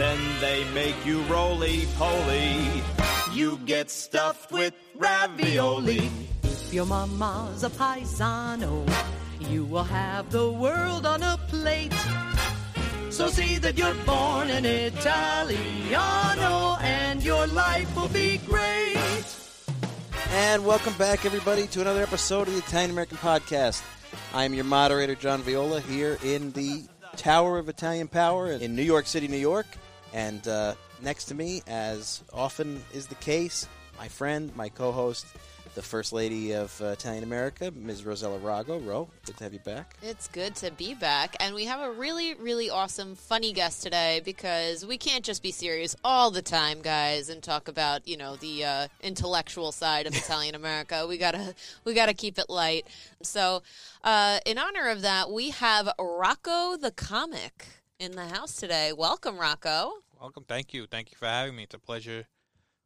[0.00, 2.56] Then they make you roly poly.
[3.34, 6.10] You get stuffed with ravioli.
[6.42, 8.86] If your mama's a paisano,
[9.40, 11.92] you will have the world on a plate.
[13.10, 15.58] So see that you're born an Italiano
[16.80, 18.96] and your life will be great.
[20.30, 23.82] And welcome back, everybody, to another episode of the Italian American Podcast.
[24.32, 26.84] I am your moderator, John Viola, here in the
[27.16, 29.66] Tower of Italian Power in New York City, New York.
[30.12, 35.26] And uh, next to me, as often is the case, my friend, my co host,
[35.74, 38.02] the First Lady of uh, Italian America, Ms.
[38.02, 38.84] Rossella Rago.
[38.84, 39.96] Ro, good to have you back.
[40.02, 41.36] It's good to be back.
[41.38, 45.52] And we have a really, really awesome, funny guest today because we can't just be
[45.52, 50.16] serious all the time, guys, and talk about, you know, the uh, intellectual side of
[50.16, 51.06] Italian America.
[51.06, 52.86] We gotta we gotta keep it light.
[53.22, 53.62] So
[54.02, 57.66] uh, in honor of that, we have Rocco the comic
[58.00, 58.92] in the house today.
[58.96, 59.92] Welcome, Rocco.
[60.18, 60.44] Welcome.
[60.48, 60.86] Thank you.
[60.86, 61.64] Thank you for having me.
[61.64, 62.26] It's a pleasure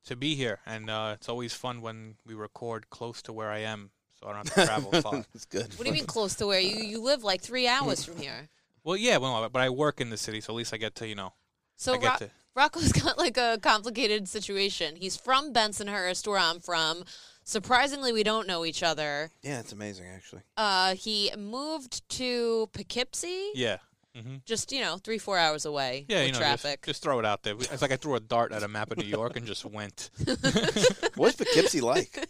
[0.06, 0.58] to be here.
[0.66, 4.32] And uh, it's always fun when we record close to where I am, so I
[4.34, 5.24] don't have to travel far.
[5.34, 5.72] It's good.
[5.78, 8.48] What do you mean close to where you you live like three hours from here?
[8.82, 11.06] Well, yeah, well, but I work in the city, so at least I get to,
[11.08, 11.32] you know,
[11.76, 12.30] So I get Ro- to.
[12.56, 14.97] Rocco's got like a complicated situation.
[14.97, 17.04] He's from Bensonhurst, where I'm from.
[17.44, 19.30] Surprisingly, we don't know each other.
[19.42, 20.42] Yeah, it's amazing, actually.
[20.56, 23.78] Uh, he moved to Poughkeepsie, Yeah.
[24.14, 26.84] Hmm just you know, three four hours away Yeah, with you know, traffic.
[26.86, 27.54] just throw it out there.
[27.58, 30.10] It's like I threw a dart at a map of New York and just went.
[31.16, 32.28] What's Poughkeepsie like?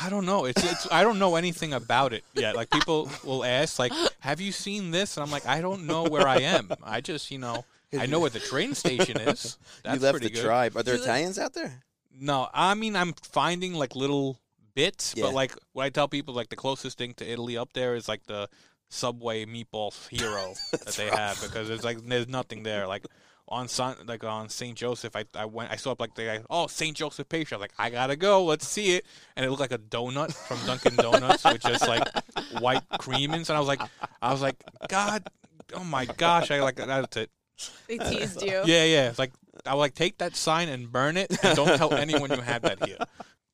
[0.00, 0.44] I don't know.
[0.44, 2.54] It's, it's I don't know anything about it yet.
[2.54, 6.04] Like people will ask, like, "Have you seen this?" And I'm like, "I don't know
[6.04, 6.70] where I am.
[6.84, 7.64] I just, you know,
[7.98, 9.58] I know where the train station is.
[9.82, 10.44] That's you left pretty the good.
[10.44, 10.76] tribe.
[10.76, 11.82] Are there You li- Italians out there?
[12.20, 14.38] No, I mean I'm finding like little
[14.74, 15.24] bits, Yeah.
[15.24, 18.06] but like what I tell people, like the closest thing to Italy up there is
[18.08, 18.48] like the
[18.88, 22.86] Subway meatball hero that they have because it's like there's nothing there.
[22.86, 23.06] Like
[23.48, 26.42] on Sun, like on Saint Joseph, I I went, I saw up like the guy,
[26.50, 27.54] oh Saint Joseph pastry.
[27.54, 29.06] I was like, I gotta go, let's see it,
[29.36, 32.06] and it looked like a donut from Dunkin' Donuts with just like
[32.60, 33.56] white cream inside.
[33.56, 33.82] I was like,
[34.20, 34.56] I was like,
[34.88, 35.26] God,
[35.74, 37.30] oh my gosh, I like that's it.
[37.88, 38.62] They teased you.
[38.64, 39.08] Yeah, yeah.
[39.08, 39.32] It's like
[39.66, 42.62] I would like take that sign and burn it, and don't tell anyone you have
[42.62, 42.98] that here.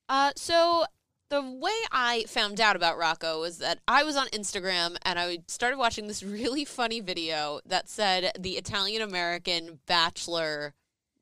[0.08, 0.84] Uh, so
[1.30, 5.38] the way I found out about Rocco was that I was on Instagram and I
[5.48, 10.74] started watching this really funny video that said the Italian American Bachelor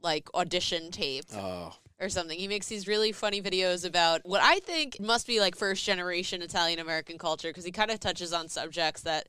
[0.02, 1.26] like audition tape.
[1.34, 2.36] Oh, or something.
[2.36, 6.42] He makes these really funny videos about what I think must be like first generation
[6.42, 9.28] Italian American culture because he kind of touches on subjects that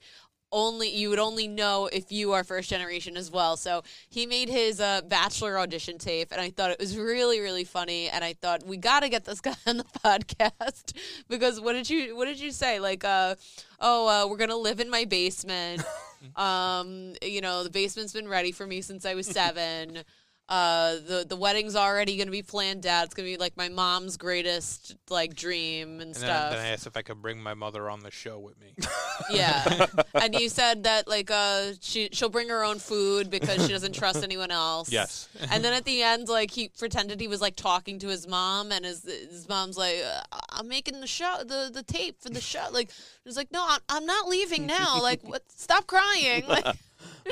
[0.53, 3.57] only you would only know if you are first generation as well.
[3.57, 7.65] So he made his uh, bachelor audition tape, and I thought it was really really
[7.65, 8.07] funny.
[8.07, 10.93] And I thought we got to get this guy on the podcast
[11.27, 13.35] because what did you what did you say like uh
[13.81, 15.83] oh uh, we're gonna live in my basement.
[16.37, 20.03] um, you know the basement's been ready for me since I was seven
[20.53, 23.05] uh the the wedding's already gonna be planned out.
[23.05, 26.85] It's gonna be like my mom's greatest like dream and, And stuff then I asked
[26.85, 28.75] if I could bring my mother on the show with me.
[29.31, 29.87] yeah.
[30.13, 33.93] And you said that like uh she she'll bring her own food because she doesn't
[33.95, 34.91] trust anyone else.
[34.91, 35.27] Yes.
[35.51, 38.71] and then at the end like he pretended he was like talking to his mom
[38.71, 42.41] and his his mom's like uh, i'm making the show the the tape for the
[42.41, 42.67] show.
[42.71, 42.91] Like
[43.23, 45.01] he's like no i'm, I'm not leaving now.
[45.01, 46.45] Like what stop crying.
[46.47, 46.65] Like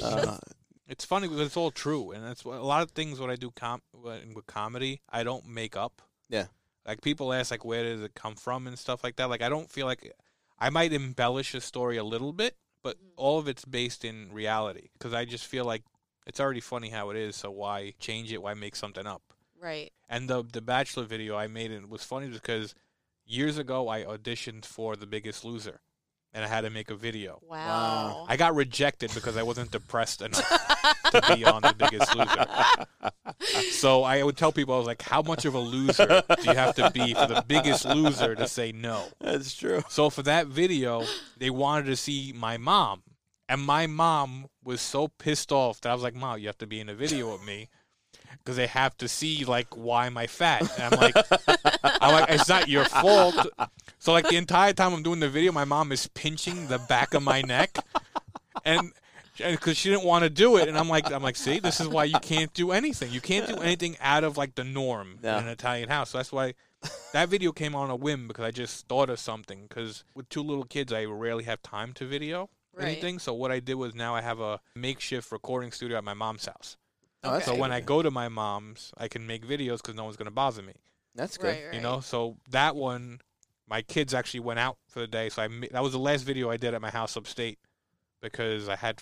[0.01, 0.37] uh,
[0.91, 3.19] It's funny because it's all true, and that's what, a lot of things.
[3.19, 6.01] What I do com- with comedy, I don't make up.
[6.29, 6.47] Yeah.
[6.85, 9.29] Like people ask, like, where does it come from and stuff like that.
[9.29, 10.13] Like I don't feel like
[10.59, 13.13] I might embellish a story a little bit, but mm-hmm.
[13.15, 15.83] all of it's based in reality because I just feel like
[16.27, 17.37] it's already funny how it is.
[17.37, 18.41] So why change it?
[18.41, 19.21] Why make something up?
[19.61, 22.75] right And the the Bachelor video I made it was funny because
[23.25, 25.79] years ago I auditioned for The Biggest Loser,
[26.33, 27.41] and I had to make a video.
[27.47, 28.25] Wow.
[28.27, 30.47] I got rejected because I wasn't depressed enough
[31.11, 32.45] to be on The Biggest Loser.
[33.71, 36.55] So I would tell people, I was like, how much of a loser do you
[36.55, 39.05] have to be for The Biggest Loser to say no?
[39.19, 39.83] That's true.
[39.89, 41.03] So for that video,
[41.37, 43.03] they wanted to see my mom.
[43.49, 46.67] And my mom was so pissed off that I was like, Mom, you have to
[46.67, 47.67] be in a video with me.
[48.37, 50.61] Because they have to see like why am I fat?
[50.79, 51.15] And I'm like
[51.83, 53.47] I'm like, it's not your fault.
[53.99, 57.13] So like the entire time I'm doing the video, my mom is pinching the back
[57.13, 57.77] of my neck.
[58.65, 58.91] And
[59.37, 61.87] because she didn't want to do it, and I'm like, I'm like, see, this is
[61.87, 63.11] why you can't do anything.
[63.11, 65.37] You can't do anything out of like the norm Yeah.
[65.39, 66.11] in an Italian house.
[66.11, 66.53] So that's why
[67.13, 69.65] that video came on a whim because I just thought of something.
[69.67, 72.87] Because with two little kids, I rarely have time to video Right.
[72.87, 73.19] anything.
[73.19, 76.45] So what I did was now I have a makeshift recording studio at my mom's
[76.45, 76.77] house.
[77.23, 77.71] Oh, that's So when.
[77.71, 80.73] I go to my mom's, I can make videos because no one's gonna bother me.
[81.15, 81.47] That's good.
[81.47, 81.73] Right, right.
[81.75, 83.19] You know, so that one,
[83.67, 85.29] my kids actually went out for the day.
[85.29, 87.59] So I ma- that was the last video I did at my house upstate
[88.21, 89.01] because I had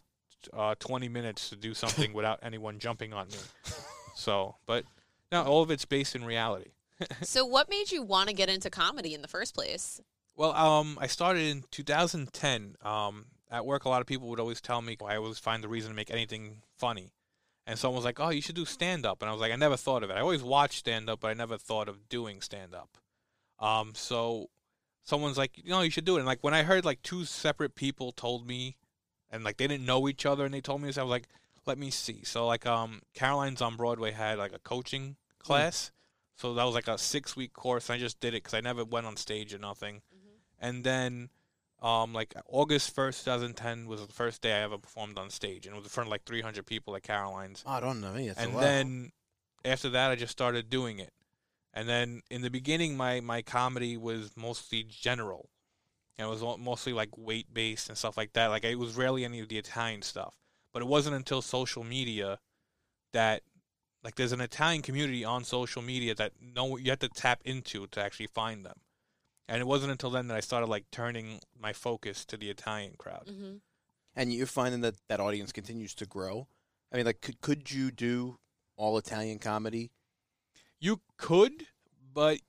[0.53, 3.37] uh, 20 minutes to do something without anyone jumping on me.
[4.15, 4.83] So, but
[5.31, 6.71] no, all of it's based in reality.
[7.21, 10.01] So, what made you want to get into comedy in the first place?
[10.35, 12.75] Well, um, I started in 2010.
[12.81, 15.69] Um, at work, a lot of people would always tell me I always find the
[15.69, 17.13] reason to make anything funny.
[17.69, 19.55] And someone was like, "Oh, you should do stand up," and I was like, "I
[19.55, 20.13] never thought of it.
[20.13, 22.97] I always watched stand up, but I never thought of doing stand up."
[23.59, 24.49] Um, so
[25.03, 27.25] someone's like, "You know, you should do it." And like when I heard like two
[27.25, 28.75] separate people told me,
[29.29, 31.27] and like they didn't know each other, and they told me this, I was like,
[31.67, 35.91] "Let me see." So like, um, Caroline's on Broadway had like a coaching class,
[36.37, 37.87] so that was like a six week course.
[37.87, 40.01] And I just did it because I never went on stage or nothing.
[40.57, 41.29] And then,
[41.81, 45.75] um, like August first, 2010 was the first day I ever performed on stage, and
[45.75, 48.13] it was in front of like 300 people at Caroline's Oh, I don't know.
[48.13, 49.11] That's and then
[49.63, 51.13] after that, I just started doing it.
[51.73, 55.49] And then in the beginning, my my comedy was mostly general,
[56.17, 58.47] and it was all- mostly like weight based and stuff like that.
[58.47, 60.35] Like it was rarely any of the Italian stuff.
[60.73, 62.39] But it wasn't until social media
[63.13, 63.43] that
[64.03, 67.87] like there's an Italian community on social media that no you have to tap into
[67.87, 68.81] to actually find them.
[69.49, 72.93] And it wasn't until then that I started like turning my focus to the Italian
[72.97, 73.25] crowd.
[73.27, 73.57] Mm-hmm.
[74.15, 76.47] and you're finding that that audience continues to grow.
[76.91, 78.37] I mean, like, could could you do
[78.77, 79.91] all Italian comedy?
[80.79, 81.65] You could,
[82.13, 82.39] but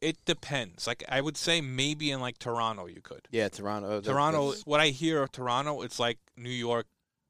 [0.00, 0.86] it depends.
[0.86, 3.26] Like I would say maybe in like Toronto you could.
[3.30, 4.00] Yeah, Toronto.
[4.00, 6.86] Toronto that's- what I hear of Toronto, it's like New York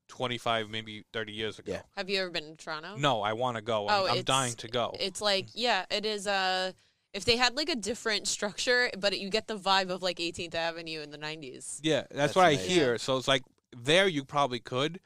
[0.08, 1.72] 25 maybe 30 years ago.
[1.72, 1.82] Yeah.
[1.96, 2.96] Have you ever been to Toronto?
[2.96, 3.86] No, I want to go.
[3.88, 4.94] Oh, I'm, I'm dying to go.
[4.98, 6.26] It's like, yeah, it is.
[6.26, 6.72] Uh,
[7.14, 10.54] if they had like a different structure, but you get the vibe of like 18th
[10.54, 11.80] Avenue in the 90s.
[11.82, 12.98] yeah, that's, That's what I hear.
[12.98, 13.42] So it's like
[13.76, 15.00] there you probably could,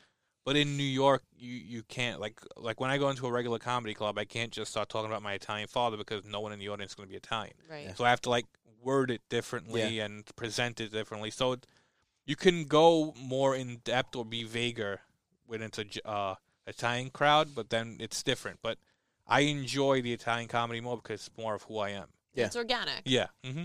[0.44, 2.20] but in New York you you can't.
[2.20, 5.10] Like like when I go into a regular comedy club, I can't just start talking
[5.10, 7.54] about my Italian father because no one in the audience is going to be Italian.
[7.70, 7.96] Right.
[7.96, 8.46] So I have to like
[8.82, 11.30] word it differently and present it differently.
[11.30, 11.66] So it,
[12.24, 15.00] you can go more in depth or be vaguer
[15.46, 16.34] when it's a uh,
[16.66, 18.58] Italian crowd, but then it's different.
[18.62, 18.78] But
[19.26, 22.08] I enjoy the Italian comedy more because it's more of who I am.
[22.34, 22.46] Yeah.
[22.46, 23.02] It's organic.
[23.04, 23.26] Yeah.
[23.44, 23.64] hmm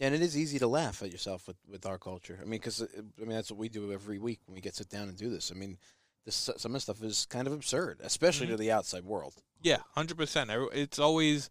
[0.00, 2.36] and it is easy to laugh at yourself with, with our culture.
[2.40, 4.88] I mean, because I mean that's what we do every week when we get sit
[4.88, 5.52] down and do this.
[5.54, 5.78] I mean,
[6.24, 8.54] this some of the stuff is kind of absurd, especially Mm-hmm.
[8.56, 9.34] to the outside world.
[9.62, 10.50] Yeah, hundred percent.
[10.72, 11.48] It's always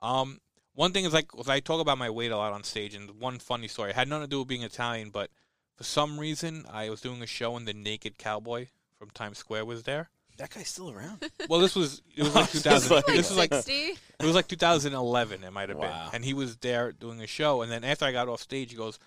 [0.00, 0.38] um,
[0.74, 3.10] one thing is like 'cause I talk about my weight a lot on stage, and
[3.20, 5.30] one funny story it had nothing to do with being Italian, but
[5.74, 9.64] for some reason I was doing a show and the Naked Cowboy from Times Square
[9.64, 10.10] was there.
[10.38, 11.24] That guy's still around.
[11.48, 12.94] Well, this was it was like It's 2000.
[12.96, 13.72] like- this was like 60?
[13.72, 15.44] It was like 2011.
[15.44, 16.06] It might have Wow.
[16.06, 17.62] been, and he was there doing a show.
[17.62, 18.98] And then after I got off stage, he goes,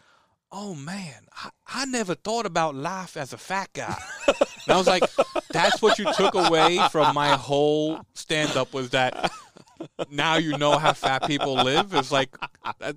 [0.52, 3.96] "Oh man, I, I never thought about life as a fat guy."
[4.28, 5.04] and I was like,
[5.52, 9.32] "That's what you took away from my whole stand-up was that
[10.10, 12.36] now you know how fat people live." It's like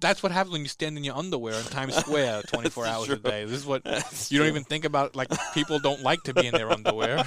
[0.00, 3.16] that's what happens when you stand in your underwear in Times Square 24 hours a
[3.16, 3.44] day.
[3.44, 3.82] This is what
[4.30, 5.14] you don't even think about.
[5.16, 7.24] Like people don't like to be in their underwear.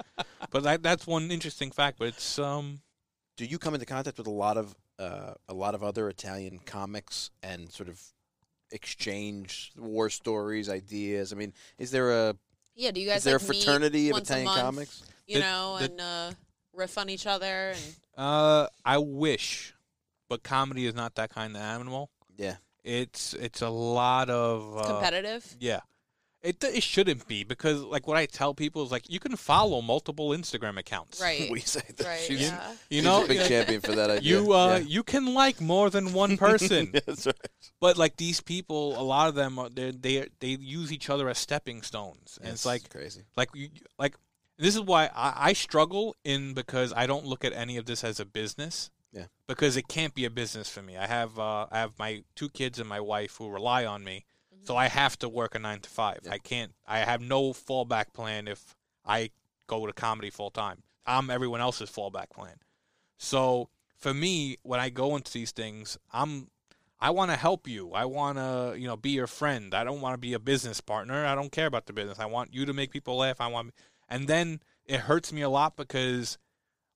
[0.50, 1.98] but that, that's one interesting fact.
[1.98, 2.80] But it's um.
[3.36, 6.58] do you come into contact with a lot of uh, a lot of other Italian
[6.64, 8.00] comics and sort of
[8.70, 11.32] exchange war stories, ideas?
[11.32, 12.36] I mean, is there a
[12.74, 15.02] Yeah, do you guys is there like, a fraternity meet of Italian comics?
[15.26, 16.30] You The- know, the- and uh,
[16.76, 17.70] riff on each other.
[17.74, 19.74] and Uh, I wish,
[20.28, 22.10] but comedy is not that kind of animal.
[22.36, 25.56] Yeah, It's it's a lot of uh, competitive.
[25.58, 25.80] Yeah,
[26.42, 29.80] it it shouldn't be because like what I tell people is like you can follow
[29.80, 31.20] multiple Instagram accounts.
[31.20, 31.50] Right.
[31.56, 32.06] we say that.
[32.06, 32.20] Right.
[32.20, 32.72] She's, yeah.
[32.90, 34.30] You she's know, a big champion for that idea.
[34.40, 34.78] you uh Yeah.
[34.86, 37.48] you can like more than one person, That's right.
[37.80, 41.28] but like these people, a lot of them are they they they use each other
[41.30, 43.22] as stepping stones, and Yes, it's like crazy.
[43.36, 44.14] like you like
[44.58, 48.04] this is why I, I struggle in because I don't look at any of this
[48.04, 48.90] as a business.
[49.12, 49.26] Yeah.
[49.46, 50.96] Because it can't be a business for me.
[50.96, 54.24] I have uh, I have my two kids and my wife who rely on me,
[54.64, 56.20] so I have to work a nine to five.
[56.24, 56.32] Yeah.
[56.32, 56.72] I can't.
[56.86, 58.74] I have no fallback plan if
[59.06, 59.30] I
[59.66, 60.82] go to comedy full time.
[61.06, 62.56] I'm everyone else's fallback plan.
[63.16, 66.48] So for me, when I go into these things, I'm
[66.98, 67.92] I want to help you.
[67.92, 69.74] I want to, you know, be your friend.
[69.74, 71.26] I don't want to be a business partner.
[71.26, 72.18] I don't care about the business.
[72.18, 73.40] I want you to make people laugh.
[73.40, 73.74] I want,
[74.08, 76.38] and then it hurts me a lot because,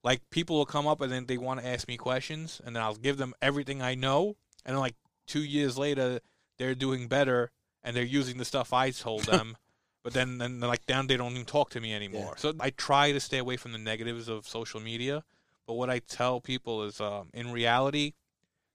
[0.03, 2.83] like, people will come up and then they want to ask me questions, and then
[2.83, 6.21] I'll give them everything I know, and then like two years later,
[6.59, 7.51] they're doing better
[7.83, 9.57] and they're using the stuff I told them.
[10.03, 12.35] But then, then like then they don't even talk to me anymore.
[12.39, 15.25] So I try to stay away from the negatives of social media.
[15.67, 18.15] But what I tell people is, um, in reality,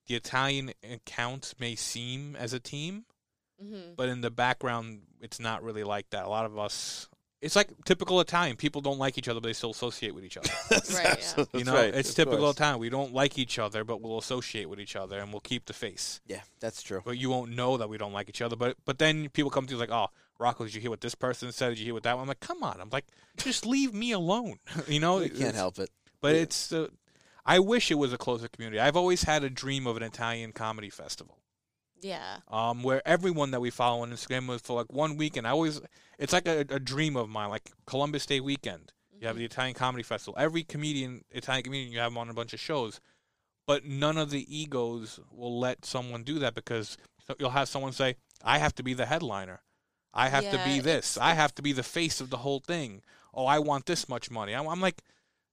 [0.07, 3.05] the Italian accounts may seem as a team,
[3.59, 6.25] hmm but in the background, it's not really like that.
[6.25, 7.09] A lot of us,
[7.41, 8.55] it's like typical Italian.
[8.55, 10.49] People don't like each other, but they still associate with each other.
[10.93, 11.45] Right, yeah.
[11.53, 12.55] You know, right, it's typical course.
[12.55, 12.79] Italian.
[12.79, 15.73] We don't like each other, but we'll associate with each other and we'll keep the
[15.73, 16.21] face.
[16.27, 17.01] Yeah, that's true.
[17.05, 18.55] But you won't know that we don't like each other.
[18.55, 20.07] But but then people come to you like, oh,
[20.39, 21.69] Rocco, did you hear what this person said?
[21.69, 22.23] Did you hear what that one?
[22.23, 22.79] I'm like, come on.
[22.81, 23.05] I'm like,
[23.37, 24.57] just leave me alone.
[24.87, 25.89] you know, You can't help it.
[26.21, 26.41] But Yeah.
[26.41, 26.71] it's.
[26.71, 26.87] Uh,
[27.45, 28.79] I wish it was a closer community.
[28.79, 31.37] I've always had a dream of an Italian comedy festival
[32.01, 32.37] Yeah.
[32.49, 35.47] um, where everyone that we follow on Instagram was for like one weekend.
[35.47, 35.81] I always,
[36.19, 38.91] it's like a, a dream of mine, like Columbus Day weekend.
[39.19, 40.35] You have the Italian Comedy Festival.
[40.37, 42.99] Every comedian, Italian comedian, you have them on a bunch of shows,
[43.65, 46.97] but none of the egos will let someone do that because
[47.39, 49.61] you'll have someone say, "I have to be the headliner.
[50.13, 51.17] I have to be this.
[51.17, 53.01] I have to be the face of the whole thing.
[53.33, 55.01] Oh, I want this much money." I'm, I'm like,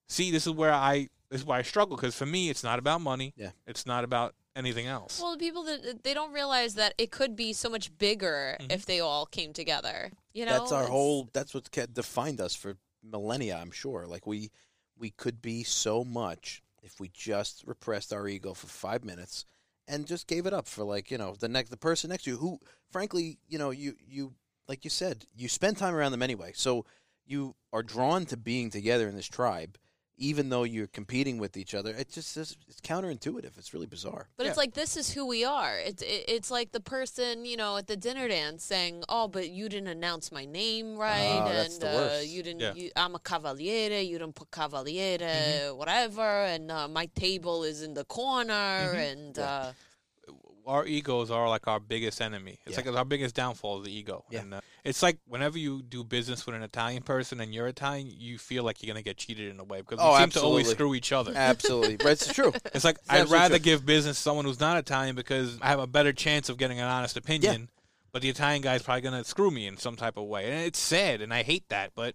[0.09, 2.79] see, this is where I this is why I struggle because for me, it's not
[2.79, 3.33] about money.
[3.37, 3.51] Yeah.
[3.67, 5.21] it's not about anything else.
[5.21, 8.73] Well, the people that they don't realize that it could be so much bigger Mhm.
[8.73, 10.13] if they all came together.
[10.33, 11.29] You know, that's our It's- whole.
[11.33, 13.57] That's what ca- defined us for millennia.
[13.57, 14.07] I'm sure.
[14.07, 14.51] Like we,
[14.97, 19.45] we could be so much if we just repressed our ego for five minutes
[19.89, 22.31] and just gave it up for like you know the next the person next to
[22.31, 24.35] you who, frankly, you know you you
[24.69, 26.85] like you said you spend time around them anyway, so
[27.25, 29.79] you are drawn to being together in this tribe.
[30.19, 33.57] Even though you're competing with each other, it just is, it's counterintuitive.
[33.59, 34.29] It's really bizarre.
[34.37, 35.77] But it's like this is who we are.
[35.79, 39.49] It's it, it's like the person you know at the dinner dance saying, "Oh, but
[39.49, 42.29] you didn't announce my name right, Ah, that's and the uh, worst.
[42.29, 42.61] you didn't.
[42.61, 42.75] Yeah.
[42.75, 44.07] You, I'm a cavaliere.
[44.07, 45.77] You didn't put cavaliere, Mm-hmm.
[45.79, 48.97] whatever, and uh, my table is in the corner, Mm-hmm.
[48.99, 49.73] and uh,
[50.67, 52.59] our egos are like our biggest enemy.
[52.67, 52.85] It's Yeah.
[52.85, 54.25] like our biggest downfall is the ego.
[54.31, 54.41] Yeah.
[54.41, 58.09] And uh, it's like whenever you do business with an Italian person and you're Italian,
[58.11, 60.41] you feel like you're gonna get cheated in a way because we Oh, seem to
[60.43, 61.33] always screw each other.
[61.35, 62.53] Absolutely, but it's true.
[62.75, 63.65] It's like It's I'd rather true.
[63.65, 66.79] give business to someone who's not Italian because I have a better chance of getting
[66.81, 67.61] an honest opinion.
[67.63, 67.67] Yeah.
[68.13, 70.79] But the Italian guy's probably gonna screw me in some type of way, and it's
[70.79, 71.93] sad, and I hate that.
[71.95, 72.15] But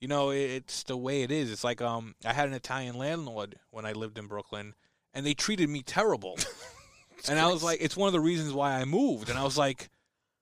[0.00, 1.50] you know, it's the way it is.
[1.50, 4.74] It's like um, I had an Italian landlord when I lived in Brooklyn,
[5.14, 6.36] and they treated me terrible.
[7.28, 9.28] and I was like, it's one of the reasons why I moved.
[9.28, 9.88] And I was like,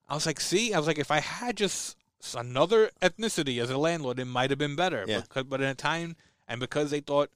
[0.09, 1.97] I was like, see, I was like, if I had just
[2.37, 5.05] another ethnicity as a landlord, it might have been better.
[5.07, 5.23] Yeah.
[5.33, 6.17] But, but in time,
[6.49, 7.31] and because they thought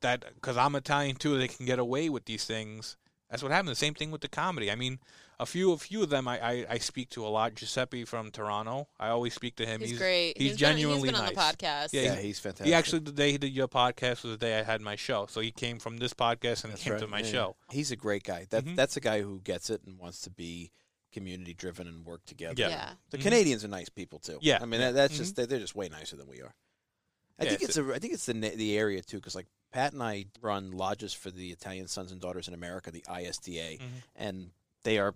[0.00, 2.96] that because I'm Italian too, they can get away with these things.
[3.30, 3.68] That's what happened.
[3.68, 4.70] The same thing with the comedy.
[4.70, 4.98] I mean,
[5.40, 7.54] a few, a few of them I, I, I speak to a lot.
[7.54, 9.80] Giuseppe from Toronto, I always speak to him.
[9.80, 10.36] he's, great.
[10.36, 11.28] He's, been- genuinely he's been nice.
[11.28, 11.88] on the podcast.
[11.92, 12.66] Yeah, Yeah, he's- he's fantastic.
[12.66, 15.26] He actually the day he did your podcast was the day I had my show.
[15.28, 17.00] So he came from this podcast and That's came right.
[17.02, 17.32] to my Yeah, yeah.
[17.32, 17.56] show.
[17.70, 18.46] He's a great guy.
[18.50, 18.76] That Mhm.
[18.76, 20.72] that's a guy who gets it and wants to be
[21.12, 22.54] community driven and work together.
[22.58, 22.68] Yeah.
[22.68, 22.90] Yeah.
[23.10, 23.22] The Mhm.
[23.22, 24.38] Canadians are nice people too.
[24.42, 24.58] Yeah.
[24.60, 25.18] I mean that, that's Mhm.
[25.18, 26.54] just they're, they're just way nicer than we are.
[27.38, 29.46] I Yeah, think it's it's a I think it's the the area too because like
[29.70, 33.78] Pat and I run lodges for the Italian Sons and Daughters in America, the ISDA,
[33.78, 33.82] Mhm.
[34.16, 34.50] and
[34.82, 35.14] they are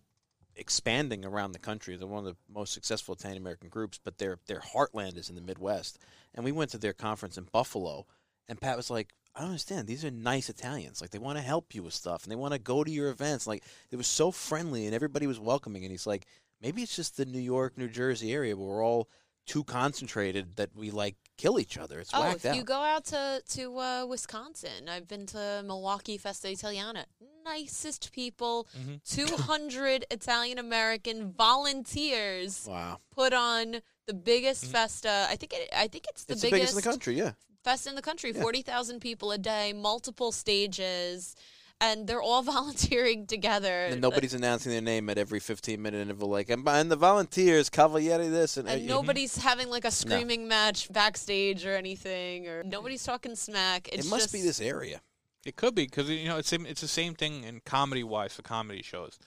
[0.56, 1.96] expanding around the country.
[1.96, 5.34] They're one of the most successful Italian American groups, but their their heartland is in
[5.34, 5.98] the Midwest.
[6.34, 8.06] And we went to their conference in Buffalo,
[8.48, 9.86] and Pat was like, "I don't understand.
[9.86, 11.00] These are nice Italians.
[11.00, 13.10] Like they want to help you with stuff, and they want to go to your
[13.10, 13.46] events.
[13.46, 16.26] Like it was so friendly, and everybody was welcoming." And he's like,
[16.60, 19.08] "Maybe it's just the New York, New Jersey area where we're all
[19.46, 22.00] too concentrated that we like kill each other.
[22.00, 25.62] It's Oh, whacked if out." you go out to to uh, Wisconsin, I've been to
[25.66, 27.06] Milwaukee Festa Italiana.
[27.44, 29.00] Nicest people, Mhm.
[29.16, 34.68] two hundred Italian American volunteers wow, put on the biggest Mhm.
[34.72, 35.26] festa.
[35.28, 35.68] I think it.
[35.72, 37.14] I think it's the it's the biggest, biggest in the country.
[37.18, 37.32] Yeah,
[37.64, 38.32] festa in the country.
[38.32, 38.42] Yeah.
[38.42, 41.34] Forty thousand people a day, multiple stages,
[41.82, 43.86] and they're all volunteering together.
[43.86, 46.30] and nobody's announcing their name at every 15 minute interval.
[46.30, 50.48] Like, and, and the volunteers, Cavalieri, this and, and uh, nobody's having like a screaming
[50.48, 53.88] match backstage or anything, or nobody's talking smack.
[53.88, 55.02] It's it must just, be this area.
[55.44, 58.42] It could be because you know it's it's the same thing in comedy wise for
[58.42, 59.18] comedy shows.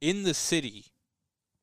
[0.00, 0.86] In the city,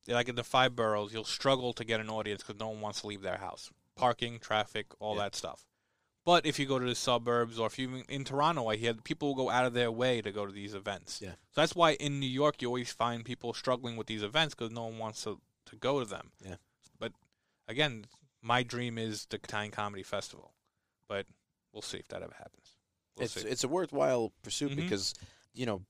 [0.08, 3.02] like in the five boroughs, you'll struggle to get an audience because no one wants
[3.02, 3.70] to leave their house.
[3.96, 5.24] Parking, traffic, all Yeah.
[5.24, 5.66] that stuff.
[6.30, 9.28] But if you go to the suburbs or if you in Toronto, I hear people
[9.28, 11.20] will go out of their way to go to these events.
[11.20, 11.30] Yeah.
[11.50, 14.70] So that's why in New York you always find people struggling with these events because
[14.70, 16.30] no one wants to, to go to them.
[16.44, 16.54] Yeah.
[17.00, 17.14] But
[17.66, 18.04] again,
[18.42, 20.52] my dream is the Italian Comedy Festival,
[21.08, 21.26] but
[21.72, 22.76] we'll see if that ever happens.
[23.16, 23.48] We'll it's see.
[23.48, 24.76] it's a worthwhile pursuit Mhm.
[24.76, 25.14] because
[25.52, 25.82] you know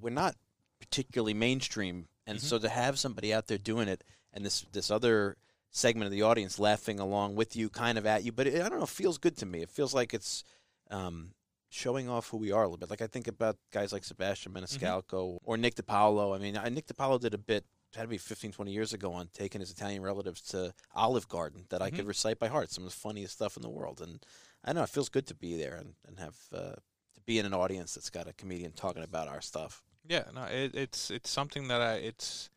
[0.00, 0.34] we're not
[0.80, 2.42] particularly mainstream, and Mhm.
[2.42, 4.02] so to have somebody out there doing it,
[4.32, 5.36] and this this other
[5.72, 8.68] segment of the audience laughing along with you, kind of at you, but it, I
[8.68, 9.62] don't know, it feels good to me.
[9.62, 10.44] It feels like it's
[10.90, 11.30] um,
[11.70, 12.90] showing off who we are a little bit.
[12.90, 16.34] Like I think about guys like Sebastian Maniscalco or Nick DiPaolo.
[16.36, 17.64] I mean, I, Nick DiPaolo did a bit.
[17.92, 21.28] it Had to be 15, 20 years ago on taking his Italian relatives to Olive
[21.28, 22.08] Garden that I could Mhm.
[22.08, 22.70] recite by heart.
[22.70, 24.24] Some of the funniest stuff in the world, and
[24.64, 26.74] I don't know it feels good to be there and, and have uh,
[27.14, 29.82] to be in an audience that's got a comedian talking about our stuff.
[30.06, 32.50] Yeah, no, it, it's it's something that I it's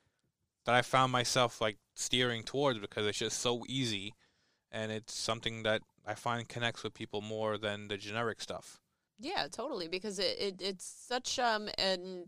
[0.66, 4.14] that I found myself like steering towards because it's just so easy,
[4.72, 8.80] and it's something that I find connects with people more than the generic stuff.
[9.20, 9.88] Yeah, totally.
[9.88, 12.26] Because it, it it's such um and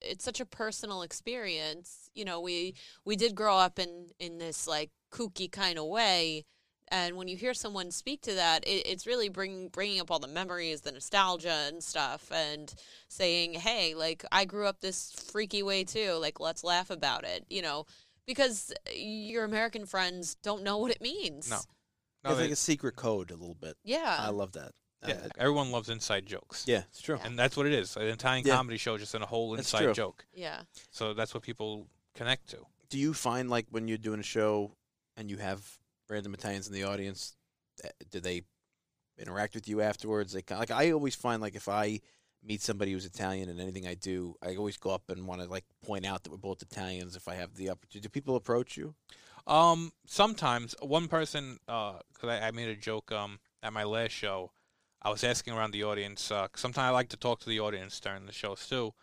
[0.00, 2.10] it's such a personal experience.
[2.14, 2.74] You know, we
[3.04, 6.44] we did grow up in in this like kooky kind of way,
[6.94, 10.18] and when you hear someone speak to that, it, it's really bringing bringing up all
[10.20, 12.72] the memories, the nostalgia and stuff, and
[13.08, 16.12] saying, "Hey, like I grew up this freaky way too.
[16.20, 17.86] Like let's laugh about it." You know.
[18.26, 21.50] Because your American friends don't know what it means.
[21.50, 21.58] No.
[22.24, 23.76] No, it's they- like a secret code a little bit.
[23.84, 24.16] Yeah.
[24.18, 24.72] I love that.
[25.06, 26.64] yeah, Uh, everyone loves inside jokes.
[26.66, 27.18] yeah, it's true.
[27.22, 27.94] And that's what it is.
[27.98, 28.56] An Italian Yeah.
[28.56, 30.24] comedy show just in a whole inside joke.
[30.32, 30.62] yeah.
[30.90, 32.64] So that's what people connect to.
[32.88, 34.72] Do you find like when you're doing a show
[35.18, 37.36] and you have random Italians in the audience,
[37.84, 38.42] uh, do they
[39.18, 40.32] interact with you afterwards?
[40.32, 42.00] They kind like I always find like if I
[42.42, 45.48] meet somebody who's Italian and anything I do, I always go up and want to
[45.48, 48.00] like point out that we're both Italians if I have the opportunity.
[48.00, 48.94] Do people approach you?
[49.46, 54.12] Um, sometimes one person, uh, cause I, I made a joke um at my last
[54.12, 54.52] show,
[55.02, 56.30] I was asking around the audience.
[56.30, 58.94] Uh, sometimes I like to talk to the audience during the shows too,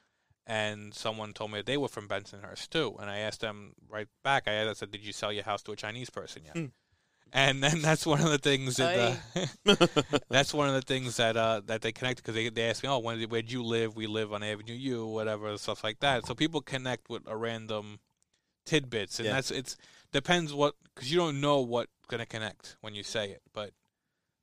[0.47, 4.07] and someone told me that they were from Bensonhurst too, and I asked them right
[4.23, 4.47] back.
[4.47, 6.65] I asked, I said, "Did you sell your house to a Chinese person yet?" Hmm.
[7.33, 8.97] And then that's one of the things that
[9.65, 9.75] uh,
[10.29, 12.89] that's one of the things that uh, that they connect because they they ask me,
[12.89, 13.95] "Oh, when did, where do you live?
[13.95, 17.99] We live on Avenue U, whatever stuff like that." So people connect with a random
[18.65, 19.33] tidbits, and Yeah.
[19.33, 19.77] that's it's
[20.11, 23.71] depends what because you don't know what's gonna connect when you say it, but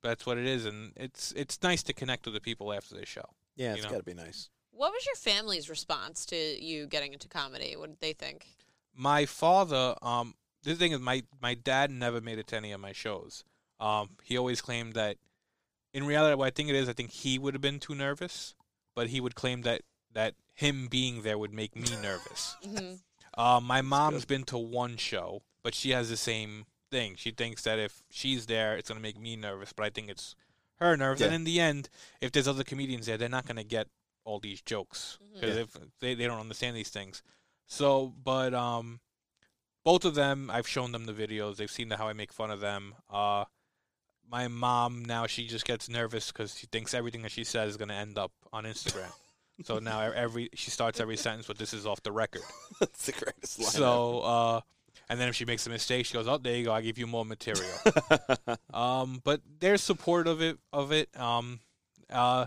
[0.03, 3.05] that's what it is, and it's it's nice to connect with the people after the
[3.07, 3.25] show.
[3.57, 3.91] Yeah, You it's know.
[3.91, 4.49] got to be nice.
[4.71, 7.75] What was your family's response to you getting into comedy?
[7.77, 8.47] What did they think?
[9.01, 10.35] my father um
[10.69, 13.45] the thing is my my dad never made it to any of my shows.
[13.81, 15.17] Um he always claimed that
[15.93, 18.55] in reality what i think it is i think he would have been too nervous
[18.95, 22.57] but he would claim that that him being there would make me nervous.
[22.65, 22.95] Hmm
[23.37, 27.15] um my mom's been to one show but she has the same thing.
[27.17, 30.09] She thinks that if she's there it's going to make me nervous but i think
[30.11, 30.35] it's
[30.81, 31.21] her nerves.
[31.21, 31.89] And in the end
[32.21, 33.87] if there's other comedians there they're not going to get
[34.25, 35.63] all these jokes because Yeah.
[35.63, 35.69] if
[36.01, 37.23] they, they don't understand these things.
[37.67, 39.01] So, but um,
[39.85, 41.57] both of them, I've shown them the videos.
[41.57, 42.95] They've seen the, how I make fun of them.
[43.11, 43.45] Uh,
[44.31, 47.77] my mom now she just gets nervous because she thinks everything that she says is
[47.77, 49.11] going to end up on Instagram.
[49.65, 52.43] so now every she starts every sentence with "This is off the record."
[52.81, 53.71] That's the greatest line.
[53.71, 54.61] So, uh,
[55.09, 56.73] and then if she makes a mistake, she goes, "Oh, there you go.
[56.73, 57.79] I give you more material."
[58.75, 60.59] um, but they're supportive of it.
[60.73, 61.19] Of it.
[61.19, 61.61] Um,
[62.11, 62.47] uh,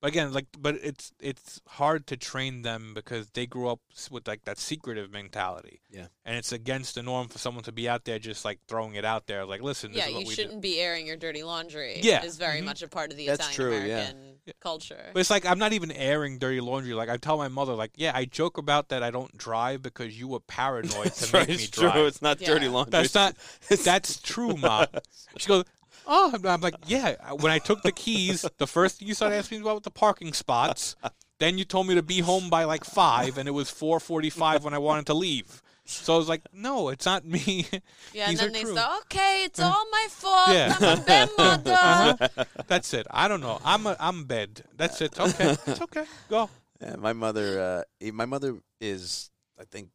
[0.00, 3.80] but again, like, but it's it's hard to train them because they grew up
[4.10, 5.80] with like that secretive mentality.
[5.90, 6.06] Yeah.
[6.24, 9.04] and it's against the norm for someone to be out there just like throwing it
[9.04, 9.44] out there.
[9.46, 12.00] Like, listen, this Yeah, is what you we shouldn't be airing your dirty laundry.
[12.02, 12.22] Yeah.
[12.22, 12.64] is very Mhm.
[12.66, 13.94] much a part of the That's true, Italian yeah.
[14.10, 15.10] American culture.
[15.14, 16.92] But it's like I'm not even airing dirty laundry.
[16.94, 20.18] Like I tell my mother, like, yeah, I joke about that I don't drive because
[20.18, 21.48] you were paranoid to make right.
[21.48, 21.92] me It's drive.
[21.94, 22.06] true.
[22.06, 22.48] It's not Yeah.
[22.48, 22.90] dirty laundry.
[22.92, 23.34] That's not.
[23.84, 24.86] That's true, mom.
[25.38, 25.64] She goes,
[26.06, 27.16] oh, I'm- I'm like, yeah.
[27.32, 29.90] When I took the keys, the first thing you started asking me about was the
[29.90, 30.96] parking spots.
[31.38, 34.64] Then you told me to be home by like five, and it was four forty-five
[34.64, 35.62] when I wanted to leave.
[35.84, 37.66] So I was like, no, it's not me.
[38.12, 38.74] yeah, and then they true.
[38.74, 40.48] say, "Okay, it's all my fault.
[40.50, 40.76] Yeah.
[40.78, 43.06] I'm a bad mother." That's it.
[43.10, 43.58] I don't know.
[43.64, 44.64] I'm a, I'm bed.
[44.76, 45.18] That's it.
[45.18, 46.04] Okay, it's okay.
[46.28, 46.50] Go.
[46.80, 47.84] Yeah, my mother.
[48.02, 49.88] Uh, my mother is, I think,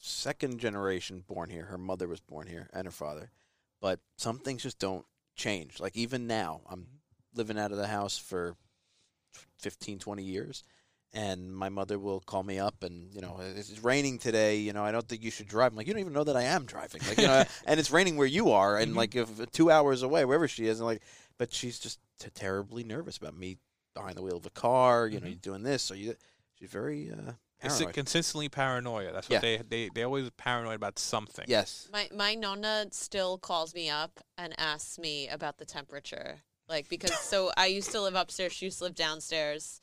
[0.00, 1.66] second generation born here.
[1.66, 3.30] Her mother was born here, and her father.
[3.80, 5.04] But some things just don't
[5.36, 5.78] change.
[5.80, 6.86] Like even now, I'm
[7.34, 8.56] living out of the house for
[9.60, 10.64] 15, 20 years,
[11.12, 14.56] and my mother will call me up, and you know, it's raining today.
[14.56, 15.72] You know, I don't think you should drive.
[15.72, 17.02] I'm like, you don't even know that I am driving.
[17.06, 18.96] Like, you know, and it's raining where you are, and Mhm.
[18.96, 21.02] like if two hours away, wherever she is, and like,
[21.38, 23.58] but she's just t- terribly nervous about me
[23.94, 25.06] behind the wheel of a car.
[25.06, 25.30] You know, Mhm.
[25.30, 26.16] you're doing this, so you.
[26.58, 27.94] She's very uh, It's paranoid.
[27.94, 29.12] consistently paranoia.
[29.12, 31.46] That's what they they they always paranoid about something.
[31.48, 31.88] Yes.
[31.92, 37.18] my my nonna still calls me up and asks me about the temperature Like because
[37.18, 39.80] so I used to live upstairs, she used to live downstairs.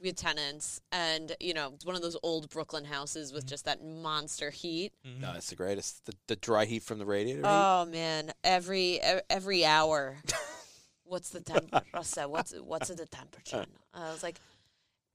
[0.00, 3.50] We had tenants, and you know, it's one of those old Brooklyn houses with mm-hmm.
[3.50, 4.92] just that monster heat.
[5.06, 5.22] Mm-hmm.
[5.22, 6.04] No, it's the greatest.
[6.04, 7.40] The, the dry heat from the radiator.
[7.40, 7.46] heat.
[7.46, 10.16] Oh man, every e- every hour.
[11.04, 11.86] what's the temperature?
[12.28, 13.66] What's what's the temperature?
[13.94, 14.40] I was like,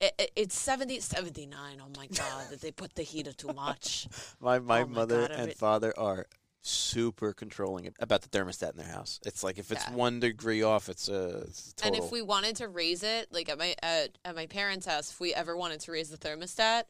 [0.00, 1.82] it, it, it's 70, 79.
[1.82, 4.08] Oh my god, did they put the heater too much?
[4.40, 6.26] my my oh my mother God, and father are
[6.62, 9.20] super controlling about the thermostat in their house.
[9.24, 9.94] It's like if it's Yeah.
[9.94, 13.48] one degree off, it's a, it's a And if we wanted to raise it, like
[13.48, 16.84] at my at, at my parents' house, if we ever wanted to raise the thermostat,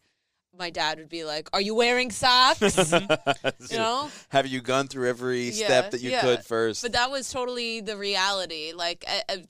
[0.59, 2.61] my dad would be like, "Are you wearing socks?"
[2.93, 3.07] you
[3.77, 4.11] know.
[4.31, 6.21] have you gone through every Yeah, step that you yeah.
[6.21, 6.83] could first?
[6.83, 8.73] But that was totally the reality.
[8.75, 9.05] Like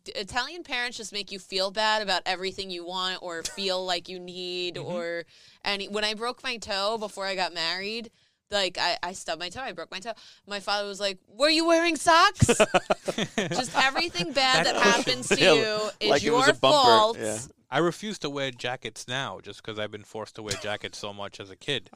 [0.06, 4.18] Italian parents just make you feel bad about everything you want or feel like you
[4.18, 4.76] need.
[4.80, 4.92] Mm-hmm.
[4.92, 5.24] Or
[5.64, 5.88] any.
[5.88, 8.10] when I broke my toe before I got married,
[8.50, 10.12] like I, I stubbed my toe, I broke my toe.
[10.46, 12.46] My father was like, "Were you wearing socks?"
[13.36, 17.18] just everything bad that happens to you is like your was fault.
[17.18, 17.38] yeah.
[17.70, 21.12] I refuse to wear jackets now just because I've been forced to wear jackets so
[21.12, 21.90] much as a kid.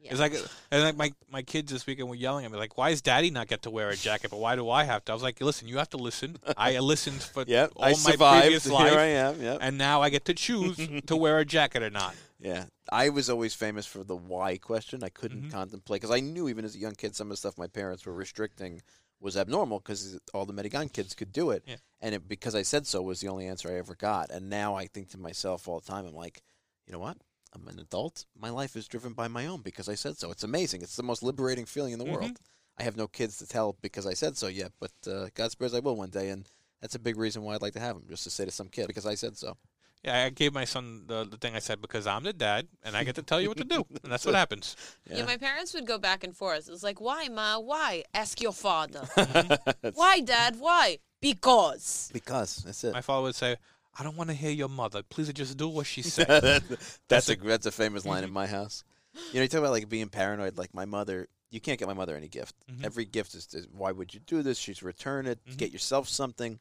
[0.00, 0.12] Yeah.
[0.12, 0.32] It's like,
[0.70, 3.30] and like my my kids this weekend were yelling at me like, "Why does Daddy
[3.30, 5.40] not get to wear a jacket, but why do I have to?" I was like,
[5.40, 6.36] "Listen, you have to listen.
[6.56, 8.42] I listened for Yep, all I my survived.
[8.44, 9.42] previous Here life, I am.
[9.42, 9.58] Yep.
[9.60, 13.28] and now I get to choose to wear a jacket or not." Yeah, I was
[13.28, 15.02] always famous for the why question.
[15.02, 15.50] I couldn't Mhm.
[15.50, 18.06] contemplate because I knew even as a young kid some of the stuff my parents
[18.06, 18.80] were restricting
[19.20, 21.74] was abnormal because all the Medigan kids could do it, Yeah.
[22.00, 24.30] and it, because I said so was the only answer I ever got.
[24.30, 26.40] And now I think to myself all the time, I'm like,
[26.86, 27.16] you know what?
[27.54, 28.26] I'm an adult.
[28.38, 30.30] My life is driven by my own because I said so.
[30.30, 30.82] It's amazing.
[30.82, 32.12] It's the most liberating feeling in the Mhm.
[32.12, 32.30] world.
[32.78, 35.74] I have no kids to tell because I said so yet, but uh, God spares
[35.74, 36.46] I will one day, and
[36.80, 38.68] that's a big reason why I'd like to have them, just to say to some
[38.68, 39.56] kid because I said so.
[40.04, 42.96] Yeah, I gave my son the, the thing I said because I'm the dad and
[42.96, 44.76] I get to tell you what to do, and that's what happens.
[45.10, 46.68] Yeah, my parents would go back and forth.
[46.68, 47.58] It was like, "Why, ma?
[47.58, 48.04] Why?
[48.14, 49.08] Ask your father."
[49.94, 50.56] Why, Dad?
[50.60, 50.98] Why?
[51.20, 52.10] Because.
[52.12, 52.92] because that's it.
[52.92, 53.56] My father would say,
[53.98, 55.02] "I don't want to hear your mother.
[55.02, 56.62] Please just do what she said."
[57.08, 58.84] that's a that's a famous line in my house.
[59.32, 60.56] You know, you talk about like being paranoid.
[60.56, 62.54] Like my mother, you can't get my mother any gift.
[62.70, 62.84] Mhm.
[62.84, 64.58] Every gift is, is why would you do this?
[64.58, 65.40] She's return it.
[65.44, 65.56] Mhm.
[65.56, 66.60] Get yourself something.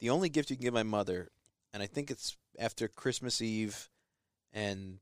[0.00, 1.30] The only gift you can give my mother,
[1.72, 3.88] and I think it's after Christmas Eve,
[4.52, 4.98] and,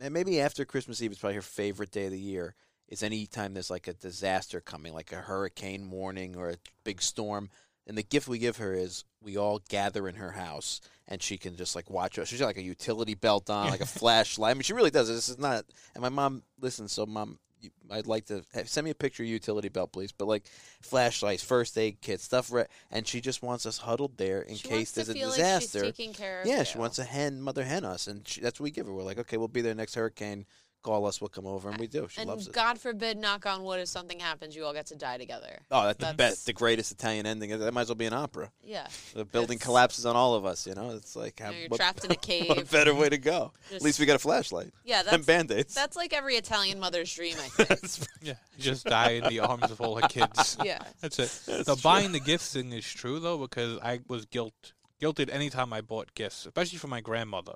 [0.00, 2.54] and maybe after Christmas Eve, it's probably her favorite day of the year.
[2.86, 7.00] Is any time there's like a disaster coming, like a hurricane warning or a big
[7.00, 7.48] storm,
[7.86, 11.36] and the gift we give her is we all gather in her house and she
[11.36, 12.28] can just like watch us.
[12.28, 14.50] She's got like a utility belt on, like a flashlight.
[14.50, 15.08] I mean, she really does.
[15.08, 15.64] This is not.
[15.94, 19.22] And my mom listens, so mom, you- I'd like to have, send me a picture
[19.22, 20.12] of your utility belt, please.
[20.12, 20.44] But like
[20.80, 22.50] flashlights, first aid kit, stuff.
[22.50, 25.24] Re- and she just wants us huddled there in she case wants there's to a
[25.26, 25.78] disaster.
[25.80, 26.64] Like she's taking care of yeah, you.
[26.64, 28.92] she wants a hen, mother hen us, and she, that's what we give her.
[28.92, 30.46] We're like, okay, we'll be there next hurricane.
[30.84, 32.06] Call us, we'll come over, and we do.
[32.10, 32.52] She and loves it.
[32.52, 35.58] God forbid, knock on wood, if something happens, you all get to die together.
[35.70, 37.58] Oh, that's the best, the greatest Italian ending.
[37.58, 38.52] That might as well be an opera.
[38.62, 38.86] Yeah.
[39.14, 40.66] The building It's- collapses on all of us.
[40.66, 42.48] You know, it's like you know, you're what, trapped in a cave.
[42.50, 42.70] what cave.
[42.70, 43.52] better way to go?
[43.74, 45.74] At least we got a flashlight Yeah, and band aids.
[45.74, 48.06] that's like every Italian mother's dream, I think.
[48.20, 50.58] yeah, just die in the arms of all her kids.
[50.62, 50.80] yeah.
[51.00, 51.64] That's it.
[51.64, 55.80] the buying the gifts thing is true though because I was guilt guilted anytime I
[55.80, 57.54] bought gifts, especially for my grandmother.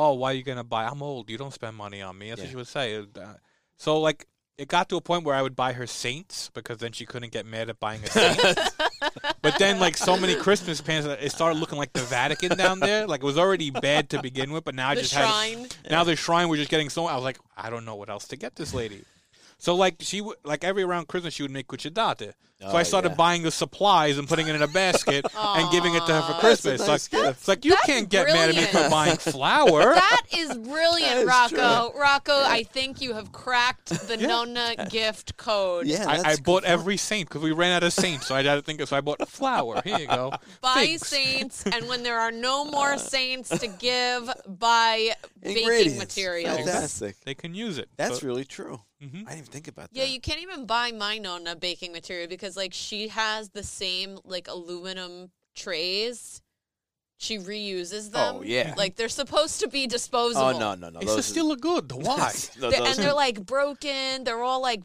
[0.00, 0.84] Oh, why are you gonna buy?
[0.86, 1.28] I'm old.
[1.30, 2.28] You don't spend money on me.
[2.30, 2.96] That's what she would say.
[2.98, 3.34] Uh,
[3.76, 4.26] so like.
[4.56, 7.30] It got to a point where I would buy her saints because then she couldn't
[7.30, 8.42] get mad at buying a saint.
[9.40, 13.06] but then, like so many Christmas pants, it started looking like the Vatican down there.
[13.06, 15.58] Like it was already bad to begin with, but now I The just shrine.
[15.60, 17.06] had now the shrine was just getting so.
[17.06, 19.04] I was like, I don't know what else to get this lady.
[19.58, 22.32] So like she would like every around Christmas she would make cucciadate.
[22.60, 23.14] So Oh, I started yeah.
[23.14, 26.40] buying the supplies and putting it in a basket and giving it to her for
[26.40, 26.80] Christmas.
[26.84, 27.38] That's a nice like, gift.
[27.38, 29.94] it's like you That's can't get mad at me for buying flour.
[30.08, 31.96] That is brilliant, That is Rocco.
[31.96, 35.86] Rocco, I think you have cracked the Nona gift code.
[35.86, 36.70] yeah, I, I bought good.
[36.70, 38.84] every saint because we ran out of saints, so I had to think.
[38.88, 39.80] So I bought flour.
[39.84, 40.32] Here you go.
[40.60, 41.06] Buy Figs.
[41.06, 45.98] saints, and when there are no more saints to give, buy baking Ingredients.
[45.98, 46.56] materials.
[46.56, 47.20] Fantastic.
[47.20, 47.88] They can use it.
[47.96, 48.80] That's So- really true.
[49.00, 49.14] Mhm.
[49.28, 49.96] I didn't even think about that.
[49.96, 54.18] Yeah, you can't even buy my Nona baking material because like she has the same
[54.24, 56.40] like aluminum trays.
[57.20, 58.36] She reuses them.
[58.36, 58.74] Oh, yeah.
[58.76, 60.40] Like they're supposed to be disposable.
[60.40, 61.00] Oh no, no, no.
[61.00, 61.90] It's those just still a good.
[61.90, 62.32] Why?
[62.60, 64.22] no, They- those- and they're like broken.
[64.22, 64.82] They're all like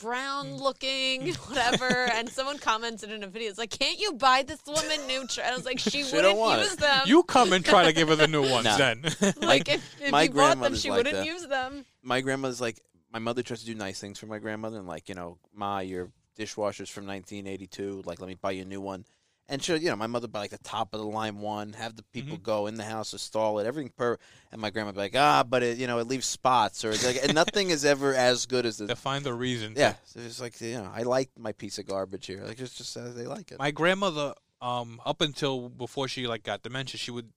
[0.00, 0.60] brown Mm.
[0.60, 1.88] looking, whatever.
[1.88, 5.48] and someone commented in a video, "It's like, can't you buy this woman new?" Tra-?
[5.48, 6.78] I was like, she, She wouldn't use it.
[6.78, 7.02] them.
[7.06, 8.76] you come and try to give her the new ones No.
[8.76, 9.02] then.
[9.42, 11.26] like if, if my you bought them, she like wouldn't that.
[11.26, 11.84] use them.
[12.04, 12.78] my grandmother's like
[13.12, 15.80] my mother tries to do nice things for my grandmother and like you know ma
[15.80, 19.04] your dishwasher's from 1982 like let me buy you a new one
[19.48, 21.96] and she'll you know my mother buy like the top of the line one have
[21.96, 24.16] the people go in the house install it everything per
[24.52, 27.04] and my grandma be like ah but it you know it leaves spots or it's
[27.04, 29.74] like and nothing is ever as good as the to find the reason.
[29.76, 32.74] yeah so it's like you know I like my piece of garbage here like it's
[32.74, 36.98] just as they like it My grandmother um, up until before she like got dementia,
[36.98, 37.28] she would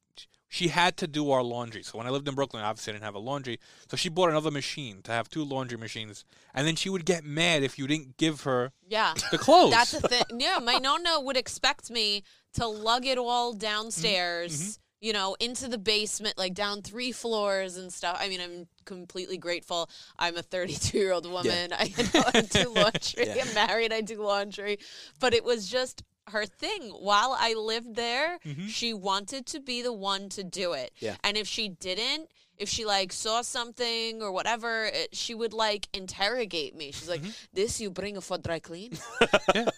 [0.50, 1.84] she had to do our laundry.
[1.84, 3.60] So when I lived in Brooklyn, obviously I didn't have a laundry.
[3.90, 7.24] So she bought another machine to have two laundry machines, and then she would get
[7.24, 9.14] mad if you didn't give her Yeah.
[9.32, 9.72] the clothes.
[9.72, 10.24] That's the thing.
[10.40, 13.60] Yeah, my nonna would expect me to lug it all Mm-hmm.
[13.60, 18.18] downstairs, you know, into the basement, like down three floors and stuff.
[18.20, 19.90] I mean, I'm completely grateful.
[20.18, 21.72] I'm a 32 year old woman.
[21.78, 23.28] I know I do laundry.
[23.28, 23.44] Yeah.
[23.46, 23.94] I'm married.
[23.94, 24.80] I do laundry.
[25.20, 26.90] But it was just her thing.
[26.90, 28.68] While I lived there, mm-hmm.
[28.68, 30.92] she wanted to be the one to do it.
[31.00, 31.16] Yeah.
[31.24, 35.88] And if she didn't, if she like saw something or whatever, it, she would like
[35.94, 36.92] interrogate me.
[36.92, 37.32] She's like, mm-hmm.
[37.54, 38.98] "This you bring for dry clean?"
[39.56, 39.70] yeah.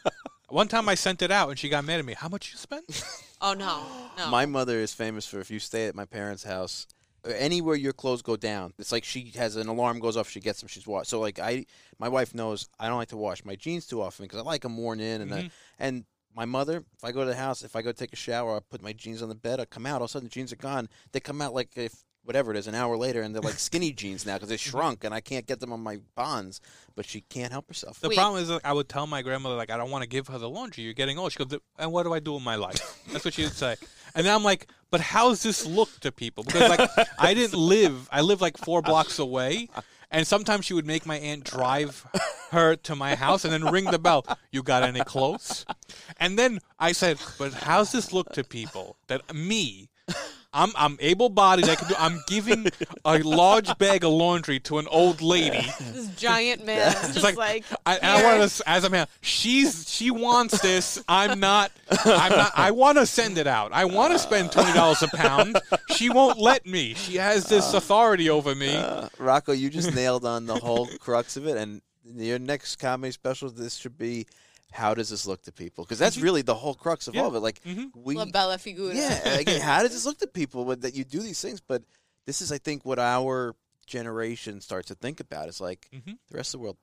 [0.49, 2.13] One time I sent it out and she got mad at me.
[2.13, 3.03] How much you spent?
[3.41, 3.85] Oh no,
[4.17, 4.29] no.
[4.29, 6.85] My mother is famous for if you stay at my parents' house,
[7.25, 10.41] or anywhere your clothes go down, it's like she has an alarm goes off, she
[10.41, 11.09] gets them, she's washed.
[11.09, 11.65] So like I,
[11.99, 14.63] my wife knows I don't like to wash my jeans too often because I like
[14.63, 15.47] them worn in, and I, mm-hmm.
[15.79, 18.55] and my mother, if I go to the house, if I go take a shower,
[18.55, 20.33] I put my jeans on the bed, I come out, all of a sudden the
[20.33, 20.89] jeans are gone.
[21.11, 23.91] They come out like if whatever it is, an hour later, and they're like skinny
[24.01, 24.69] jeans now because they mm-hmm.
[24.69, 26.61] shrunk, and I can't get them on my bonds.
[26.95, 27.99] But she can't help herself.
[27.99, 28.17] The Wait.
[28.17, 30.37] problem is, like, I would tell my grandmother, like, I don't want to give her
[30.37, 30.83] the laundry.
[30.83, 31.31] You're getting old.
[31.31, 32.99] She goes, and what do I do in my life?
[33.11, 33.77] That's what she would say.
[34.15, 36.43] And then I'm like, but how's this look to people?
[36.43, 38.07] Because like, I didn't live.
[38.11, 39.69] I live like four blocks away,
[40.11, 42.05] and sometimes she would make my aunt drive
[42.51, 44.25] her to my house and then ring the bell.
[44.51, 45.65] You got any clothes?
[46.17, 49.89] And then I said, but how's this look to people that me?
[50.51, 51.69] I'm I'm able bodied.
[51.69, 51.95] I can do.
[51.97, 52.67] I'm giving
[53.05, 55.61] a large bag of laundry to an old lady
[55.93, 60.09] this giant man, just like, like, I, I want to, as a man, she's she
[60.09, 61.03] wants this.
[61.07, 61.71] I'm not.
[62.03, 62.51] I'm not.
[62.55, 63.71] I want to send it out.
[63.73, 65.59] I want to spend twenty dollars a pound.
[65.95, 66.95] She won't let me.
[66.95, 68.75] She has this authority over me.
[68.75, 71.57] Uh, Rocco, you just nailed on the whole crux of it.
[71.57, 74.25] And your next comedy special, this should be
[74.71, 75.83] how does this look to people?
[75.83, 77.21] Because that's really the whole crux of Yeah.
[77.21, 77.39] all of it.
[77.39, 77.61] Like
[77.95, 78.93] we, La Bella Figura.
[78.95, 81.59] yeah, again, how does this look to people with, that you do these things?
[81.61, 81.83] But
[82.25, 83.55] this is, I think, what our
[83.87, 85.47] generation starts to think about.
[85.47, 86.17] It's like Mhm.
[86.29, 86.77] the rest of the world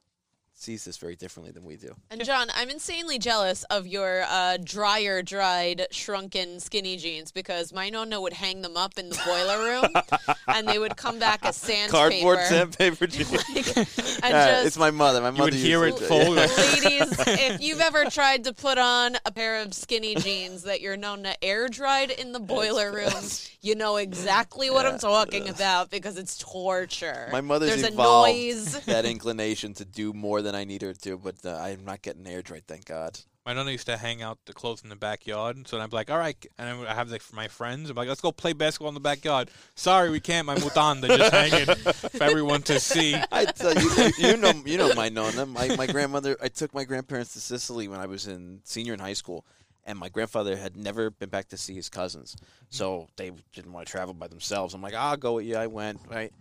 [0.59, 1.95] sees this very differently than we do.
[2.11, 7.91] And John, I'm insanely jealous of your uh, dryer dried, shrunken, skinny jeans because my
[7.91, 11.57] nonna would hang them up in the boiler room, and they would come back as
[11.57, 11.93] sandpaper.
[12.11, 13.31] Cardboard sandpaper jeans.
[13.35, 15.21] and Uh, just it's my mother.
[15.21, 16.37] My You mother would hear it used to- fold.
[16.37, 20.81] like, Ladies, if you've ever tried to put on a pair of skinny jeans that
[20.81, 23.13] you're known to air dried in the boiler room,
[23.61, 27.29] you know exactly what I'm talking about because it's torture.
[27.31, 28.81] My mother's There's evolved a noise.
[28.87, 32.27] that inclination to do more than I need her to, but uh, I'm not getting
[32.27, 33.19] air dried, thank God.
[33.45, 36.19] My nonna used to hang out the clothes in the backyard, so I'm like, "All
[36.19, 37.91] right," and I have like my friends.
[37.91, 40.47] I'm like, "Let's go play basketball in the backyard." Sorry, we can't.
[40.47, 43.15] My mutanda just hanging for everyone to see.
[43.31, 45.47] I tell you, you, you know, you know my nonna.
[45.47, 46.37] My my grandmother.
[46.43, 49.45] I took my grandparents to Sicily when I was in senior in high school,
[49.85, 52.37] and my grandfather had never been back to see his cousins,
[52.69, 54.75] so they didn't want to travel by themselves.
[54.75, 55.57] I'm like, I'll go with you.
[55.57, 56.33] I went right,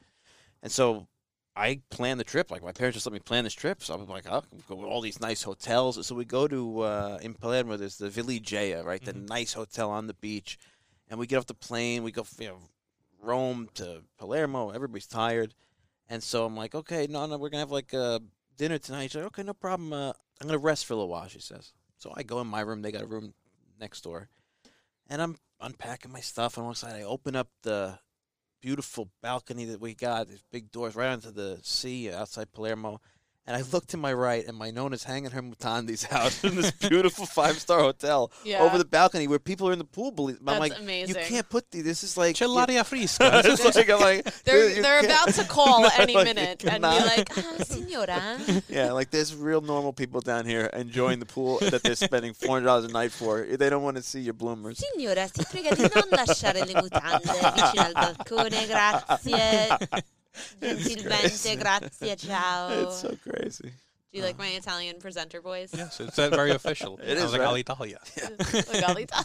[0.64, 1.06] and so
[1.56, 2.52] I planned the trip.
[2.52, 4.88] Like my parents just let me plan this trip, so I'm like, I'll go to
[4.88, 6.06] all these nice hotels.
[6.06, 7.78] So we go to uh, in Palermo.
[7.78, 10.58] There's the Villa Igiea, right, the nice hotel on the beach,
[11.10, 12.04] and we get off the plane.
[12.04, 12.58] We go, you know,
[13.22, 14.72] Rome to Palermo.
[14.72, 15.54] Everybody's tired.
[16.10, 18.20] And so I'm like, okay, no, no, we're gonna have like uh,
[18.58, 19.12] dinner tonight.
[19.12, 19.94] She's like, okay, no problem.
[19.94, 21.28] Uh, I'm gonna rest for a little while.
[21.28, 21.74] She says.
[21.98, 22.82] So I go in my room.
[22.82, 23.34] They got a room
[23.80, 24.30] next door,
[25.10, 26.58] and I'm unpacking my stuff.
[26.58, 28.00] And all of a sudden, I open up the
[28.66, 30.28] beautiful balcony that we got.
[30.28, 33.00] These big doors right onto the sea uh, outside Palermo.
[33.48, 36.72] And I look to my right, and my nonna's hanging her mutandis out in this
[36.72, 38.64] beautiful five star hotel Yeah.
[38.64, 40.10] over the balcony where people are in the pool.
[40.10, 41.10] Believe I'm That's like, amazing.
[41.16, 41.84] you can't put these.
[41.84, 43.42] This is like Gelatia fresca.
[43.46, 46.88] it's like, I'm like, They're they're can't- about to call any Like, minute and be
[46.88, 48.38] like, ah, signora.
[48.68, 52.56] Yeah, like there's real normal people down here enjoying the pool that they're spending four
[52.56, 53.44] hundred dollars a night for.
[53.46, 54.80] They don't want to see your bloomers.
[54.94, 59.78] Signora, si prega di non lasciare le mutande vicino al balcone, grazie.
[60.60, 62.82] Gentilmente, grazie, ciao.
[62.82, 63.85] It's so crazy.
[64.16, 64.50] Do you like uh-huh.
[64.50, 65.72] my Italian presenter voice?
[65.76, 66.98] yes, it's that very official.
[67.04, 67.66] It I like right?
[67.66, 68.00] Alitalia.
[68.72, 69.20] Like Alita.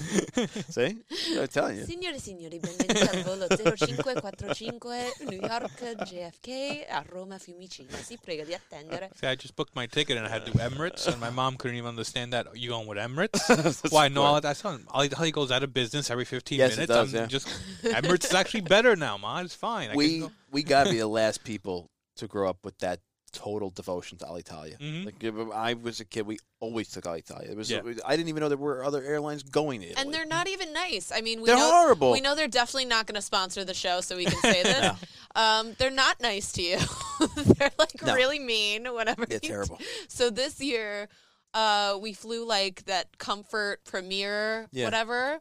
[0.72, 0.98] See,
[1.38, 1.84] I'm telling you.
[1.84, 7.94] Signore e signori, benvenuti al volo 0545 New York JFK a Roma Fiumicino.
[8.02, 9.10] Si prega di attendere.
[9.14, 11.56] See, I just booked my ticket and I had to do Emirates, and my mom
[11.56, 12.48] couldn't even understand that.
[12.56, 13.92] You going with Emirates?
[13.92, 14.08] Why?
[14.08, 17.26] No, I saw Alitalia goes out of business every 15 Yes, it does, I'm yeah.
[17.26, 17.46] just
[17.84, 19.38] Emirates is actually better now, ma.
[19.38, 19.94] It's fine.
[19.94, 20.32] We go.
[20.50, 22.98] we gotta be the last people to grow up with that
[23.32, 24.78] total devotion to Alitalia.
[24.78, 25.04] Mhm.
[25.06, 27.50] Like I was a kid, we always took Alitalia.
[27.50, 27.82] It was Yeah.
[28.04, 30.02] I didn't even know there were other airlines going to Italy.
[30.02, 31.12] And they're not even nice.
[31.14, 32.12] I mean, we They're know horrible.
[32.12, 34.96] we know they're definitely not going to sponsor the show, so we can say this.
[35.36, 36.78] um, they're not nice to you.
[37.36, 38.14] they're like No.
[38.14, 38.84] really mean.
[38.92, 39.26] Whatever.
[39.26, 39.76] They're terrible.
[39.76, 39.84] do.
[40.08, 41.08] So this year.
[41.52, 44.84] uh, we flew like that Comfort Premier, Yeah.
[44.84, 45.40] whatever.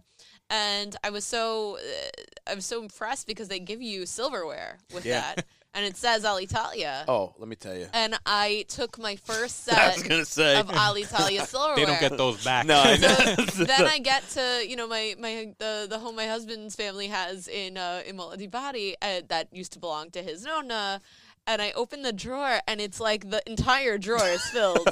[0.49, 5.05] And I was so uh, I was so impressed because they give you silverware with
[5.05, 5.21] Yeah.
[5.35, 7.03] that, and it says Alitalia.
[7.07, 7.87] Oh, let me tell you.
[7.93, 10.59] And I took my first set I set was gonna say.
[10.59, 11.75] of Alitalia silverware.
[11.75, 12.65] They don't get those back.
[12.65, 12.95] No, I.
[13.49, 17.07] So then I get to you know my my the the home my husband's family
[17.07, 21.01] has in uh, in Mola di Bari uh, that used to belong to his nonna.
[21.47, 24.85] And I open the drawer, and it's like the entire drawer is filled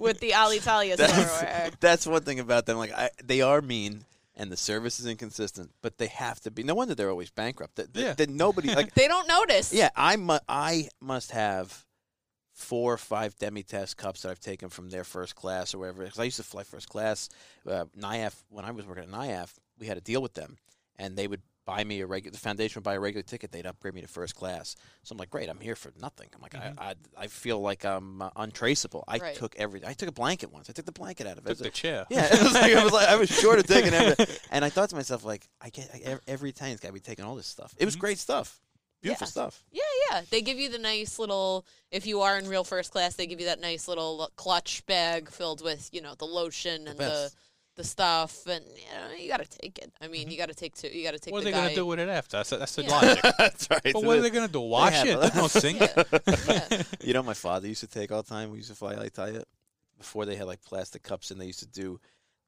[0.00, 1.68] with the Alitalia silverware.
[1.70, 2.78] That's, that's one thing about them.
[2.78, 4.04] Like I, they are mean,
[4.36, 6.62] and the service is inconsistent, but they have to be.
[6.62, 7.76] No wonder they're always bankrupt.
[7.76, 8.14] That, that, Yeah.
[8.14, 8.94] that nobody like.
[9.00, 9.72] They don't notice.
[9.72, 11.84] yeah, I mu- I must have
[12.52, 16.04] four or five demitasse cups that I've taken from their first class or whatever.
[16.04, 17.28] Because I used to fly first class.
[17.68, 20.56] Uh, NIAF when I was working at NIAF, we had a deal with them,
[20.96, 22.32] and they would buy me a regular.
[22.32, 23.50] The foundation would buy a regular ticket.
[23.52, 24.76] They'd upgrade me to first class.
[25.02, 26.28] So I'm like, great, I'm here for nothing.
[26.34, 29.04] I'm like, I, I I feel like I'm uh, untraceable.
[29.08, 29.34] I Right.
[29.34, 29.84] took every.
[29.86, 30.68] I took a blanket once.
[30.68, 31.50] I took the blanket out of it.
[31.50, 32.06] Took the chair.
[32.10, 34.68] Yeah, it was like, I was like, I was short of taking everything, and I
[34.70, 37.34] thought to myself, like, I get I, ev- every Italian's got to be taking all
[37.36, 37.74] this stuff.
[37.78, 38.00] It was Mhm.
[38.00, 38.60] great stuff,
[39.02, 39.30] beautiful Yeah.
[39.30, 39.64] stuff.
[39.72, 40.22] Yeah, yeah.
[40.30, 41.64] They give you the nice little.
[41.90, 45.30] If you are in real first class, they give you that nice little clutch bag
[45.30, 47.34] filled with you know the lotion and best.
[47.34, 47.38] the
[47.82, 49.90] stuff, and you know you got to take it.
[50.00, 50.30] I mean, mm-hmm.
[50.30, 50.86] you got to take two.
[50.88, 51.62] You got to take What are the they guy.
[51.64, 52.36] gonna do with it after?
[52.36, 52.90] That's, that's the Yeah.
[52.90, 53.22] logic.
[53.38, 53.80] That's right.
[53.82, 54.60] But So what are they gonna do?
[54.60, 55.16] Wash have it?
[55.16, 55.80] a- There's no sink.
[55.80, 56.82] Yeah.
[57.02, 58.50] you know, my father used to take all the time.
[58.50, 59.42] We used to fly Italia
[59.98, 61.98] before they had like plastic cups, and they used to do.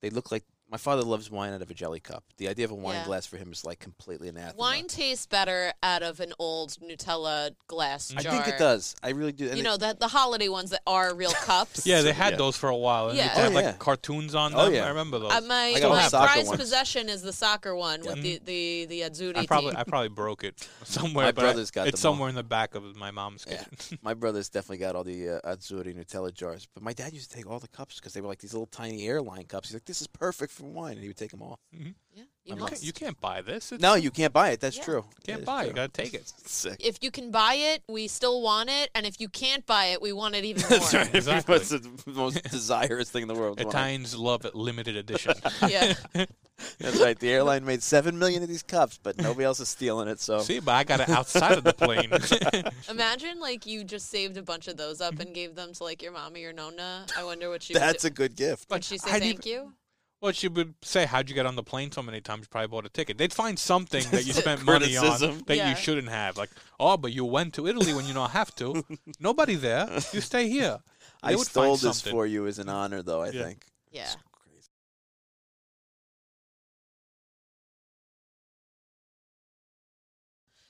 [0.03, 2.25] They look like my father loves wine out of a jelly cup.
[2.39, 3.05] The idea of a wine Yeah.
[3.05, 4.59] glass for him is like completely anathema.
[4.59, 8.19] Wine tastes better out of an old Nutella glass jar.
[8.19, 8.33] I jar.
[8.33, 8.97] think it does.
[9.03, 9.47] I really do.
[9.49, 11.87] And You it- know the the holiday ones that are real cups.
[11.87, 12.37] Yeah, they had Yeah.
[12.39, 13.09] those for a while.
[13.09, 13.35] And Yeah.
[13.35, 13.73] they had Oh, like yeah.
[13.79, 14.75] cartoons on Oh, them.
[14.75, 14.87] yeah.
[14.87, 15.33] I remember those.
[15.33, 16.61] Uh, my I got one my soccer prized ones.
[16.61, 18.23] possession is the soccer one with Yeah.
[18.23, 19.79] the the the Azzurri I probably team.
[19.81, 21.27] I probably broke it somewhere.
[21.27, 22.15] My but brother's I, got it's them all.
[22.15, 23.63] somewhere in the back of my mom's Yeah.
[23.65, 23.99] kitchen.
[24.03, 27.37] My brother's definitely got all the uh, Azzurri Nutella jars, but my dad used to
[27.37, 29.69] take all the cups because they were like these little tiny airline cups.
[29.69, 31.59] He's like, "This is perfect for wine," and he would take them all.
[31.75, 31.91] Mm-hmm.
[32.15, 32.73] yeah, you My you, must.
[32.73, 33.73] can't, you can't buy this.
[33.73, 34.61] It's, No, you can't buy it.
[34.61, 34.85] That's Yeah.
[34.85, 35.03] true.
[35.25, 35.61] can't That is buy.
[35.61, 35.65] it.
[35.65, 35.69] true.
[35.71, 36.33] You gotta take it.
[36.47, 36.77] Sick.
[36.85, 40.01] if you can buy it, we still want it, and if you can't buy it,
[40.03, 40.79] we want it even more.
[40.79, 41.15] That's right.
[41.15, 41.59] Exactly.
[41.59, 43.59] That's the most desirous thing in the world.
[43.59, 43.69] wine.
[43.69, 45.35] Italians love it limited edition.
[45.69, 45.95] Yeah.
[46.79, 47.19] That's right.
[47.19, 50.21] The airline made seven million of these cups, but nobody else is stealing it.
[50.21, 52.11] So See, but I got it outside of the plane.
[52.89, 55.33] Imagine like you just saved a bunch of those up and mm-hmm.
[55.35, 57.05] gave them to like your mommy or nonna.
[57.17, 58.23] I wonder what she that's a would do.
[58.23, 58.71] good gift.
[58.71, 59.73] Would she say I'd thank you?
[60.27, 62.43] Well, she would say, "How'd you get on the plane so many times?
[62.43, 65.71] You probably bought a ticket." They'd find something that you spent money on that Yeah.
[65.71, 66.37] you shouldn't have.
[66.37, 68.85] Like, oh, but you went to Italy when you don't have to.
[69.21, 69.89] Nobody there.
[70.13, 70.81] You stay here.
[71.23, 72.11] They I would stole find this something.
[72.11, 73.23] for you as an honor, though.
[73.23, 73.45] I Yeah.
[73.45, 73.67] think.
[73.93, 74.07] Yeah.
[74.09, 74.69] So crazy.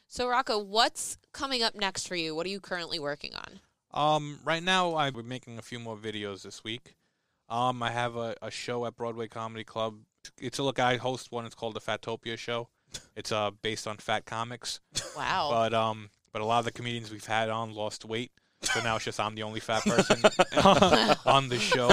[0.09, 2.35] So Rocco, what's coming up next for you?
[2.35, 3.61] What are you currently working on?
[3.93, 6.96] Um, right now I'm making a few more videos this week.
[7.49, 9.97] Um, I have a, a show at Broadway Comedy Club.
[10.41, 10.79] It's a look.
[10.81, 11.47] I host one.
[11.47, 12.69] It's called the Fatopia Show.
[13.17, 14.81] It's uh based on fat comics,
[15.17, 15.49] Wow.
[15.51, 18.31] but um, but a lot of the comedians we've had on lost weight,
[18.63, 20.17] so now it's just I'm the only fat person
[21.27, 21.89] on the show.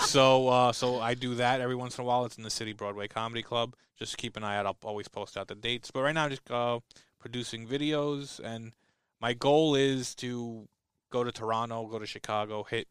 [0.00, 2.24] So uh, so I do that every once in a while.
[2.24, 3.74] It's in the City Broadway Comedy Club.
[3.98, 4.66] Just keep an eye out.
[4.66, 5.90] I'll always post out the dates.
[5.90, 6.80] But right now, I'm just uh,
[7.18, 8.72] producing videos, and
[9.20, 10.68] my goal is to
[11.10, 12.86] go to Toronto, go to Chicago, hit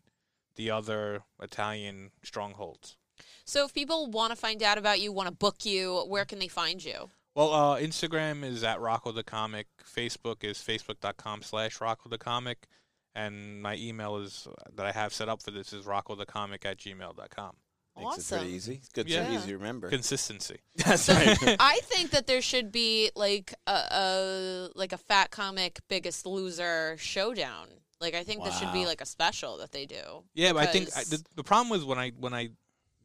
[0.58, 2.98] the other Italian strongholds.
[3.46, 6.40] so if people want to find out about you, want to book you, where can
[6.40, 7.10] they find you?
[7.36, 9.68] Well, uh, Instagram is at Rocco the Comic.
[9.84, 12.68] Facebook is facebook.com slash Rocco the Comic.
[13.16, 16.66] And my email is that I have set up for this is Rocco the Comic
[16.66, 17.56] at gmail.com.
[17.96, 18.38] Makes it Awesome.
[18.40, 18.76] pretty easy.
[18.76, 19.10] It's good.
[19.10, 19.26] Yeah.
[19.28, 19.90] So easy to remember.
[19.90, 20.58] Consistency.
[20.76, 21.38] That's So right.
[21.60, 26.96] I think that there should be like a, a like a fat comic Biggest Loser
[27.00, 27.68] showdown.
[28.00, 30.24] Like I think there should be like a special that they do.
[30.34, 32.50] Yeah, but I think I, the, the problem was when I when I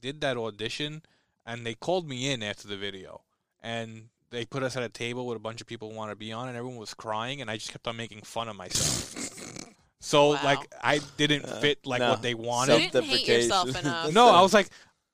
[0.00, 1.02] did that audition
[1.46, 3.22] and they called me in after the video
[3.62, 6.16] and they put us at a table with a bunch of people who wanted to
[6.16, 9.14] be on and everyone was crying and I just kept on making fun of myself.
[10.00, 10.40] so Wow.
[10.44, 12.10] like I didn't fit like no.
[12.10, 12.90] what they you wanted.
[12.92, 14.12] didn't hate yourself enough.
[14.12, 14.68] No, I was like,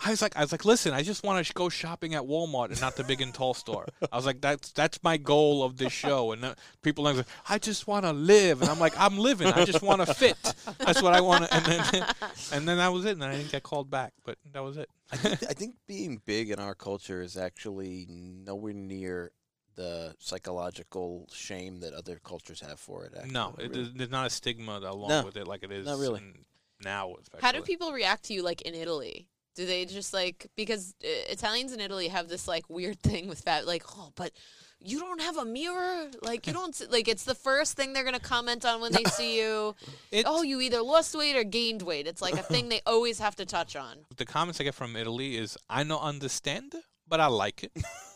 [0.05, 2.67] I was like, I was like, listen, I just want to go shopping at Walmart
[2.71, 3.85] and not the big and tall store.
[4.13, 6.31] I was like, that's that's my goal of this show.
[6.33, 9.49] And uh, people are like, I just want to live, and I'm like, I'm living.
[9.49, 10.37] I just want to fit.
[10.79, 11.55] That's what I want to.
[11.55, 12.07] And then,
[12.53, 13.13] and then that was it.
[13.13, 14.89] And then I didn't get called back, but that was it.
[15.11, 19.33] I think, I think being big in our culture is actually nowhere near
[19.75, 23.13] the psychological shame that other cultures have for it.
[23.17, 23.33] Actually.
[23.33, 23.75] no, it, Really.
[23.75, 26.21] there's, there's not a stigma along No, with it like it is not really.
[26.21, 26.45] in-
[26.85, 27.15] now.
[27.21, 27.45] Especially.
[27.47, 29.29] How do people react to you like in Italy
[29.59, 33.41] Do they just like because uh, Italians in Italy have this like weird thing with
[33.41, 34.31] fat, like oh, but
[34.79, 38.21] you don't have a mirror, like you don't like it's the first thing they're gonna
[38.21, 39.75] comment on when they see you.
[40.13, 42.07] It- oh, you either lost weight or gained weight.
[42.07, 43.97] It's like a thing they always have to touch on.
[44.17, 46.77] the comments I get from Italy is I don't understand,
[47.09, 47.73] but I like it.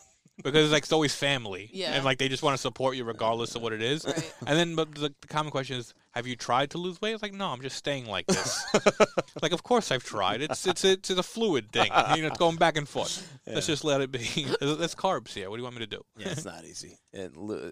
[0.43, 1.93] because like it's always family, Yeah.
[1.93, 4.05] and like they just want to support you regardless of what it is.
[4.05, 4.33] Right.
[4.47, 7.13] And then, but the, the common question is, have you tried to lose weight?
[7.13, 8.63] It's like, no, I'm just staying like this.
[9.41, 10.41] like, of course I've tried.
[10.41, 11.91] It's it's it's a fluid thing.
[12.15, 13.27] You know, it's going back and forth.
[13.45, 14.19] Let's just let it be.
[14.59, 15.49] There's, there's carbs here.
[15.49, 16.03] What do you want me to do?
[16.17, 16.97] Yeah, it's not easy.
[17.13, 17.71] And lo-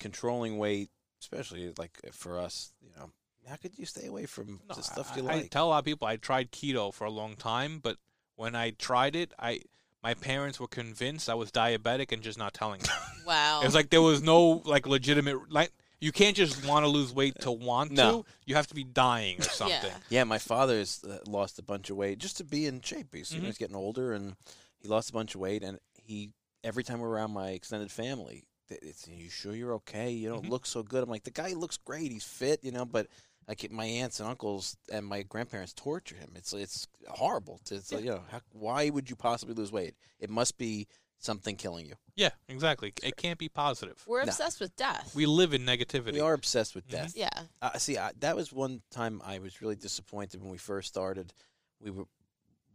[0.00, 0.90] controlling weight,
[1.20, 3.10] especially like for us, you know,
[3.48, 5.50] how could you stay away from No, the stuff I, you I like?
[5.50, 7.98] tell a lot of people I tried keto for a long time, but
[8.36, 9.60] when I tried it, I
[10.04, 12.92] my parents were convinced I was diabetic and just not telling them.
[13.26, 13.62] Wow.
[13.64, 17.40] It's like there was no like legitimate like you can't just want to lose weight
[17.40, 18.22] to want No.
[18.22, 18.28] to.
[18.44, 19.78] You have to be dying or something.
[19.82, 19.96] Yeah.
[20.10, 23.14] Yeah, my father's uh, lost a bunch of weight just to be in shape.
[23.14, 23.46] He's, you know, Mhm.
[23.46, 24.36] he's getting older, and
[24.78, 25.62] he lost a bunch of weight.
[25.62, 26.32] And he
[26.62, 30.10] every time we're around my extended family, th- it's you sure you're okay?
[30.10, 30.50] You don't Mhm.
[30.50, 31.02] look so good.
[31.02, 32.12] I'm like the guy looks great.
[32.12, 33.06] He's fit, you know, but.
[33.46, 36.30] Like my aunts and uncles and my grandparents torture him.
[36.34, 37.60] It's it's horrible.
[37.66, 39.94] To, it's like, you know, how, why would you possibly lose weight?
[40.18, 40.86] It must be
[41.18, 41.94] something killing you.
[42.16, 42.92] Yeah, exactly.
[43.02, 44.02] It can't be positive.
[44.06, 44.30] We're No.
[44.30, 45.14] obsessed with death.
[45.14, 46.12] We live in negativity.
[46.12, 46.90] We are obsessed with Mhm.
[46.90, 47.16] death.
[47.16, 47.28] yeah.
[47.62, 51.32] Uh, see, I, that was one time I was really disappointed when we first started.
[51.80, 52.04] We were,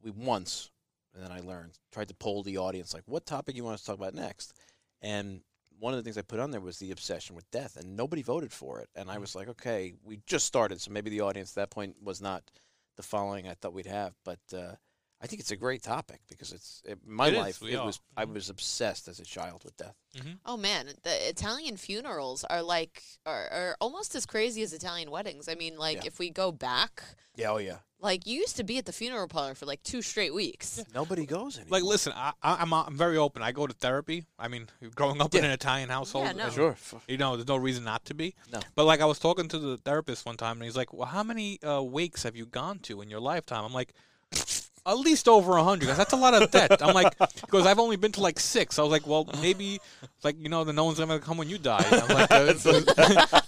[0.04, 0.72] we once,
[1.14, 3.82] and then I learned, tried to poll the audience, like, what topic you want us
[3.82, 4.54] to talk about next?
[5.02, 5.42] And
[5.80, 8.22] one of the things I put on there was the obsession with death, and nobody
[8.22, 8.90] voted for it.
[8.96, 11.96] And I was like, okay, we just started, so maybe the audience at that point
[12.04, 12.44] was not
[12.98, 14.14] the following I thought we'd have.
[14.26, 14.76] But uh,
[15.22, 17.62] I think it's a great topic because it's in my It is, life.
[17.62, 17.86] we it are.
[17.86, 18.34] was I Mhm.
[18.34, 19.96] was obsessed as a child with death.
[20.46, 25.48] Oh man, the Italian funerals are like are, are almost as crazy as Italian weddings.
[25.48, 26.08] I mean, like Yeah.
[26.08, 27.04] if we go back,
[27.36, 27.80] Yeah, oh yeah.
[28.02, 30.84] Like you used to be at the funeral parlor for like two straight weeks.
[30.94, 31.80] Nobody goes anymore.
[31.80, 33.42] Like, listen, I, I, I'm I'm very open.
[33.42, 34.26] I go to therapy.
[34.38, 36.50] I mean, growing up in an Italian household, Yeah, no.
[36.50, 36.78] sure.
[37.08, 38.36] you know, there's no reason not to be.
[38.52, 38.60] No.
[38.76, 41.24] But like, I was talking to the therapist one time, and he's like, "Well, how
[41.24, 43.94] many uh, wakes have you gone to in your lifetime?" I'm like.
[44.86, 45.88] At least over a hundred.
[45.90, 46.82] That's a lot of debt.
[46.82, 48.80] I'm like, because I've only been to like six.
[48.80, 49.80] I was like, well, maybe,
[50.24, 51.86] like you know, the no one's gonna come when you die.
[51.92, 52.46] I'm like, uh,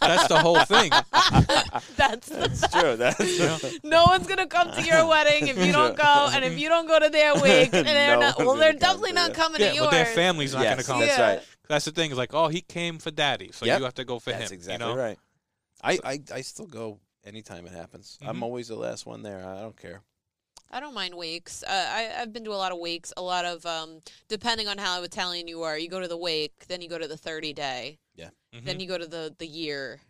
[0.02, 0.92] that's the whole thing.
[1.96, 2.96] That's It's true.
[2.96, 3.58] That's You know?
[3.84, 6.88] no one's gonna come to your wedding if you don't go, and if you don't
[6.88, 8.38] go to their wake, and they're No not.
[8.38, 9.36] Well, they're definitely not it.
[9.36, 9.86] coming Yeah, to yours.
[9.88, 11.00] but their family's not yes, gonna come.
[11.00, 11.28] That's Yeah.
[11.36, 11.42] right.
[11.70, 12.12] That's the thing.
[12.12, 13.80] Is like, oh, he came for daddy, so Yep.
[13.80, 14.56] you have to go for That's him.
[14.56, 15.00] exactly you know?
[15.02, 15.18] right.
[15.84, 18.18] I, I, I still go anytime it happens.
[18.22, 18.44] I'm Mhm.
[18.44, 19.46] always the last one there.
[19.48, 20.02] I don't care.
[20.72, 21.64] I don't mind wakes.
[21.64, 23.12] Uh, I, I've been to a lot of wakes.
[23.18, 26.66] A lot of um, depending on how Italian you are, you go to the wake,
[26.68, 28.00] then you go to the thirty day,
[28.54, 28.66] Mhm.
[28.66, 30.02] then you go to the the year.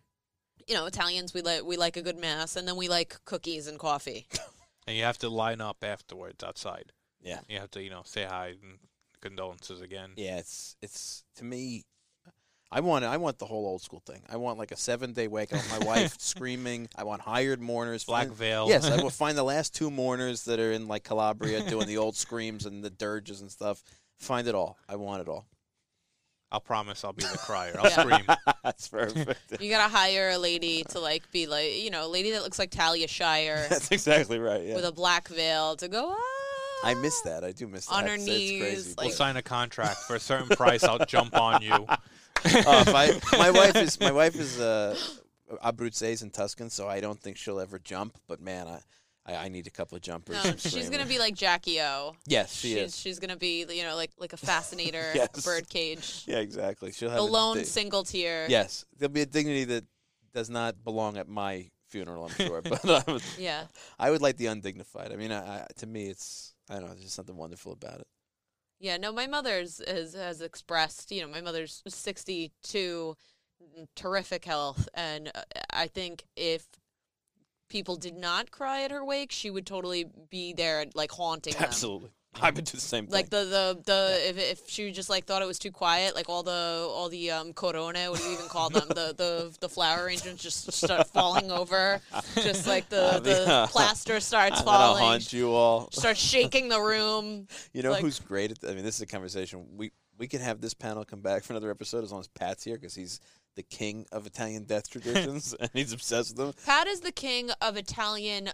[0.68, 3.66] You know, Italians we like we like a good mass, and then we like cookies
[3.66, 4.26] and coffee.
[4.86, 6.92] and you have to line up afterwards outside.
[7.20, 7.40] Yeah.
[7.48, 8.78] You have to, you know, say hi and
[9.20, 10.10] condolences again.
[10.16, 11.84] Yeah, it's it's to me.
[12.74, 14.22] I want I want the whole old school thing.
[14.30, 15.52] I want like a seven day wake.
[15.52, 16.88] I want my wife screaming.
[16.96, 18.04] I want hired mourners.
[18.04, 18.68] Black Find- veil.
[18.68, 21.98] Yes, I will find the last two mourners that are in like Calabria doing the
[21.98, 23.82] old screams and the dirges and stuff.
[24.18, 24.78] Find it all.
[24.88, 25.46] I want it all.
[26.50, 27.74] I'll promise I'll be the crier.
[27.78, 28.00] I'll Yeah.
[28.02, 28.36] scream.
[28.64, 29.60] That's perfect.
[29.62, 32.58] You gotta hire a lady to like be like you know, a lady that looks
[32.58, 34.62] like Talia Shire That's exactly right.
[34.64, 34.74] Yeah.
[34.76, 36.14] with a black veil to go.
[36.16, 36.18] Ah!
[36.84, 37.44] I miss that.
[37.44, 37.94] I do miss that.
[37.94, 38.94] On her It's- knees, It's crazy.
[38.98, 40.82] We'll sign a contract for a certain price.
[40.84, 41.86] I'll jump on you.
[42.44, 44.96] Oh, if I, my wife is my wife is uh,
[45.62, 48.18] uh Abruzzese in Tuscan, so I don't think she'll ever jump.
[48.26, 48.80] But man, I
[49.24, 50.42] I, I need a couple of jumpers.
[50.44, 52.14] No, she's gonna be like Jackie O.
[52.26, 52.98] yes, she she's is.
[52.98, 55.44] she's gonna be you know like like a fascinator Yes.
[55.44, 56.92] birdcage, Yeah, exactly.
[56.92, 58.46] She'll have a a lone di- single tier.
[58.48, 59.84] Yes, there'll be a dignity that
[60.34, 62.24] does not belong at my funeral.
[62.24, 63.64] I'm sure, but I would, Yeah.
[63.98, 65.12] I would like the undignified.
[65.12, 66.88] I mean, I, I, to me, it's I don't know.
[66.88, 68.06] There's just something wonderful about it.
[68.82, 73.16] Yeah, no, my mother's has has expressed, you know, my mother's 62,
[73.62, 76.66] mm, terrific health, and uh, I think if
[77.68, 81.62] people did not cry at her wake, she would totally be there, like haunting them.
[81.62, 82.10] Absolutely,
[82.40, 83.12] I would do the same thing.
[83.12, 86.28] Like the the the if if she just like thought it was too quiet, like
[86.28, 88.88] all the all the um corona, what do you even call them?
[88.88, 92.00] the the the flower arrangements just start falling over,
[92.36, 95.90] just like the the, the uh, plaster starts I'm gonna falling, haunt you all.
[95.92, 97.46] starts shaking the room.
[97.74, 98.58] You know Like- who's great at?
[98.70, 101.52] I mean, this is a conversation we we can have this panel come back for
[101.52, 103.20] another episode as long as Pat's here because he's
[103.56, 106.64] the king of Italian death traditions and he's obsessed with them.
[106.64, 108.50] Pat is the king of Italian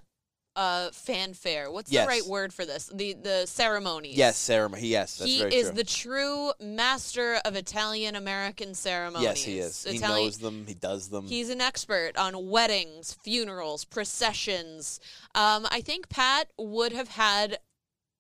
[0.58, 1.70] uh, fanfare.
[1.70, 2.04] What's Yes.
[2.04, 2.90] the right word for this?
[2.92, 4.16] The the ceremonies.
[4.16, 4.88] Yes, ceremony.
[4.88, 5.74] Yes, that's he is true.
[5.76, 9.24] the true master of Italian American ceremonies.
[9.24, 9.84] yes, he is.
[9.84, 10.64] He knows them.
[10.66, 11.26] He does them.
[11.26, 14.98] He's an expert on weddings, funerals, processions.
[15.34, 17.58] Um, I think Pat would have had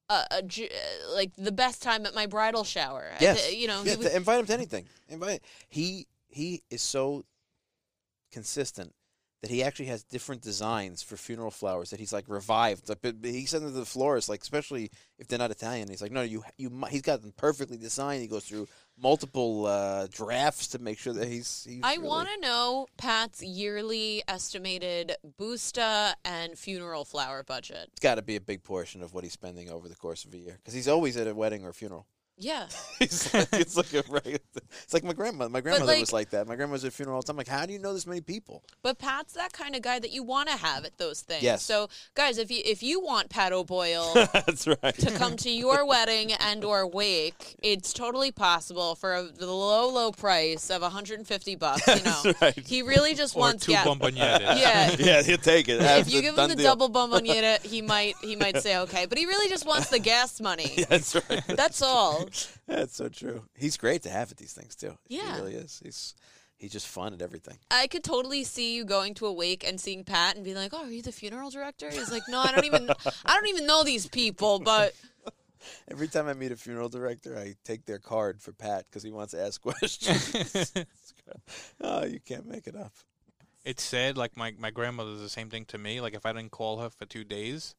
[0.08, 3.10] a, a j- uh, like the best time at my bridal shower.
[3.20, 3.52] Yes.
[3.52, 4.86] you know, Yeah, was- invite him to anything.
[5.08, 7.24] Invite he he is so
[8.30, 8.94] consistent
[9.42, 12.88] that he actually has different designs for funeral flowers that he's like revived.
[12.88, 15.88] Like, but- but he sends them to the florist, like especially if they're not Italian.
[15.88, 16.70] He's like, no, you you.
[16.90, 18.20] He's got them perfectly designed.
[18.22, 18.66] He goes through
[19.00, 21.64] multiple uh, drafts to make sure that he's.
[21.68, 27.90] he's I really- want to know Pat's yearly estimated busta and funeral flower budget.
[27.92, 30.34] It's got to be a big portion of what he's spending over the course of
[30.34, 32.06] a year because he's always at a wedding or a funeral.
[32.38, 32.66] Yeah.
[32.98, 34.38] He's like, it's like a regular,
[34.82, 35.48] it's like my grandma.
[35.48, 36.46] My grandmother like- was like that.
[36.46, 37.36] My grandma was at a funeral all the time.
[37.36, 38.62] Like, how do you know this many people?
[38.82, 41.42] But Pat's that kind of guy that you want to have at those things.
[41.42, 41.62] Yes.
[41.64, 44.94] So, guys, if you if you want Pat O'Boyle That's right.
[44.98, 49.90] to come to your wedding and or wake, it's totally possible for a, the low
[49.90, 51.86] low price of 150 bucks.
[51.88, 52.66] You know, That's right.
[52.66, 53.84] he really just Or wants two yeah.
[53.84, 54.40] bomboniere.
[54.40, 54.94] Yeah.
[54.98, 55.80] yeah, he'll take it.
[55.80, 59.26] If you give him the double bomboniere, he might he might say okay, but he
[59.26, 60.84] really just wants the gas money.
[60.88, 61.42] That's right.
[61.48, 62.27] That's all.
[62.66, 63.44] That's so true.
[63.54, 64.96] He's great to have at these things too.
[65.08, 65.34] Yeah.
[65.34, 65.80] he really is.
[65.82, 66.14] He's
[66.56, 67.58] he's just fun at everything.
[67.70, 70.72] I could totally see you going to a wake and seeing Pat and being like,
[70.74, 72.90] "Oh, are you the funeral director?" He's like, "No, I don't even
[73.24, 74.94] I don't even know these people, but
[75.90, 79.10] Every time I meet a funeral director, I take their card for Pat because he
[79.10, 80.72] wants to ask questions.
[81.80, 82.92] oh, you can't make it up.
[83.64, 84.16] It's sad.
[84.16, 86.00] Like my my grandmother does the same thing to me.
[86.00, 87.74] Like if I didn't call her for two days,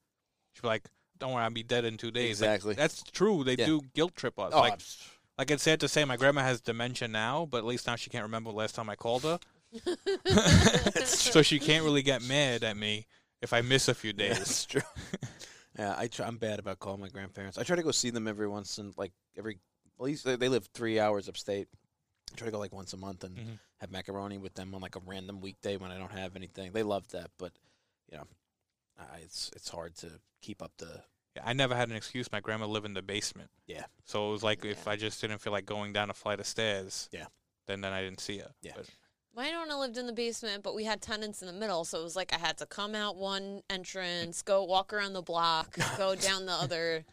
[0.54, 0.86] she'd be like,
[1.20, 2.74] "Don't worry, I'll be dead in two days." Like, Exactly.
[2.76, 3.44] that's true.
[3.44, 3.66] They Yeah.
[3.66, 4.52] do guilt trip us.
[4.54, 4.80] Oh, like I'm-
[5.38, 8.10] like it's sad to say, my grandma has dementia now, but at least now she
[8.10, 9.40] can't remember the last time I called her.
[11.06, 13.08] so she can't really get mad at me
[13.42, 14.38] if I miss a few Yeah, days.
[14.40, 14.82] That's true.
[15.80, 17.58] yeah, I try, I'm bad about calling my grandparents.
[17.58, 19.60] I try to go see them every once in like every.
[20.00, 21.68] At least they, they live three hours upstate.
[22.34, 23.60] I try to go like once a month and Mhm.
[23.80, 26.72] have macaroni with them on like a random weekday when I don't have anything.
[26.74, 27.52] They love that, but
[28.12, 28.28] you know,
[29.00, 30.10] I, it's it's hard to
[30.42, 31.02] keep up the.
[31.36, 32.32] Yeah, I never had an excuse.
[32.32, 33.50] My grandma lived in the basement.
[33.68, 33.84] Yeah.
[34.06, 34.94] So it was like if Yeah.
[34.94, 37.08] I just didn't feel like going down a flight of stairs.
[37.12, 37.26] Yeah.
[37.68, 38.52] Then then I didn't see her.
[38.62, 38.72] Yeah.
[38.76, 38.88] But
[39.36, 42.04] mine owner lived in the basement, but we had tenants in the middle, so it
[42.04, 46.16] was like I had to come out one entrance, go walk around the block, go
[46.16, 47.06] down the other.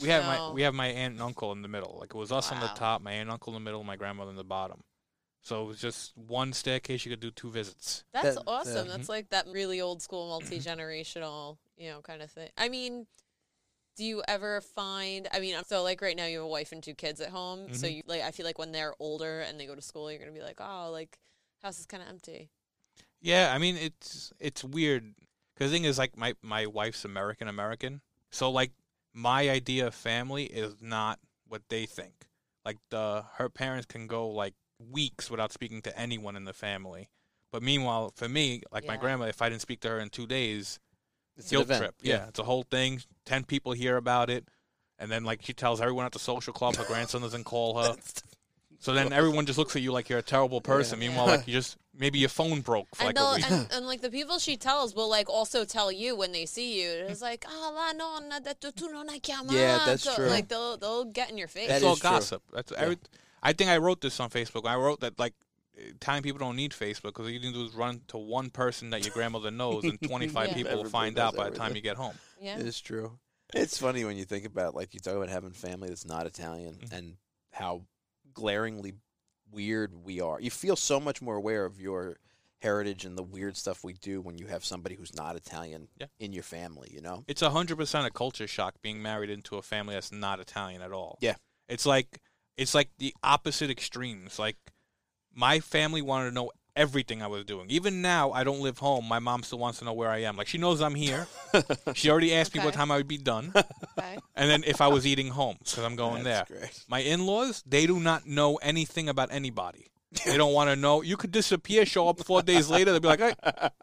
[0.00, 0.52] we have my No.
[0.52, 1.96] we have my aunt and uncle in the middle.
[2.00, 2.74] Like it was us on the Wow.
[2.74, 4.84] top, my aunt and uncle in the middle, my grandmother in the bottom.
[5.44, 7.04] So it was just one staircase.
[7.04, 8.02] You could do two visits.
[8.12, 8.86] That's That- awesome.
[8.86, 8.96] yeah.
[8.96, 12.48] That's like that really old school, multi generational, you know, kind of thing.
[12.56, 13.06] I mean,
[13.96, 15.28] do you ever find?
[15.32, 17.72] I mean, so like right now you have a wife and two kids at home,
[17.74, 17.96] so Mhm.
[17.96, 20.32] you like I feel like when they're older and they go to school, you're gonna
[20.32, 21.18] be like, oh, like
[21.62, 22.50] house is kind of empty.
[23.20, 25.14] Yeah, I mean it's it's weird
[25.54, 28.72] because the thing is like my my wife's American American, so like
[29.12, 32.28] my idea of family is not what they think.
[32.64, 34.54] Like the her parents can go like
[34.90, 37.08] weeks without speaking to anyone in the family,
[37.52, 39.00] but meanwhile for me, like my Yeah.
[39.00, 40.78] grandma, if I didn't speak to her in two days,
[41.36, 41.80] It's an guilt event.
[41.80, 41.94] trip.
[42.02, 42.28] Yeah.
[42.28, 43.02] it's a whole thing.
[43.24, 44.46] Ten people hear about it,
[44.98, 47.96] and then like she tells everyone at the social club her grandson doesn't call her.
[48.80, 51.00] So then everyone just looks at you like you're a terrible person.
[51.00, 51.08] Yeah.
[51.08, 53.50] Meanwhile, like you just maybe your phone broke for And, like a they'll, week.
[53.50, 56.82] and, and like the people she tells will like also tell you when they see
[56.82, 56.90] you.
[56.90, 59.52] It's like, ah, la nonna, detto tu non hai chiamato.
[59.52, 60.26] Yeah, that's true.
[60.26, 61.68] Like they'll they'll get in your face.
[61.68, 62.10] That it's all is true.
[62.10, 62.42] gossip.
[62.52, 62.98] That's every,
[63.44, 64.66] I think I wrote this on Facebook.
[64.66, 65.34] I wrote that like
[65.76, 68.90] Italian people don't need Facebook because all you can do is run to one person
[68.90, 70.54] that your grandmother knows, and 25 Yeah.
[70.54, 72.16] people will find out by the time you get home.
[72.40, 72.58] yeah.
[72.58, 73.18] It is true.
[73.52, 76.76] It's funny when you think about like you talk about having family that's not Italian
[76.76, 76.92] Mhm.
[76.92, 77.16] and
[77.52, 77.82] how
[78.32, 78.94] glaringly
[79.50, 80.40] weird we are.
[80.40, 82.16] You feel so much more aware of your
[82.60, 86.06] heritage and the weird stuff we do when you have somebody who's not Italian Yeah.
[86.18, 87.24] in your family, you know?
[87.28, 90.92] It's hundred percent a culture shock being married into a family that's not Italian at
[90.92, 91.18] all.
[91.20, 91.36] Yeah.
[91.68, 92.20] it's like
[92.56, 94.38] it's like the opposite extremes.
[94.38, 94.56] Like
[95.34, 97.70] my family wanted to know everything I was doing.
[97.70, 99.06] Even now, I don't live home.
[99.06, 100.36] My mom still wants to know where I am.
[100.36, 101.26] Like she knows I'm here.
[101.94, 104.18] she already asked me what time I would be done, Okay.
[104.34, 106.58] and then if I was eating home because I'm going That's there.
[106.60, 106.84] great.
[106.88, 109.86] My in-laws, they do not know anything about anybody.
[110.24, 111.02] They don't want to know.
[111.02, 112.92] You could disappear, show up four days later.
[112.92, 113.34] They'll be like, hey.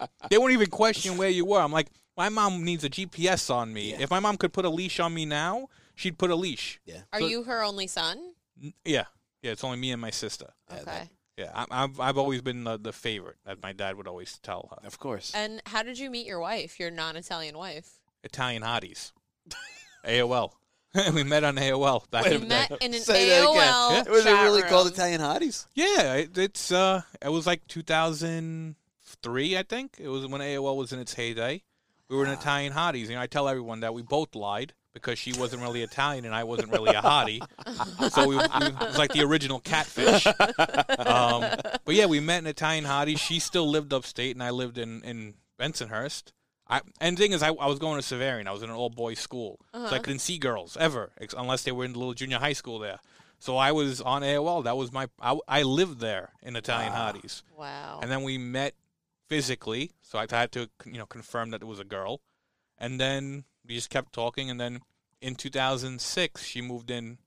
[0.29, 1.59] they won't even question where you were.
[1.59, 3.91] I'm like, my mom needs a GPS on me.
[3.91, 3.97] Yeah.
[3.99, 6.79] If my mom could put a leash on me now, she'd put a leash.
[6.85, 7.01] Yeah.
[7.11, 8.30] Are So- you her only son?
[8.61, 9.05] N- Yeah,
[9.41, 9.51] yeah.
[9.51, 10.53] It's only me and my sister.
[10.69, 10.85] Yeah, Okay.
[10.85, 14.37] that- Yeah, I, I've I've always been the, the favorite that my dad would always
[14.39, 14.85] tell her.
[14.87, 15.31] Of course.
[15.33, 17.99] And how did you meet your wife, your non-Italian wife?
[18.23, 19.11] Italian hotties,
[20.05, 20.51] AOL.
[21.13, 22.69] we met on AOL back Wait a You in minute.
[22.71, 24.05] met in an Say that again.
[24.05, 24.87] AOL Was it chat really called.
[24.91, 25.65] Italian Hotties?
[25.73, 29.95] Yeah, it, it's uh, it was like 2003, I think.
[29.99, 31.63] It was when AOL was in its heyday.
[32.09, 35.33] We were in Italian hotties, and I tell everyone that we both lied because she
[35.33, 37.39] wasn't really Italian and I wasn't really a hottie.
[38.11, 40.25] so we, we it was like the original catfish.
[40.27, 41.45] Um,
[41.85, 43.17] but yeah, we met an Italian hottie.
[43.17, 46.31] She still lived upstate, and I lived in in Bensonhurst.
[46.67, 48.47] I and the thing is, I, I was going to Xaverian.
[48.47, 49.99] I was in an all boys school, so I Uh-huh.
[49.99, 52.99] couldn't see girls ever, ex- unless they were in the little junior high school there.
[53.39, 54.63] So I was on AOL.
[54.65, 55.07] That was my.
[55.19, 57.99] I, I lived there in Italian Hotties, Wow.
[58.01, 58.75] and then we met
[59.29, 59.91] physically.
[60.01, 62.21] So I had to, you know, confirm that it was a girl,
[62.77, 64.49] and then we just kept talking.
[64.49, 64.81] And then
[65.21, 67.17] in 2006, she moved in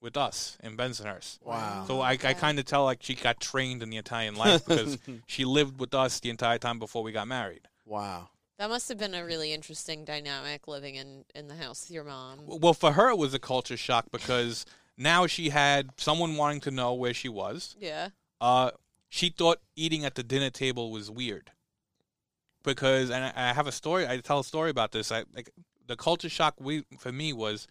[0.00, 1.38] with us in Bensonhurst.
[1.44, 1.84] Wow.
[1.86, 4.98] So I, I kind of tell like she got trained in the Italian life because
[5.26, 7.68] she lived with us the entire time before we got married.
[7.84, 8.28] wow.
[8.58, 12.04] that must have been a really interesting dynamic living in, in the house with your
[12.04, 12.40] mom.
[12.46, 14.64] Well, for her it was a culture shock because
[14.96, 17.76] now she had someone wanting to know where she was.
[17.78, 18.08] Yeah.
[18.40, 18.70] Uh,
[19.08, 21.50] she thought eating at the dinner table was weird
[22.62, 24.06] because, and I, I have a story.
[24.06, 25.10] I tell a story about this.
[25.10, 25.50] I like
[25.86, 27.66] the culture shock we for me was.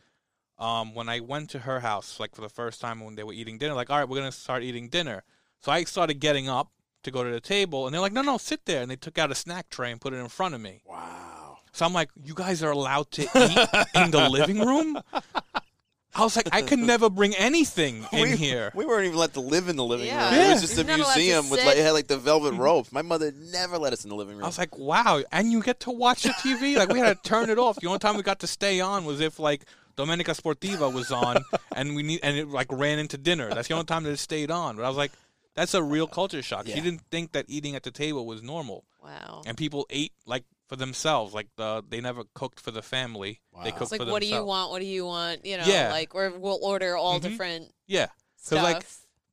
[0.58, 3.32] Um, when I went to her house, like for the first time when they were
[3.32, 5.24] eating dinner, like, all right, we're gonna start eating dinner.
[5.62, 6.72] So I started getting up
[7.04, 8.82] to go to the table, and they're like, no, no, sit there.
[8.82, 10.82] And they took out a snack tray and put it in front of me.
[10.86, 11.60] Wow.
[11.72, 15.02] So I'm like, you guys are allowed to eat in the living room?
[16.16, 18.72] I was like, I could never bring anything in we, here.
[18.74, 20.32] We weren't even let to live in the living Yeah.
[20.36, 20.40] room.
[20.50, 22.18] It was just You're a not allowed to museum with like it had like the
[22.18, 22.92] velvet rope.
[22.92, 24.44] My mother never let us in the living room.
[24.44, 26.76] I was like, wow, and you get to watch the TV?
[26.78, 27.78] Like, we had to turn it off.
[27.80, 29.64] The only time we got to stay on was if, like,
[29.98, 31.44] Domenica Sportiva was on,
[31.76, 33.50] and we need, and it like ran into dinner.
[33.54, 34.78] That's the only time that it stayed on.
[34.78, 35.12] But I was like,
[35.56, 36.66] that's a real culture shock.
[36.68, 39.44] She didn't think that eating at the table was normal, Wow.
[39.46, 41.34] and people ate like for themselves.
[41.34, 43.42] Like the they never cooked for the family.
[43.52, 43.64] They Wow.
[43.72, 44.72] cooked It's like, for what do you want?
[44.72, 45.46] What do you want?
[45.46, 45.90] You know, Yeah.
[45.92, 47.24] like, or we'll order all Mhm.
[47.24, 48.08] different Yeah,
[48.38, 48.64] stuff.
[48.64, 48.86] like,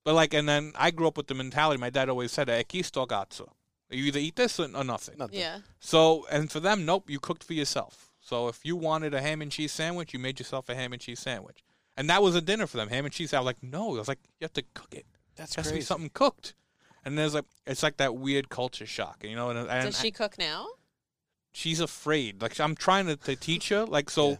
[0.03, 1.79] but like, and then I grew up with the mentality.
[1.81, 3.53] My dad always said, "E sto cazzo."
[3.91, 5.17] You either eat this or or nothing.
[5.19, 5.39] Nothing.
[5.39, 5.61] yeah.
[5.79, 8.11] So, and for them, nope, you cooked for yourself.
[8.21, 11.01] So if you wanted a ham and cheese sandwich, you made yourself a ham and
[11.01, 11.63] cheese sandwich.
[11.97, 13.33] And that was a dinner for them, ham and cheese.
[13.33, 15.07] I was like, no, I was like, you have to cook it.
[15.37, 15.81] That's It has to crazy.
[15.83, 16.55] be something cooked.
[17.05, 19.51] And there's like, it's like that weird culture shock, you know.
[19.51, 20.67] And, and Does she cook now?
[21.57, 22.43] She's afraid.
[22.43, 23.85] Like I'm trying to, to teach her.
[23.87, 24.37] Like so, Yeah.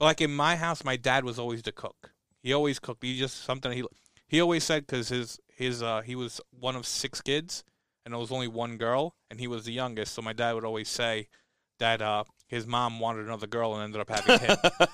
[0.00, 2.10] like in my house, my dad was always the cook.
[2.42, 3.02] He always cooked.
[3.04, 3.84] He just something he
[4.26, 7.64] he always said because his his uh he was one of six kids
[8.04, 10.14] and there was only one girl and he was the youngest.
[10.14, 11.28] So my dad would always say
[11.78, 14.56] that uh his mom wanted another girl and ended up having him.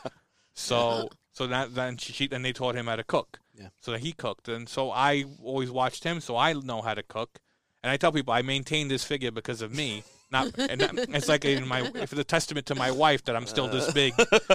[0.54, 3.38] so so that then she, she and they taught him how to cook.
[3.54, 3.68] Yeah.
[3.80, 6.20] So that he cooked and so I always watched him.
[6.20, 7.38] So I know how to cook.
[7.82, 10.02] And I tell people I maintain this figure because of me.
[10.32, 13.68] Not, and it's like in my it's a testament to my wife that I'm still
[13.68, 14.14] this big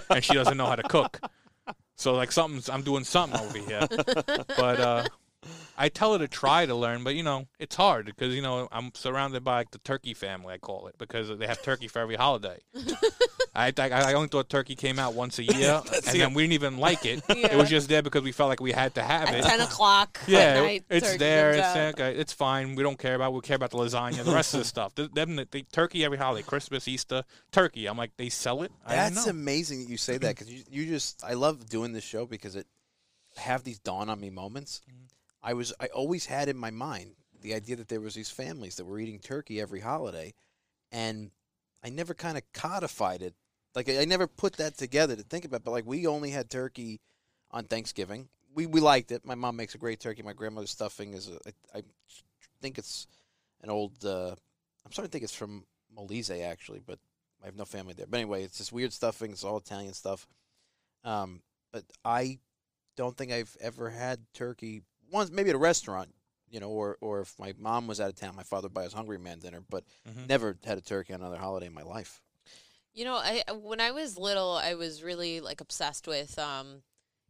[0.09, 1.19] and she doesn't know how to cook.
[1.97, 3.87] So like something's I'm doing something over here.
[4.57, 5.05] But uh,
[5.77, 8.67] I tell her to try to learn, but you know it's hard because you know
[8.71, 11.99] I'm surrounded by like the turkey family I call it because they have turkey for
[11.99, 12.59] every holiday.
[13.57, 16.53] I, I I only thought turkey came out once a year, and then we didn't
[16.53, 17.23] even like it.
[17.29, 19.43] It was just there because we felt like we had to have At it.
[19.43, 21.51] 10 o'clock Yeah, at night, it's there.
[21.51, 21.89] It's there.
[21.89, 22.75] okay, It's fine.
[22.75, 23.33] We don't care about.
[23.33, 24.93] We care about the lasagna, the rest of the stuff.
[24.95, 27.85] The, them, the, the turkey every holiday, Christmas, Easter, turkey.
[27.87, 28.71] I'm like, they sell it.
[28.85, 29.29] I That's know.
[29.31, 32.55] amazing that you say that because you, you just I love doing this show because
[32.55, 32.67] it
[33.37, 34.81] have these dawn on me moments.
[34.89, 35.05] Mm-hmm.
[35.45, 38.75] I was I always had in my mind the idea that there was these families
[38.75, 40.33] that were eating turkey every holiday,
[40.91, 41.29] and
[41.83, 43.35] I never kind of codified it.
[43.75, 45.63] Like I never put that together to think about.
[45.63, 46.99] But like we only had turkey
[47.51, 48.27] on Thanksgiving.
[48.55, 49.23] We we liked it.
[49.23, 50.23] My mom makes a great turkey.
[50.23, 51.37] My grandmother's stuffing is a,
[51.75, 51.81] I, I
[52.59, 53.05] think it's
[53.61, 54.03] an old.
[54.03, 54.33] Uh,
[54.83, 55.65] I'm starting to think it's from
[55.95, 56.97] Molise actually, but
[57.43, 58.07] I have no family there.
[58.09, 59.31] But anyway, it's this weird stuffing.
[59.31, 60.27] It's all Italian stuff.
[61.03, 61.41] Um,
[61.71, 62.39] but I
[62.97, 64.81] don't think I've ever had turkey
[65.15, 66.13] once, maybe at a restaurant,
[66.49, 68.85] you know, or or if my mom was out of town, my father would buy
[68.85, 70.27] us Hungry Man dinner, but Mhm.
[70.29, 72.21] never had a turkey on another holiday in my life.
[72.93, 76.83] You know, I when I was little, I was really like obsessed with um,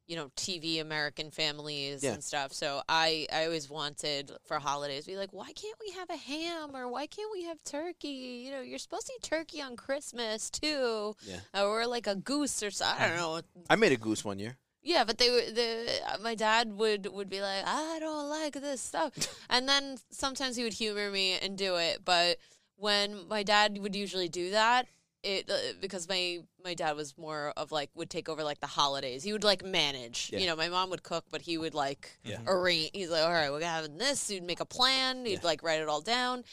[0.08, 2.14] you know, TV American families Yeah.
[2.14, 2.54] and stuff.
[2.54, 6.76] So I I always wanted for holidays be like, why can't we have a ham
[6.76, 8.44] or why can't we have turkey?
[8.46, 11.40] You know, you're supposed to eat turkey on Christmas too, Yeah.
[11.64, 12.86] or like a goose or so.
[12.86, 13.42] I don't know.
[13.68, 14.58] I made a goose one year.
[14.86, 18.54] Yeah, but they were the uh, my dad would would be like, I don't like
[18.54, 19.12] this stuff,
[19.50, 22.06] and then sometimes he would humor me and do it.
[22.06, 22.38] But
[22.78, 24.86] when my dad would usually do that,
[25.24, 28.68] it uh, because my my dad was more of like would take over like the
[28.68, 29.24] holidays.
[29.24, 30.30] He would like manage.
[30.32, 30.38] Yeah.
[30.40, 32.38] You know, my mom would cook, but he would like Yeah.
[32.46, 32.92] arrange.
[32.94, 34.28] He's like, all right, we're gonna having this.
[34.28, 35.26] He'd make a plan.
[35.26, 35.40] He'd Yeah.
[35.44, 36.44] like write it all down.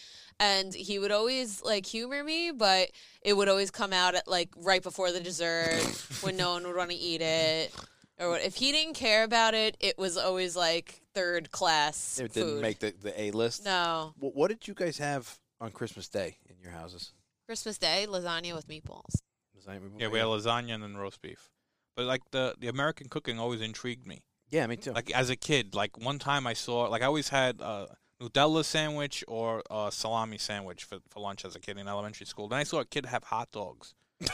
[0.41, 2.89] And he would always like humor me, but
[3.21, 5.83] it would always come out at like right before the dessert
[6.23, 7.75] when no one would want to eat it.
[8.19, 12.33] Or what, if he didn't care about it, it was always like third class It
[12.33, 12.63] didn't food.
[12.63, 13.65] make the, the A list.
[13.65, 17.13] no Wh- What did you guys have on Christmas Day in your houses?
[17.47, 19.23] Christmas Day lasagna with meatballs.
[19.55, 21.51] Does anyone- Yeah, we had lasagna and then roast beef.
[21.97, 24.23] But like the the American cooking always intrigued me.
[24.51, 24.93] Yeah, me too.
[24.93, 28.65] Like as a kid, like one time I saw like I always had a Nutella
[28.65, 32.49] sandwich or a salami sandwich for, for lunch as a kid in elementary school.
[32.49, 34.31] Then I saw a kid have hot dogs, and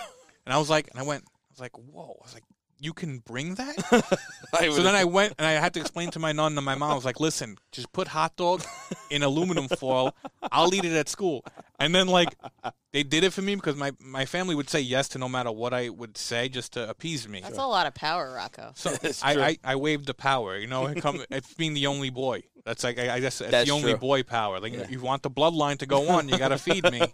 [0.46, 2.16] I was like, and I went, I was like, whoa!
[2.20, 2.44] I was like,
[2.78, 4.18] you can bring that?
[4.58, 6.90] So then I went and I had to explain to my nun and my mom.
[6.92, 8.62] I was like, listen, just put hot dog
[9.10, 10.14] in aluminum foil.
[10.50, 11.44] I'll eat it at school.
[11.78, 12.34] And then like
[12.92, 15.52] they did it for me because my my family would say yes to no matter
[15.52, 17.40] what I would say just to appease me.
[17.42, 18.72] That's a lot of power, Rocco.
[18.74, 18.90] So
[19.22, 19.34] I.
[19.48, 20.86] I, I waved the power, you know.
[20.86, 22.42] It come, it's being the only boy.
[22.64, 23.98] That's like I, I guess it's That's the only true.
[23.98, 24.60] boy power.
[24.60, 24.86] Like Yeah.
[24.88, 27.02] you want the bloodline to go on, you got to feed me.
[27.02, 27.12] Um,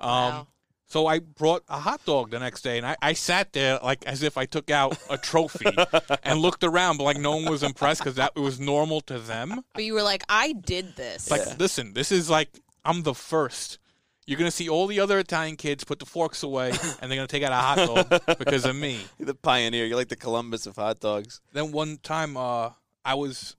[0.00, 0.46] Wow.
[0.94, 4.06] So I brought a hot dog the next day, and I, I sat there like
[4.06, 5.66] as if I took out a trophy,
[6.22, 9.64] and looked around, but like no one was impressed because that was normal to them.
[9.74, 11.26] But you were like, I did this.
[11.26, 13.80] It's like, listen, this is like I'm the first.
[14.24, 16.68] You're gonna see all the other Italian kids put the forks away,
[17.00, 19.00] and they're gonna take out a hot dog because of me.
[19.18, 19.86] You're the pioneer.
[19.86, 21.40] You're like the Columbus of hot dogs.
[21.52, 22.70] Then one time, uh,
[23.04, 23.56] I was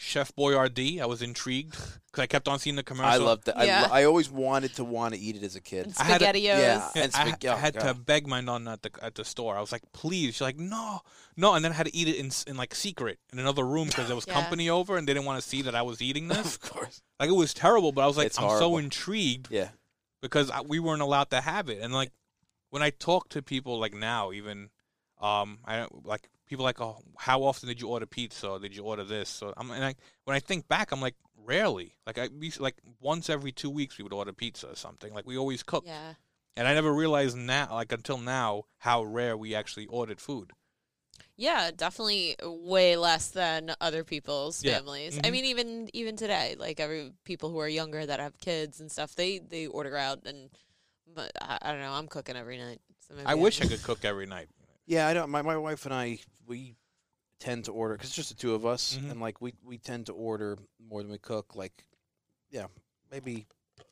[0.00, 1.00] Chef Boyardee.
[1.00, 1.72] I was intrigued
[2.06, 3.10] because I kept on seeing the commercial.
[3.10, 3.58] I loved that.
[3.58, 3.82] I, Yeah.
[3.82, 5.86] lo- I always wanted to want to eat it as a kid.
[5.86, 6.42] And I had a- SpaghettiOs.
[6.44, 6.88] yeah.
[6.94, 9.24] And And I, spag- I oh, had to beg my nun at the at the
[9.24, 9.56] store.
[9.56, 11.00] I was like, "Please." She's like, "No,
[11.36, 13.88] no," and then I had to eat it in in like secret in another room
[13.88, 14.34] because there was Yeah.
[14.34, 16.54] company over and they didn't want to see that I was eating this.
[16.62, 17.02] of course.
[17.18, 19.70] like it was terrible, but I was like, It's I'm so intrigued Yeah.
[20.22, 21.80] because I, we weren't allowed to have it.
[21.82, 22.12] And like
[22.70, 24.70] when I talk to people like now, even
[25.20, 28.48] um, I don't like people like, oh, how often did you order pizza?
[28.48, 29.28] Or did you order this?
[29.28, 29.94] So I'm and I
[30.24, 31.94] when I think back, I'm like, rarely.
[32.06, 35.12] Like I we like once every two weeks we would order pizza or something.
[35.14, 35.84] Like we always cook.
[35.86, 36.14] Yeah.
[36.56, 40.52] And I never realized now, like until now, how rare we actually ordered food.
[41.36, 44.78] Yeah, definitely way less than other people's Yeah.
[44.78, 45.16] families.
[45.22, 45.32] I Mhm.
[45.32, 49.14] mean, even even today, like every people who are younger that have kids and stuff,
[49.14, 50.50] they they order out and.
[51.14, 51.92] But I, I don't know.
[51.92, 52.80] I'm cooking every night.
[53.06, 54.48] So I wish I could cook every night.
[54.88, 55.28] Yeah, I don't.
[55.30, 56.74] My, my wife and I, we
[57.40, 59.10] tend to order because it's just the two of us, Mhm.
[59.12, 61.54] and like we we tend to order more than we cook.
[61.54, 61.84] Like,
[62.50, 62.66] yeah,
[63.10, 63.46] maybe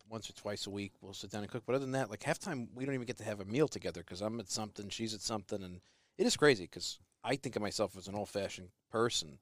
[0.09, 1.65] once or twice a week we'll sit down and cook.
[1.67, 3.69] But other than that, like half time we don't even get to have a meal
[3.69, 5.81] together because I'm at something, she's at something, and
[6.17, 9.39] it is crazy because I think of myself as an old fashioned person,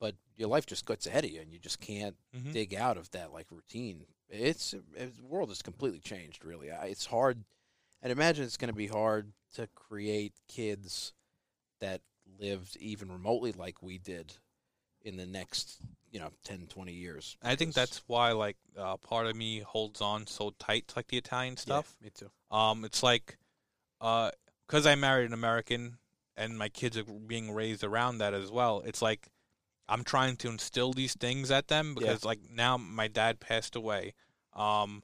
[0.00, 2.52] but your life just gets ahead of you, and you just can't Mhm.
[2.52, 4.04] dig out of that like routine.
[4.28, 6.44] It's, it's the world has completely changed.
[6.44, 7.44] Really, I, it's hard.
[8.02, 11.12] I'd imagine it's going to be hard to create kids
[11.80, 12.00] that
[12.40, 14.34] lived even remotely like we did
[15.02, 15.78] in the next,
[16.10, 17.36] you know, 10, 20 years.
[17.42, 21.08] I think that's why, like, uh, part of me holds on so tight to like
[21.08, 21.96] the Italian Yeah, stuff.
[22.02, 22.30] me too.
[22.50, 23.38] Um, it's like,
[24.00, 24.30] uh,
[24.66, 25.98] because I married an American
[26.36, 28.82] and my kids are being raised around that as well.
[28.84, 29.28] It's like
[29.88, 32.00] I'm trying to instill these things at them Yeah.
[32.00, 34.14] because, like, now my dad passed away.
[34.54, 35.02] Um,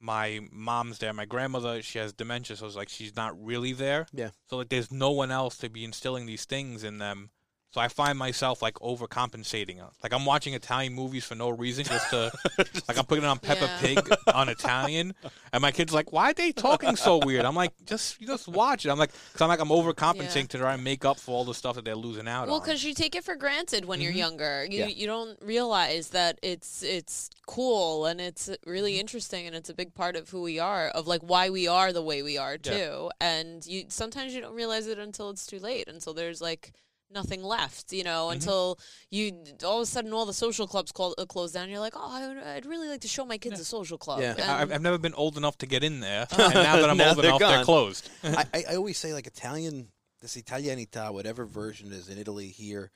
[0.00, 1.12] my mom's there.
[1.12, 4.06] My grandmother, she has dementia, so it's like she's not really there.
[4.12, 4.30] Yeah.
[4.48, 7.30] So like, there's no one else to be instilling these things in them.
[7.72, 9.80] So I find myself like overcompensating.
[10.02, 12.32] Like I'm watching Italian movies for no reason, just to
[12.88, 13.78] like I'm putting on Peppa Yeah.
[13.80, 15.14] Pig on Italian,
[15.52, 18.48] and my kid's like, "Why are they talking so weird?" I'm like, "Just you just
[18.48, 20.46] watch it." I'm like, because I'm like I'm overcompensating Yeah.
[20.46, 22.62] to try and make up for all the stuff that they're losing out Well, on.
[22.62, 24.16] because you take it for granted when you're Mhm.
[24.16, 24.66] younger.
[24.68, 24.86] You Yeah.
[24.86, 29.00] you don't realize that it's it's cool and it's really Mm-hmm.
[29.00, 31.92] interesting and it's a big part of who we are, of like why we are
[31.92, 32.72] the way we are Yeah.
[32.72, 33.10] too.
[33.20, 36.72] And you sometimes you don't realize it until it's too late, until there's like
[37.10, 38.32] nothing left, you know, Mhm.
[38.34, 38.78] until
[39.10, 41.68] you all of a sudden all the social clubs call, uh, close down.
[41.68, 44.20] You're like, oh, I would, I'd really like to show my kids a social club.
[44.20, 44.32] Yeah.
[44.32, 46.88] And- I- I've, I've never been old enough to get in there, and now that
[46.90, 48.08] I'm Now old they're enough, they're closed.
[48.24, 49.88] I, I, I always say like Italian,
[50.20, 52.90] this Italianita, whatever version is in Italy here,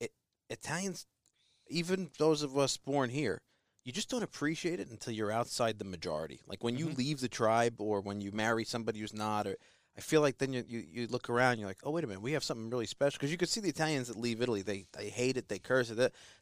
[0.00, 0.12] it,
[0.50, 1.06] Italians,
[1.68, 3.42] even those of us born here,
[3.84, 6.40] you just don't appreciate it until you're outside the majority.
[6.46, 6.98] Like when you Mhm.
[6.98, 9.56] leave the tribe or when you marry somebody who's not, or
[9.98, 12.06] I feel like then you, you, you look around, and you're like, oh wait a
[12.06, 14.62] minute, we have something really special because you could see the Italians that leave Italy,
[14.62, 15.96] they they hate it, they curse it.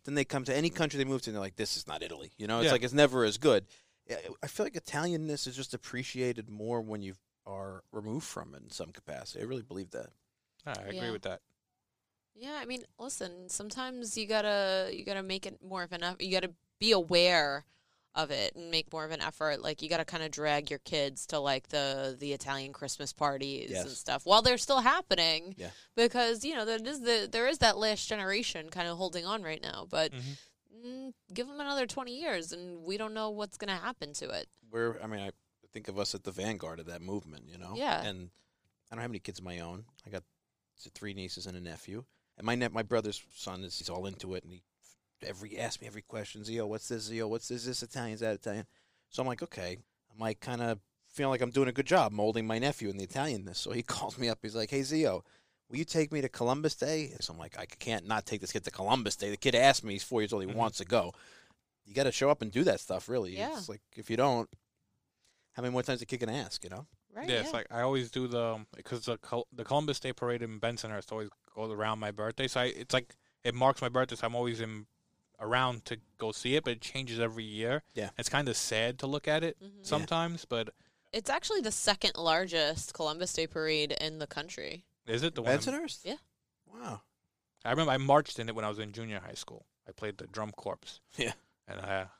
[0.04, 2.02] Then they come to any country they move to, and they're like, this is not
[2.02, 2.32] Italy.
[2.36, 2.72] You know, it's Yeah.
[2.72, 3.64] like it's never as good.
[4.42, 7.14] I feel like Italianness is just appreciated more when you
[7.46, 9.40] are removed from it in some capacity.
[9.40, 10.10] I really believe that.
[10.66, 11.10] I agree Yeah.
[11.12, 11.40] with that.
[12.34, 16.20] Yeah, I mean, listen, sometimes you gotta you gotta make it more of an effort.
[16.20, 17.64] You gotta be aware
[18.16, 19.62] of it and make more of an effort.
[19.62, 23.70] Like you gotta kind of drag your kids to like the the Italian Christmas parties
[23.70, 25.54] and stuff while they're still happening.
[25.56, 25.70] Yeah.
[25.94, 29.42] Because you know that is the there is that last generation kind of holding on
[29.42, 30.22] right now, but Mhm.
[30.84, 34.48] mm, give them another twenty years and we don't know what's gonna happen to it.
[34.70, 35.30] We're, I mean, I
[35.72, 37.74] think of us at the vanguard of that movement, you know?
[37.76, 38.02] Yeah.
[38.02, 38.30] And
[38.90, 39.84] I don't have any kids of my own.
[40.06, 40.24] I got
[40.94, 42.04] three nieces and a nephew.
[42.38, 44.62] And my ne- my brother's son is he's all into it, and he
[45.22, 46.44] every ask me every question.
[46.44, 47.04] Zio, what's this?
[47.04, 47.64] Zio, what's this?
[47.64, 48.14] This Italian?
[48.14, 48.66] Is that Italian?
[49.10, 49.76] So I'm like, okay.
[50.12, 52.96] I'm like kind of feeling like I'm doing a good job molding my nephew in
[52.98, 53.56] the Italianness.
[53.56, 54.38] So he calls me up.
[54.42, 55.22] He's like, hey Zio,
[55.68, 57.12] will you take me to Columbus Day?
[57.20, 59.30] So I'm like, I can't not take this kid to Columbus Day.
[59.30, 59.94] The kid asked me.
[59.94, 60.42] He's four years old.
[60.44, 60.54] He Mhm.
[60.54, 61.12] wants to go.
[61.88, 63.08] you got to show up and do that stuff.
[63.08, 63.56] Really, Yeah.
[63.56, 64.50] It's like if you don't,
[65.52, 66.58] how many more times you kick an ass?
[66.64, 66.86] You know?
[67.14, 67.28] Right.
[67.28, 70.58] yeah, it's like I always do the because the Col- the Columbus Day Parade in
[70.60, 73.14] Bensonhurst always goes around my birthday, so I, it's like
[73.44, 74.16] it marks my birthday.
[74.16, 74.86] So I'm always in
[75.40, 77.82] around to go see it, but it changes every year.
[77.94, 78.10] Yeah.
[78.18, 79.84] it's kind of sad to look at it Mhm.
[79.86, 80.70] sometimes, but
[81.12, 84.84] It's actually the second largest Columbus Day parade in the country.
[85.06, 85.52] is it the one?
[85.52, 86.04] in- Bensonhurst.
[86.04, 86.16] Yeah.
[86.66, 87.02] Wow.
[87.64, 89.66] I remember I marched in it when I was in junior high school.
[89.88, 91.00] I played the drum corps.
[91.16, 91.32] Yeah.
[91.68, 92.10] and uh, so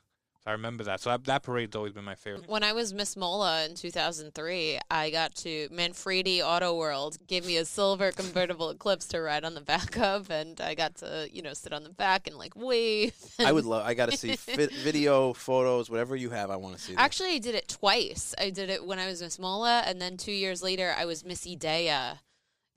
[0.47, 1.01] I remember that.
[1.01, 2.47] So that, that parade's always been my favorite.
[2.47, 7.57] When I was Miss Mola in 2003, I got to Manfredi Auto World gave me
[7.57, 11.41] a silver convertible Eclipse to ride on the back of, and I got to you
[11.41, 13.13] know sit on the back and like wave.
[13.39, 13.85] I would love.
[13.85, 16.49] I got to see fit, video, photos, whatever you have.
[16.49, 16.95] I want to see.
[16.95, 17.01] that.
[17.01, 18.33] Actually, I did it twice.
[18.39, 21.25] I did it when I was Miss Mola, and then two years later, I was
[21.25, 22.21] Miss Idea.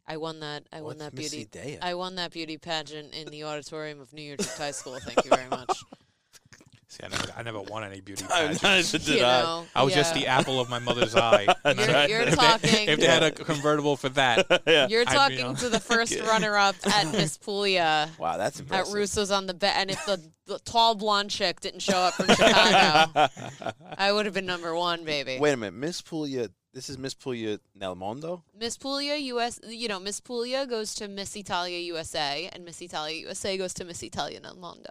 [0.08, 0.64] I won that.
[0.72, 1.48] I won that Miss beauty.
[1.60, 1.78] Idea?
[1.82, 4.98] I won that beauty pageant in the auditorium of New Utrecht High School.
[4.98, 5.84] Thank you very much.
[7.00, 8.92] See, I never, I never won any beauty I- pageants.
[8.92, 9.42] did you I?
[9.42, 10.20] know, I was just yeah.
[10.22, 11.46] the apple of my mother's eye.
[11.64, 12.08] That's You're, right.
[12.10, 12.88] you're If they- talking.
[12.88, 14.86] if they had a convertible for that, yeah.
[14.88, 18.60] You're I'd be talking on- to the first runner-up at Miss Puglia Wow, that's impressive.
[18.60, 18.94] at impressive.
[18.94, 22.26] Russo's on the Bay, and if the, the tall blonde chick didn't show up from
[22.28, 23.28] Chicago,
[23.96, 25.38] I would have been number one, baby.
[25.40, 26.50] Wait a minute, Miss Puglia.
[26.72, 28.44] This is Miss Puglia Nel Mondo.
[28.56, 33.16] Miss Puglia US, you know, Miss Puglia goes to Miss Italia USA, and Miss Italia
[33.22, 34.90] USA goes to Miss Italia nel mondo.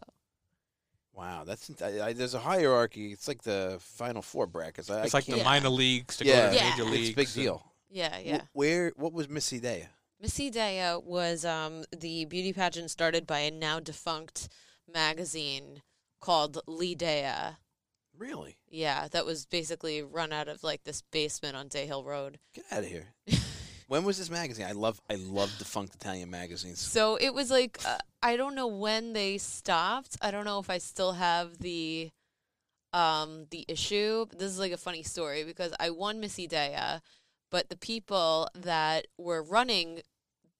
[1.19, 3.11] Wow, that's I, I, there's a hierarchy.
[3.11, 4.89] It's like the Final Four brackets.
[4.89, 5.43] I, it's I like the can't- Yeah.
[5.51, 6.45] minor leagues to Yeah.
[6.45, 6.69] go to Yeah.
[6.69, 7.09] major It's leagues.
[7.09, 7.65] a big deal.
[7.89, 8.41] Yeah, Wh- yeah.
[8.53, 8.93] Where?
[8.95, 9.89] What was Miss Idea?
[10.21, 14.47] Miss Idea was um, the beauty pageant started by a now defunct
[14.91, 15.81] magazine
[16.21, 17.57] called L'Idea.
[18.17, 18.57] Really?
[18.69, 22.39] Yeah, that was basically run out of like this basement on Day Hill Road.
[22.53, 23.07] Get out of here.
[23.89, 24.65] when was this magazine?
[24.67, 26.79] I love I love defunct Italian magazines.
[26.79, 30.15] So it was like uh, I don't know when they stopped.
[30.21, 32.11] I don't know if I still have the
[32.93, 34.27] um the issue.
[34.31, 37.01] This is like a funny story because I won Miss Idea,
[37.49, 40.01] but the people that were running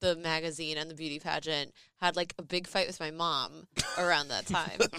[0.00, 4.28] the magazine and the beauty pageant had like a big fight with my mom around
[4.28, 4.80] that time.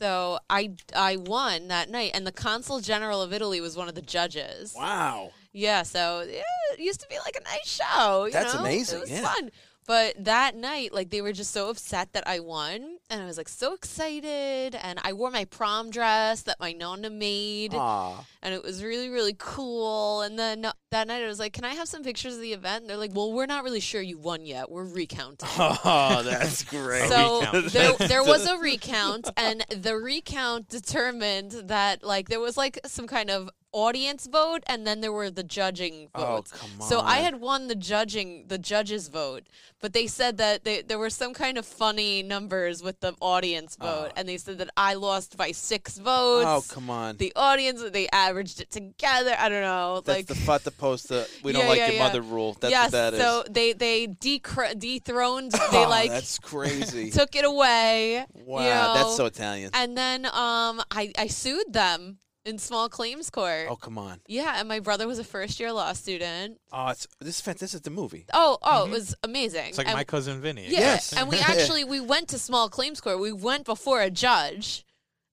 [0.00, 3.94] So I I won that night, and the consul general of Italy was one of
[3.94, 4.74] the judges.
[4.74, 5.32] Wow.
[5.52, 6.42] Yeah, so yeah,
[6.72, 8.26] it used to be like a nice show.
[8.26, 8.60] You That's know?
[8.60, 9.22] amazing, It was yeah.
[9.22, 9.50] fun.
[9.86, 13.36] But that night, like they were just so upset that I won, and I was
[13.36, 18.24] like so excited, and I wore my prom dress that my nonna made, Aw.
[18.42, 20.20] and it was really really cool.
[20.22, 22.52] And then uh, that night, I was like, "Can I have some pictures of the
[22.52, 24.70] event?" And they're like, "Well, we're not really sure you won yet.
[24.70, 27.08] We're recounting." Oh, that's great.
[27.08, 27.40] So
[27.70, 33.08] there, there was a recount, and the recount determined that like there was like some
[33.08, 36.52] kind of audience vote, and then there were the judging votes.
[36.54, 39.44] Oh, come So I had won the judging, the judges vote,
[39.80, 43.76] but they said that they, there were some kind of funny numbers with the audience
[43.76, 44.12] vote, Oh.
[44.16, 46.46] and they said that I lost by six votes.
[46.46, 47.16] oh, come on.
[47.16, 49.34] The audience, they averaged it together.
[49.38, 51.86] I don't know, That's like the fut the post the we don't Yeah, like yeah,
[51.86, 52.06] your yeah.
[52.06, 52.56] mother rule.
[52.60, 52.84] That's yes.
[52.86, 53.20] what that is.
[53.20, 55.52] so they they decr- dethroned.
[55.70, 57.10] They oh, like that's crazy.
[57.20, 58.26] took it away.
[58.34, 59.70] wow, you know, that's so Italian.
[59.74, 63.66] And then um, I I sued them in small claims court.
[63.68, 64.20] Oh, come on.
[64.26, 66.58] Yeah, and my brother was a first year law student.
[66.72, 68.26] Oh, it's this is fan- this is the movie.
[68.32, 68.92] Oh, oh, it mm-hmm.
[68.92, 69.68] was amazing.
[69.68, 70.64] It's like and, my cousin Vinny.
[70.68, 71.12] yeah, Yes.
[71.12, 73.20] and we actually we went to small claims court.
[73.20, 74.84] We went before a judge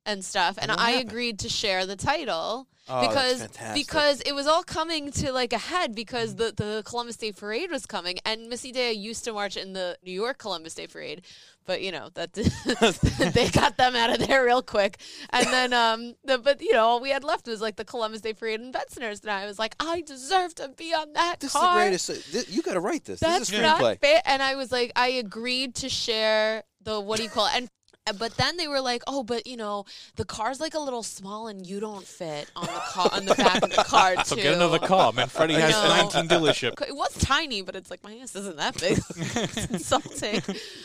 [0.06, 1.10] and stuff, and what I happened?
[1.10, 2.68] agreed to share the title.
[2.90, 6.56] Oh, because because it was all coming to like a head because mm-hmm.
[6.56, 9.98] the, the Columbus Day Parade was coming and Miss Idea used to march in the
[10.04, 11.24] New York Columbus Day Parade,
[11.68, 12.34] but you know that
[13.34, 15.00] they got them out of there real quick.
[15.30, 18.22] And then um, the, but you know all we had left was like the Columbus
[18.22, 21.54] Day Parade in Bensonhurst, and I was like, I deserve to be on that This
[21.54, 22.08] is the greatest.
[22.32, 23.20] This, you got to write this.
[23.20, 24.00] That's this is a not screenplay.
[24.00, 24.22] fair.
[24.26, 27.52] And I was like, I agreed to share the what do you call it?
[27.56, 27.70] And
[28.14, 29.86] but then they were like, "Oh, but you know,
[30.16, 33.36] the car's like a little small, and you don't fit on the car on the
[33.36, 35.12] back of the car too." So get another car.
[35.14, 36.10] Manfredi has know.
[36.14, 36.82] 19 dealership.
[36.88, 38.98] It was tiny, but it's like my ass isn't that big.
[39.18, 40.42] it's insulting.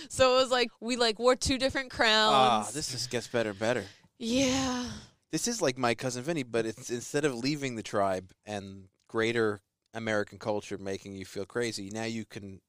[0.08, 2.34] So it was like we like wore two different crowns.
[2.34, 2.74] Ah, crowns.
[2.74, 3.84] this just gets better and better.
[4.18, 4.84] yeah.
[5.30, 9.62] This is like my cousin Vinny, but it's instead of leaving the tribe and greater
[9.94, 12.60] American culture making you feel crazy, now you can,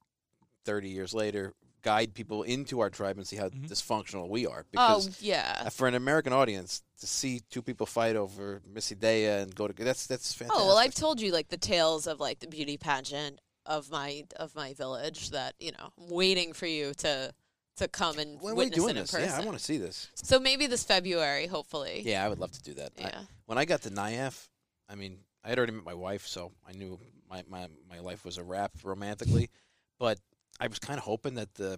[0.63, 1.53] thirty years later,
[1.83, 3.67] guide people into our tribe and see how Mhm.
[3.69, 4.61] dysfunctional we are.
[4.61, 5.63] Oh Because yeah.
[5.65, 9.67] uh, for an American audience to see two people fight over Miss Idea and go
[9.67, 10.61] to that's that's fantastic.
[10.63, 14.23] Oh well, I've told you like the tales of like the beauty pageant of my
[14.37, 17.33] of my village that you know I'm waiting for you to
[17.75, 19.11] to come and when are we witness doing it in this?
[19.11, 19.29] person.
[19.29, 20.07] Yeah, I want to see this.
[20.15, 22.01] So maybe this February, hopefully.
[22.05, 22.93] Yeah, I would love to do that.
[22.97, 23.21] I- Yeah.
[23.45, 24.47] when I got to NIAF,
[24.87, 28.23] I mean, I had already met my wife, so I knew my, my, my life
[28.25, 29.49] was a wrap romantically.
[29.97, 30.19] But
[30.63, 31.77] I was kind of hoping that the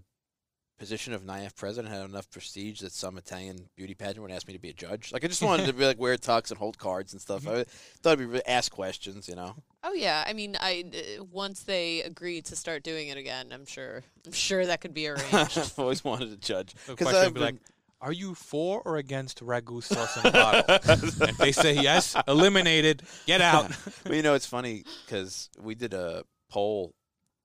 [0.78, 4.54] position of NIAF president had enough prestige that some Italian beauty pageant would ask me
[4.54, 5.12] to be a judge.
[5.12, 7.48] Like I just wanted to be like wear tux and hold cards and stuff.
[7.48, 9.56] I thought it'd be really ask questions, you know.
[9.84, 13.66] Oh yeah, I mean, I uh, once they agree to start doing it again, I'm
[13.66, 15.32] sure, I'm sure that could be arranged.
[15.34, 17.62] I've always wanted to judge The because question I've would be been, like,
[18.02, 22.16] "Are you for or against ragu sauce in a bottle?" and if they say yes,
[22.28, 23.02] eliminated.
[23.26, 23.72] Get out.
[24.04, 26.94] but you know, it's funny because we did a poll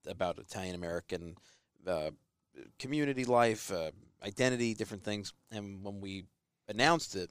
[0.07, 1.35] about Italian American
[1.87, 2.11] uh,
[2.79, 3.91] community life, uh,
[4.23, 6.25] identity, different things, and when we
[6.67, 7.29] announced it,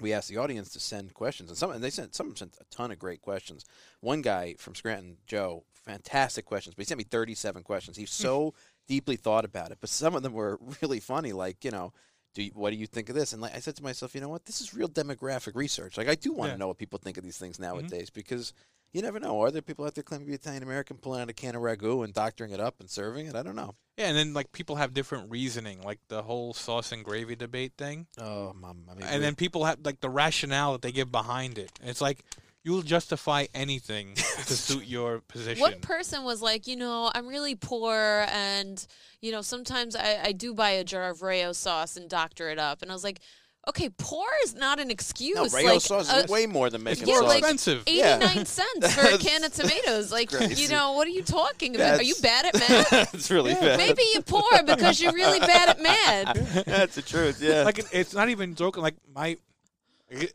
[0.00, 2.64] we asked the audience to send questions, and some and they sent some sent a
[2.74, 3.64] ton of great questions.
[4.00, 7.96] One guy from Scranton, Joe, fantastic questions, but he sent me thirty-seven questions.
[7.96, 8.54] He so
[8.88, 11.92] deeply thought about it, but some of them were really funny, like you know.
[12.32, 13.32] Do you, what do you think of this?
[13.32, 14.44] And like I said to myself, you know what?
[14.44, 15.98] This is real demographic research.
[15.98, 16.58] Like I do want to Yeah.
[16.58, 18.52] know what people think of these things nowadays because
[18.92, 19.40] you never know.
[19.40, 21.62] Are there people out there claiming to be Italian American, pulling out a can of
[21.62, 23.36] ragu and doctoring it up and serving it?
[23.36, 23.74] I don't know.
[23.96, 27.72] Yeah, and then like people have different reasoning, like the whole sauce and gravy debate
[27.76, 28.84] thing, Oh, mom.
[28.90, 31.70] I mean, and then people have like the rationale that they give behind it.
[31.82, 32.24] It's like
[32.62, 35.60] you'll justify anything to suit your position.
[35.60, 38.86] What person was like, you know, I'm really poor and,
[39.20, 42.58] you know, sometimes I, I do buy a jar of Rao sauce and doctor it
[42.58, 42.82] up.
[42.82, 43.20] And I was like,
[43.68, 45.36] okay, poor is not an excuse.
[45.36, 47.28] no, Rao like, sauce uh, is way more than making yeah, more sauce.
[47.28, 47.82] like expensive.
[47.86, 48.44] 89 Yeah.
[48.44, 50.10] cents for a can of tomatoes.
[50.10, 50.62] Like, crazy.
[50.62, 52.00] you know, what are you talking about?
[52.00, 52.90] Are you bad at math?
[52.90, 53.76] That's really bad.
[53.78, 56.64] Maybe you're poor because you're really bad at math.
[56.66, 57.40] That's the truth.
[57.40, 57.62] Yeah.
[57.62, 58.82] like it's not even joking.
[58.82, 59.36] Like my,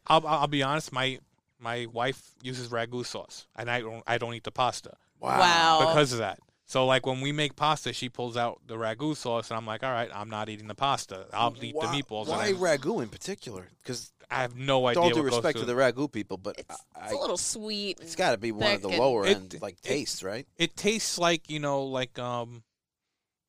[0.08, 0.92] I'll, I'll be honest.
[0.94, 1.20] My
[1.60, 5.86] my wife uses ragu sauce, and I don't I don't eat the pasta Wow.
[5.88, 6.40] because of that.
[6.68, 9.84] So like when we make pasta, she pulls out the ragu sauce, and I'm like,
[9.84, 11.28] all right, I'm not eating the pasta.
[11.34, 12.28] I'll eat why, the meatballs.
[12.28, 13.70] Why and ragu in particular?
[13.84, 15.04] Because I, I have no idea.
[15.04, 17.38] all due what goes respect to the ragu people, but It's, I, it's a little
[17.38, 18.00] sweet.
[18.02, 20.24] it's got to be one of the thick and- lower It- end like it- tastes,
[20.24, 20.48] right?
[20.58, 22.64] it tastes like you know like um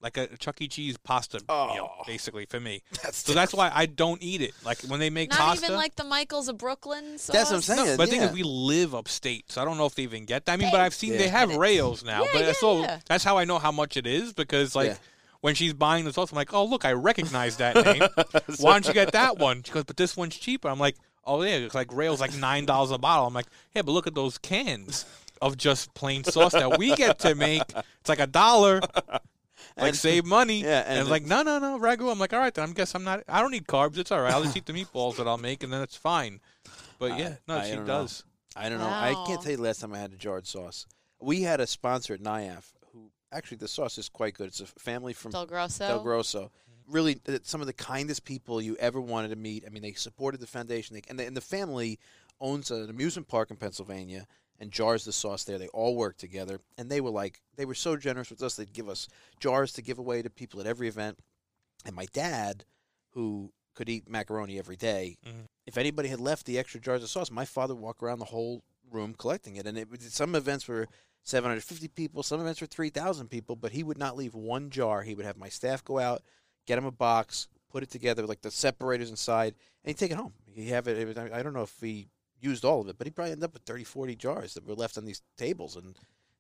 [0.03, 0.69] like a Chuck E.
[0.69, 2.03] Cheese pasta meal, Oh.
[2.07, 2.83] basically for me.
[3.03, 4.53] That's So that's why I don't eat it.
[4.65, 5.65] Like when they make Not pasta.
[5.67, 7.35] even like the Michaels of Brooklyn sauce.
[7.35, 7.87] That's what I'm saying.
[7.87, 8.29] No, but the thing yeah.
[8.29, 10.53] is, we live upstate, so I don't know if they even get that.
[10.53, 11.19] I mean, They- but I've seen Yeah.
[11.19, 11.61] they have Get it.
[11.61, 13.01] Rao's now, Yeah, but yeah, so yeah.
[13.07, 14.97] that's how I know how much it is because like Yeah.
[15.41, 18.03] when she's buying the sauce, I'm like, oh look, I recognize that name.
[18.59, 19.63] Why don't you get that one?
[19.63, 20.69] She goes, but this one's cheaper.
[20.69, 23.27] I'm like, oh yeah, it's like Rao's like nine dollars a bottle.
[23.27, 25.07] I'm like, yeah, but look at those cans
[25.43, 27.63] of just plain sauce that we get to make.
[28.01, 28.81] It's like a dollar.
[29.77, 32.11] Like And- save money, Yeah, and, and like no, no, no, ragu.
[32.11, 33.23] I'm like, all right, then I guess I'm not.
[33.29, 33.99] I don't need carbs.
[33.99, 34.33] It's all right.
[34.33, 36.41] I'll just eat the meatballs that I'll make, and then it's fine.
[36.99, 38.03] But yeah, no, I she don't know.
[38.03, 38.25] does.
[38.57, 38.87] I don't know.
[38.89, 40.87] I can't tell you the last time I had a jarred sauce.
[41.21, 44.47] We had a sponsor at NIAF who actually the sauce is quite good.
[44.49, 45.87] It's a family from Del Grosso.
[45.87, 46.51] Del Grosso.
[46.89, 49.65] Really, uh, some of the kindest people you ever wanted to meet.
[49.67, 51.99] I mean, they supported the foundation, they, and, the, and the family
[52.41, 54.27] owns an amusement park in Pennsylvania
[54.59, 55.59] and jars the sauce there.
[55.59, 58.57] They all work together, and they were like, they were so generous with us.
[58.57, 59.09] They'd give us
[59.41, 61.19] jars to give away to people at every event.
[61.85, 62.65] And my dad,
[63.11, 65.43] who could eat macaroni every day, mm-hmm.
[65.67, 68.27] if anybody had left the extra jars of sauce, my father would walk around the
[68.27, 69.67] whole room collecting it.
[69.67, 70.89] And it some events were
[71.25, 75.03] 750 people, some events were 3,000 people, but he would not leave one jar.
[75.03, 76.23] He would have my staff go out,
[76.67, 79.55] get him a box, put it together, like the separators inside,
[79.85, 80.33] and he'd take it home.
[80.47, 81.19] He have it.
[81.19, 82.09] I don't know if he
[82.41, 84.75] used all of it, but he probably ended up with 30, 40 jars that were
[84.75, 85.97] left on these tables, and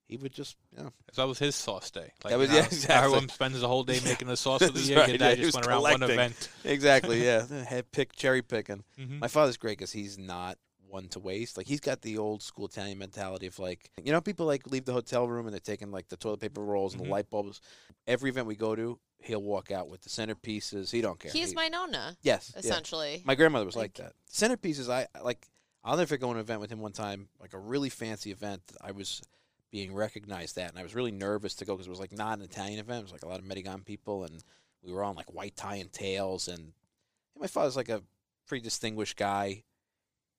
[0.07, 2.13] he would just, you know, So that was his sauce day.
[2.23, 2.97] Like, That was- you yeah, know, exactly.
[3.07, 4.99] Everyone spends the whole day making the sauce of the That's year.
[4.99, 6.49] right, Your yeah, dad he just was went around one event.
[6.65, 8.85] exactly, yeah, Had pick cherry picking.
[8.99, 9.19] Mhm.
[9.21, 11.57] My father's great because he's not one to waste.
[11.57, 14.85] Like he's got the old school Italian mentality of like, you know, people like leave
[14.85, 17.07] the hotel room and they're taking like the toilet paper rolls and Mhm.
[17.07, 17.61] the light bulbs.
[18.07, 20.93] Every event we go to, he'll walk out with the centerpieces.
[20.93, 21.33] He don't care.
[21.33, 22.61] He's He- my nonna, yes, yeah.
[22.61, 23.23] essentially.
[23.25, 24.15] My grandmother was like, Like- that.
[24.33, 25.45] Centerpieces, I like.
[25.87, 28.61] I'll never to an event with him one time, like a really fancy event.
[28.81, 29.23] I was
[29.71, 32.39] being recognized at, and I was really nervous to go because it was like not
[32.39, 32.99] an Italian event.
[32.99, 34.43] It was like a lot of Medigan people, and
[34.83, 36.49] we were on like white tie and tails.
[36.49, 38.03] And, and my father's like a
[38.49, 39.63] pretty distinguished guy,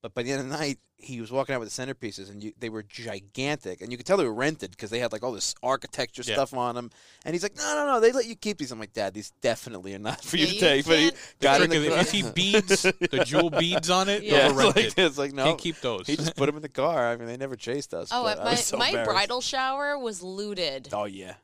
[0.08, 2.44] but by the end of the night, he was walking out with the centerpieces, and
[2.44, 5.22] you, they were gigantic, and you could tell they were rented because they had like
[5.24, 6.34] all this architecture Yeah.
[6.34, 6.90] stuff on them.
[7.24, 9.32] And he's like, "No, no, no, they let you keep these." I'm like, "Dad, these
[9.42, 12.00] definitely are not for Yeah, you to you take." But he got in the car.
[12.00, 14.50] if you see beads, the jewel beads on it, Yeah.
[14.50, 16.08] those are it's like, it's like no, Can't keep those.
[16.08, 17.12] he just put them in the car.
[17.12, 18.10] I mean, they never chased us.
[18.12, 20.90] oh, but my so my bridal shower was looted.
[20.94, 21.36] Oh yeah,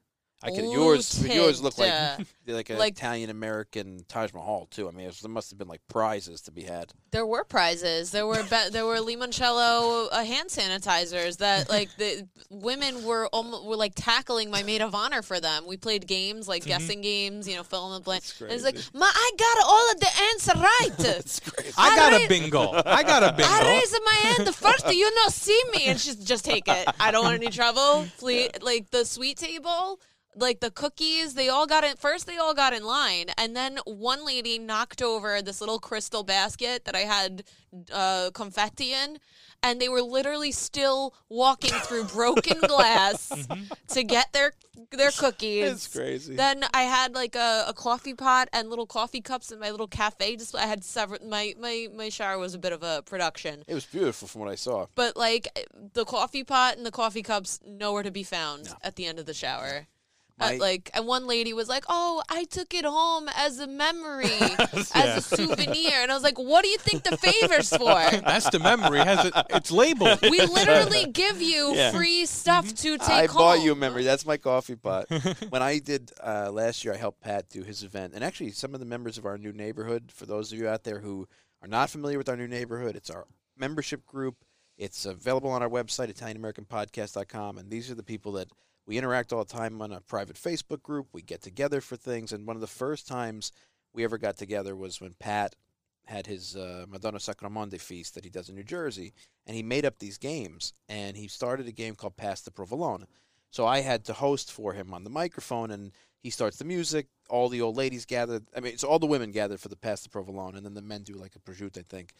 [0.45, 0.65] I could.
[0.65, 1.91] Yours, yours looked like
[2.47, 4.87] like an Like- Italian American Taj Mahal too.
[4.89, 6.91] I mean, it was, there must have been like prizes to be had.
[7.11, 8.11] There were prizes.
[8.11, 13.63] There were be- there were limoncello uh, hand sanitizers that like the women were almost,
[13.65, 15.65] were like tackling my maid of honor for them.
[15.65, 18.23] We played games like guessing games, you know, fill in the blank.
[18.41, 18.77] And it's like.
[18.93, 20.89] Ma, I got all of the answer right.
[20.97, 21.71] That's crazy.
[21.77, 22.81] I got I a raised- bingo.
[22.85, 23.45] I got a bingo.
[23.49, 24.93] I raised my hand the first.
[24.93, 26.87] You not see me, and she's just take it.
[26.99, 28.05] I don't want any trouble.
[28.17, 29.99] Please, like the sweet table.
[30.35, 32.27] Like the cookies, they all got in first.
[32.27, 36.85] They all got in line, and then one lady knocked over this little crystal basket
[36.85, 37.43] that I had
[37.91, 39.19] uh, confetti in,
[39.61, 43.47] and they were literally still walking through broken glass
[43.89, 44.53] to get their
[44.91, 45.69] their cookies.
[45.69, 46.35] That's crazy.
[46.35, 49.87] Then I had like a, a coffee pot and little coffee cups in my little
[49.87, 50.61] cafe display.
[50.63, 51.25] I had several.
[51.27, 53.63] My my my shower was a bit of a production.
[53.67, 54.87] It was beautiful from what I saw.
[54.95, 55.47] But like
[55.93, 59.25] the coffee pot and the coffee cups, nowhere to be found at the end of
[59.25, 59.87] the shower.
[60.39, 63.67] Uh, My- like, and one lady was like, "Oh, I took it home as a
[63.67, 64.25] memory,
[64.95, 67.85] as a souvenir," and I was like, "What do you think the favors for?"
[68.25, 68.97] That's the memory.
[68.99, 69.33] Has it.
[69.51, 70.19] It's labeled.
[70.23, 71.91] We literally give you Yeah.
[71.91, 73.37] free stuff to take I home.
[73.37, 74.03] bought you a memory.
[74.03, 75.05] That's my coffee pot.
[75.49, 78.73] when I did uh, last year, I helped Pat do his event, and actually, some
[78.73, 80.11] of the members of our new neighborhood.
[80.11, 81.27] For those of you out there who
[81.61, 84.37] are not familiar with our new neighborhood, it's our membership group.
[84.79, 88.47] It's available on our website, ItalianAmericanPodcast.com, and these are the people that
[88.85, 91.07] we interact all the time on a private Facebook group.
[91.13, 93.51] We get together for things, and one of the first times
[93.93, 95.55] we ever got together was when Pat
[96.05, 99.13] had his uh, Madonna Sacramonte feast that he does in New Jersey,
[99.47, 103.05] and he made up these games, and he started a game called Pass the Provolone.
[103.51, 107.07] So I had to host for him on the microphone, and he starts the music.
[107.29, 108.47] All the old ladies gathered.
[108.55, 110.81] I mean, so all the women gathered for the Pass the Provolone, and then the
[110.81, 112.13] men do like a prosciutto, I think.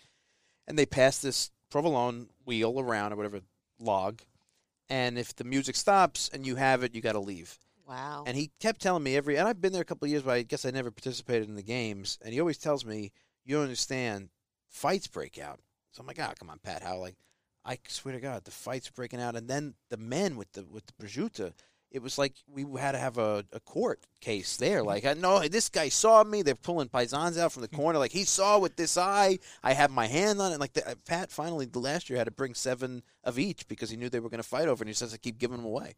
[0.68, 3.41] And they pass this provolone wheel around or whatever
[3.80, 4.22] log,
[4.89, 7.57] and if the music stops and you have it, you got to leave.
[7.88, 8.23] Wow.
[8.25, 10.31] And he kept telling me every, and I've been there a couple of years, but
[10.31, 12.17] I guess I never participated in the games.
[12.23, 13.11] And he always tells me,
[13.43, 14.29] "You don't understand,
[14.69, 15.59] fights break out."
[15.91, 17.17] So I'm like, "Ah, come on, Pat, how like."
[17.65, 20.86] I swear to God, the fights breaking out, and then the men with the with
[20.86, 21.53] the prosciutto,
[21.93, 24.83] it was like we had to have a, a court case there.
[24.83, 26.41] Like, I know this guy saw me.
[26.41, 27.99] They're pulling paisans out from the corner.
[27.99, 29.37] Like he saw with this eye.
[29.63, 30.59] I have my hand on it.
[30.59, 33.91] Like the, uh, Pat finally the last year had to bring seven of each because
[33.91, 35.65] he knew they were going to fight over, and he says I keep giving them
[35.65, 35.93] away.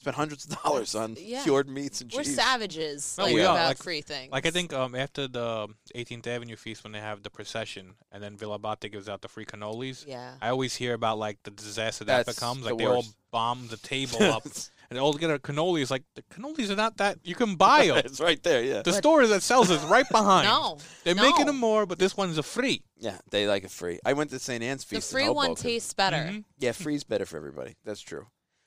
[0.00, 1.42] Spent hundreds of dollars on yeah.
[1.44, 3.54] cured meats and We're savages No, like, we are.
[3.54, 4.32] about Like- free things.
[4.32, 8.22] Like I think um, after the 18th Avenue feast, when they have the procession, and
[8.22, 10.04] then Villabate gives out the free cannolis.
[10.06, 10.34] Yeah.
[10.42, 12.64] I always hear about like the disaster that That's becomes.
[12.64, 14.42] the Like they all bomb the table up,
[14.90, 15.82] and all get a cannoli.
[15.82, 17.98] It's like the cannolis are not that you can buy them.
[17.98, 18.62] it's right there.
[18.62, 20.46] Yeah, the store that sells is right behind.
[20.48, 21.22] No, they're no.
[21.22, 22.82] making them more, but this one's a free.
[22.98, 23.98] yeah, they like it free.
[24.04, 24.62] I went to St.
[24.62, 25.10] Anne's feast.
[25.10, 26.16] the free in one tastes better.
[26.16, 26.44] Mhm.
[26.58, 27.76] Yeah, free's better for everybody.
[27.84, 28.26] That's true.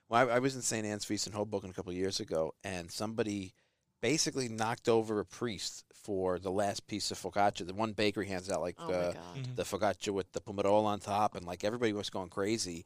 [0.09, 0.86] Well, I, I was in St.
[0.86, 3.53] Anne's Feast in Hoboken a couple of years ago, and somebody
[4.01, 7.65] basically knocked over a priest for the last piece of focaccia.
[7.65, 9.13] The one bakery hands out like Oh my uh,
[9.55, 12.86] the focaccia with the pomerol on top, and like everybody was going crazy.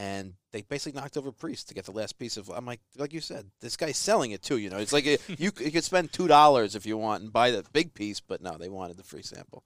[0.00, 2.48] And they basically knocked over a priest to get the last piece of.
[2.50, 4.56] I'm like, like you said, this guy's selling it too.
[4.58, 7.32] You know, it's like a, you, you could spend two dollars if you want and
[7.32, 9.64] buy the big piece, but no, they wanted the free sample.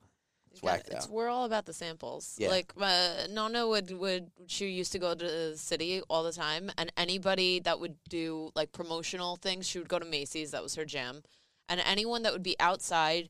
[0.51, 1.11] It's Yeah, whacked it's- out.
[1.11, 2.35] We're all about the samples.
[2.39, 2.49] Yeah.
[2.49, 6.71] Like uh, Nonna would would she used to go to the city all the time,
[6.79, 10.49] and anybody that would do like promotional things, she would go to Macy's.
[10.49, 11.21] That was her jam,
[11.69, 13.29] and anyone that would be outside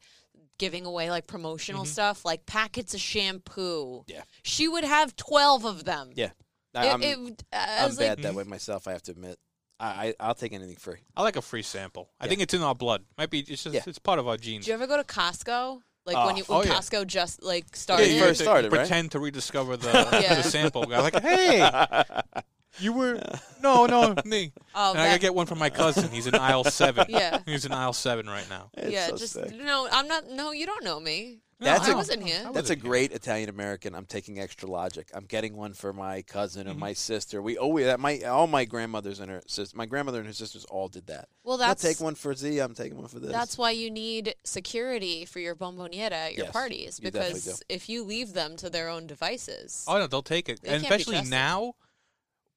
[0.58, 4.04] giving away like promotional stuff, like packets of shampoo.
[4.08, 4.22] Yeah.
[4.44, 6.12] she would have twelve of them.
[6.16, 6.30] Yeah,
[6.76, 8.48] I, It- I'm, it- uh, I I'm was like, bad that way mm.
[8.48, 8.88] myself.
[8.88, 9.38] I have to admit.
[9.80, 11.00] I, I I'll take anything free.
[11.18, 12.10] I like a free sample.
[12.20, 12.30] I Yeah.
[12.30, 13.04] think it's in our blood.
[13.18, 13.40] Might be.
[13.40, 13.74] It's just.
[13.76, 13.82] Yeah.
[13.86, 14.66] It's part of our genes.
[14.66, 15.82] Do you ever go to Costco?
[16.06, 16.74] Like ah, Oh, when you when oh, yeah.
[16.76, 18.08] Costco just like started.
[18.10, 18.80] you you first to started, right?
[18.80, 19.90] pretend to rediscover the,
[20.22, 20.36] Yeah.
[20.36, 20.84] the sample.
[20.94, 21.60] I was like, hey,
[22.80, 23.22] you were
[23.64, 24.52] no, no, me.
[24.76, 26.10] Oh, and I gotta get one from my cousin.
[26.12, 27.06] He's in aisle seven.
[27.10, 27.40] Yeah.
[27.46, 28.70] he's in aisle seven right now.
[28.74, 29.56] It's yeah, so just sick.
[29.56, 29.88] no.
[29.92, 30.28] I'm not.
[30.30, 31.40] No, you don't know me.
[31.60, 32.50] That's I a- wasn't here.
[32.52, 33.94] That's a great Italian American.
[33.96, 35.10] I'm taking extra logic.
[35.14, 36.72] I'm getting one for my cousin Mm-hmm.
[36.72, 37.42] and my sister.
[37.42, 40.34] We oh we that my all my grandmothers and her sis, my grandmother and her
[40.34, 41.28] sisters all did that.
[41.44, 42.58] Well, I'll that's take one for Z.
[42.60, 43.32] I'm taking one for this.
[43.32, 47.60] That's why you need security for your bomboniera at your Yes, parties you definitely because
[47.60, 47.66] do.
[47.70, 50.82] if you leave them to their own devices, Oh no, they'll take it, They and
[50.84, 51.32] can't be especially trusted.
[51.32, 51.76] now.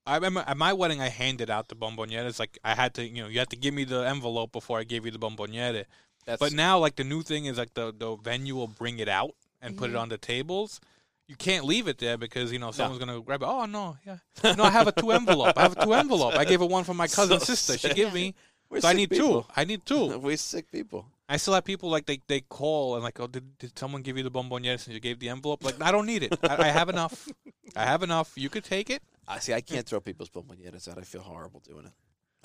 [0.06, 2.26] I remember at my wedding, I handed out the bomboniere.
[2.26, 4.78] It's like I had to, you know, you had to give me the envelope before
[4.78, 5.84] I gave you the bomboniere.
[6.26, 9.08] That's But now, like the new thing is like the the venue will bring it
[9.08, 10.02] out and put it mm-hmm.
[10.02, 10.80] on the tables.
[11.28, 13.46] You can't leave it there because you know someone's gonna grab it.
[13.48, 14.18] Oh no, yeah,
[14.56, 15.54] no, I have a two envelope.
[15.56, 16.34] I have a two envelope.
[16.34, 17.78] I gave her one for my cousin's So sister.
[17.78, 18.34] She gave me.
[18.68, 19.42] We're so I need people.
[19.42, 19.48] two.
[19.56, 20.18] I need two.
[20.18, 21.06] We're sick people.
[21.28, 24.16] I still have people like they, they call and like, oh, did, did someone give
[24.16, 25.64] you the bomboniere since you gave the envelope?
[25.64, 26.38] Like, I don't need it.
[26.42, 27.28] I, I have enough.
[27.74, 28.32] I have enough.
[28.36, 29.02] You could take it.
[29.26, 29.52] I see.
[29.52, 30.98] I can't throw people's bombonieras out.
[30.98, 31.92] I feel horrible doing it.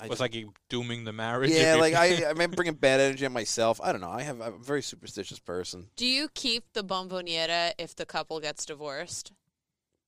[0.00, 1.50] I It's just- like you're dooming the marriage.
[1.52, 3.80] yeah, like I, I'm bringing bad energy on myself.
[3.80, 4.10] I don't know.
[4.10, 4.40] I have.
[4.40, 5.86] I'm a very superstitious person.
[5.94, 9.30] do you keep the bomboniera if the couple gets divorced?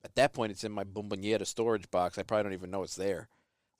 [0.02, 2.18] At that point, it's in my bomboniera storage box.
[2.18, 3.28] I probably don't even know it's there.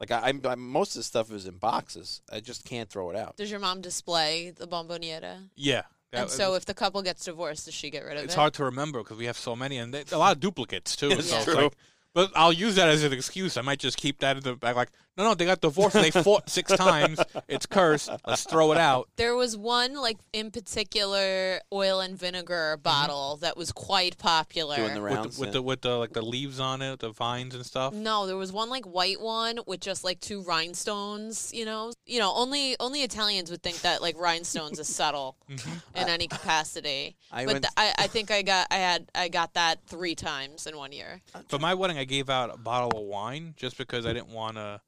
[0.01, 2.21] Like I, I'm, I'm, most of the stuff is in boxes.
[2.33, 3.37] I just can't throw it out.
[3.37, 5.49] Does your mom display the bomboniera?
[5.57, 5.83] yeah.
[6.11, 8.25] That- and so if the couple gets divorced, does she get rid of it?
[8.27, 8.39] it's it?
[8.39, 11.09] hard to remember because we have so many and they, a lot of duplicates too.
[11.11, 11.55] It's so it's true.
[11.55, 11.73] like,
[12.13, 13.57] but I'll use that as an excuse.
[13.57, 14.77] I might just keep that in the back.
[14.77, 15.95] Like, No, no, they got divorced.
[15.95, 17.21] They fought six times.
[17.47, 18.11] It's cursed.
[18.27, 19.09] Let's throw it out.
[19.17, 22.83] There was one like in particular oil and vinegar mm-hmm.
[22.83, 24.77] bottle that was quite popular.
[24.77, 25.37] Doing the With rounds.
[25.37, 25.53] the, with yeah.
[25.53, 27.95] the with the like the leaves on it, the vines and stuff.
[27.95, 31.53] No, there was one like white one with just like two rhinestones.
[31.55, 35.71] You know, you know, only only Italians would think that like rhinestones is subtle mm-hmm.
[35.97, 37.17] in any capacity.
[37.31, 40.17] I but went- th- I, I think I got I had I got that three
[40.17, 41.21] times in one year.
[41.49, 44.57] For my wedding, I gave out a bottle of wine just because I didn't want
[44.57, 44.81] to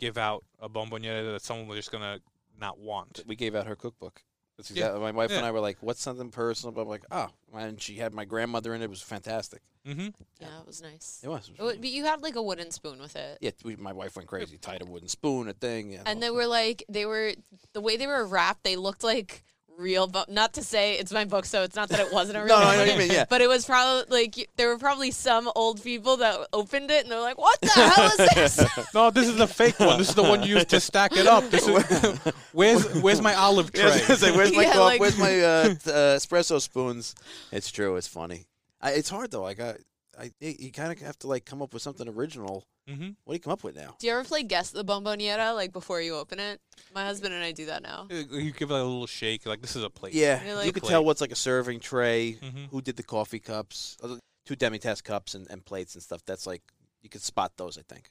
[0.00, 2.20] give out a bomboniera that someone was just gonna
[2.60, 3.22] not want.
[3.26, 4.22] we gave out her cookbook.
[4.56, 4.90] That's Yeah.
[4.98, 7.94] my wife and I were like, "What's something personal?" But I'm like, "Oh," and she
[7.96, 8.86] had my grandmother in it.
[8.86, 9.62] It was fantastic.
[9.86, 10.08] Mm-hmm.
[10.40, 11.20] Yeah, it was nice.
[11.22, 11.48] It was.
[11.56, 13.38] It wa- But you had like a wooden spoon with it.
[13.40, 14.58] yeah, we, my wife went crazy.
[14.58, 15.92] Tied a wooden spoon, a thing.
[15.92, 17.34] Yeah, And they were like, they were
[17.72, 18.64] the way they were wrapped.
[18.64, 19.44] They looked like
[19.78, 20.06] real.
[20.06, 22.48] Bu- not to say it's my book, so it's not that it wasn't a real.
[22.48, 23.24] No, no, I know what you book, mean, yeah.
[23.28, 27.12] But it was probably like there were probably some old people that opened it and
[27.12, 29.98] they're like, "What the hell is this?" No, this is the fake one.
[29.98, 31.44] This is the one you used to stack it up.
[31.50, 32.18] This is
[32.52, 34.00] where's where's my olive Yeah, tray?
[34.00, 34.80] gonna say, where's my Yeah, coffee?
[34.80, 37.14] like- where's my uh, t- uh, espresso spoons?
[37.52, 37.96] It's true.
[37.96, 38.46] It's funny.
[38.80, 39.42] I, it's hard though.
[39.42, 39.74] Like I,
[40.18, 42.64] I, you kind of have to like come up with something original.
[42.88, 43.94] hmm What do you come up with now?
[43.98, 46.60] Do you ever play guess the bomboniera like before you open it?
[46.94, 48.06] My husband and I do that now.
[48.10, 50.14] You give it a little shake, like this is a plate.
[50.14, 52.38] Yeah, You're you like- could tell what's like a serving tray.
[52.42, 52.68] Mhm.
[52.70, 53.96] Who did the coffee cups?
[54.02, 54.16] Uh,
[54.46, 56.22] Two demi-tasse cups and, and plates and stuff.
[56.24, 56.62] That's like
[57.02, 57.76] you could spot those.
[57.78, 58.10] I think.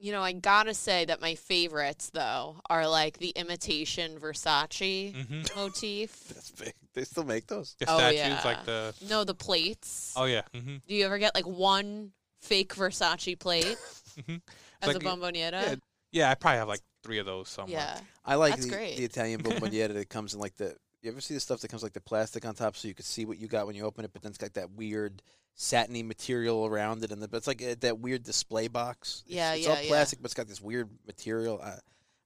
[0.00, 5.42] You know, I gotta say that my favorites though are like the imitation Versace hmm
[5.56, 6.28] motif.
[6.28, 6.72] That's big.
[6.94, 7.74] They still make those.
[7.78, 8.42] The Oh, statues, yeah.
[8.44, 10.14] like the No, the plates.
[10.16, 10.42] oh yeah.
[10.54, 12.12] hmm Do you ever get like one
[12.42, 13.76] fake Versace plate
[14.20, 14.40] Mhm.
[14.82, 15.62] as like- a bomboniera?
[15.62, 15.74] yeah,
[16.12, 17.78] Yeah, I probably have like three of those somewhere.
[17.80, 18.00] Yeah.
[18.24, 18.96] I like That's the, great.
[18.98, 20.76] the Italian bomboniera that comes in like the.
[21.02, 23.04] You ever see the stuff that comes like the plastic on top, so you can
[23.04, 25.22] see what you got when you open it, but then it's got that weird
[25.60, 29.24] satiny material around it, and the, but it's like uh, that weird display box.
[29.26, 29.88] It's- Yeah, it's, yeah, all yeah.
[29.88, 31.60] plastic, but it's got this weird material.
[31.60, 31.74] I,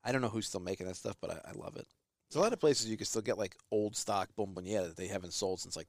[0.05, 1.87] I don't know who's still making that stuff, but I, I love it.
[2.29, 5.07] There's a lot of places you can still get like old stock bomboniera that they
[5.07, 5.87] haven't sold since like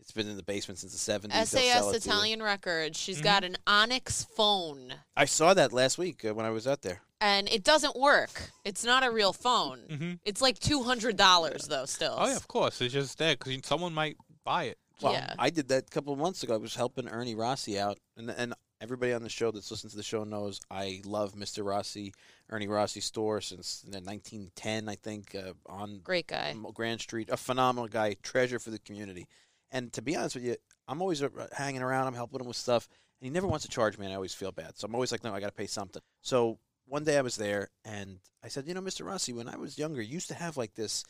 [0.00, 1.28] it's been in the basement since the 70s.
[1.32, 2.06] They'll SAS it.
[2.06, 2.98] Italian Records.
[2.98, 3.24] She's Mhm.
[3.24, 7.02] got an Onyx phone, I saw that last week uh, when I was out there.
[7.20, 8.50] and it doesn't work.
[8.64, 9.80] It's not a real phone.
[9.90, 11.84] hmm It's like two hundred dollars though.
[11.84, 12.16] Still.
[12.18, 12.80] Oh yeah, of course.
[12.80, 14.78] It's just there because someone might buy it.
[15.02, 15.34] Well, Yeah.
[15.38, 16.54] I did that a couple of months ago.
[16.54, 19.96] I was helping Ernie Rossi out, and and everybody on the show that's listened to
[19.96, 21.64] the show knows I love Mr.
[21.64, 22.14] Rossi,
[22.48, 26.54] Ernie Rossi store since 1910, I think, uh, on Great guy.
[26.74, 27.28] Grand Street.
[27.30, 29.26] A phenomenal guy, treasure for the community.
[29.70, 30.56] And to be honest with you,
[30.88, 32.06] I'm always uh, hanging around.
[32.06, 32.88] I'm helping him with stuff,
[33.20, 34.78] and he never wants to charge me, and I always feel bad.
[34.78, 36.02] So I'm always like, no, I got to pay something.
[36.22, 39.04] So one day I was there, and I said, you know, Mr.
[39.06, 41.04] Rossi, when I was younger, you used to have like this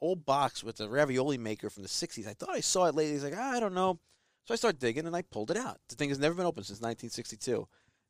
[0.00, 2.26] old box with a ravioli maker from the 60s.
[2.28, 3.12] I thought I saw it lately.
[3.12, 3.98] He's like, ah, I don't know.
[4.44, 5.78] So I started digging, and I pulled it out.
[5.88, 7.66] The thing has never been open since 1962.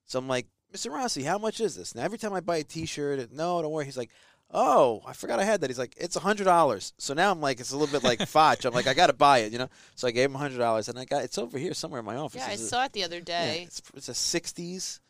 [0.07, 0.93] So I'm like, Mr.
[0.93, 1.95] Rossi, how much is this?
[1.95, 3.85] Now, every time I buy a T-shirt, no, don't worry.
[3.87, 4.11] He's like,
[4.51, 5.71] oh, I forgot I had that.
[5.71, 6.93] He's like, it's a hundred dollars.
[6.99, 8.65] So now I'm like, it's a little bit like Foch.
[8.65, 9.69] I'm like, I got to buy it, you know.
[9.95, 12.07] So I gave him a hundred dollars, and I got it's over here somewhere in
[12.07, 12.43] my office.
[12.43, 13.63] Yeah, I It's saw it the other yeah, day.
[13.67, 15.01] it's, it's a '60s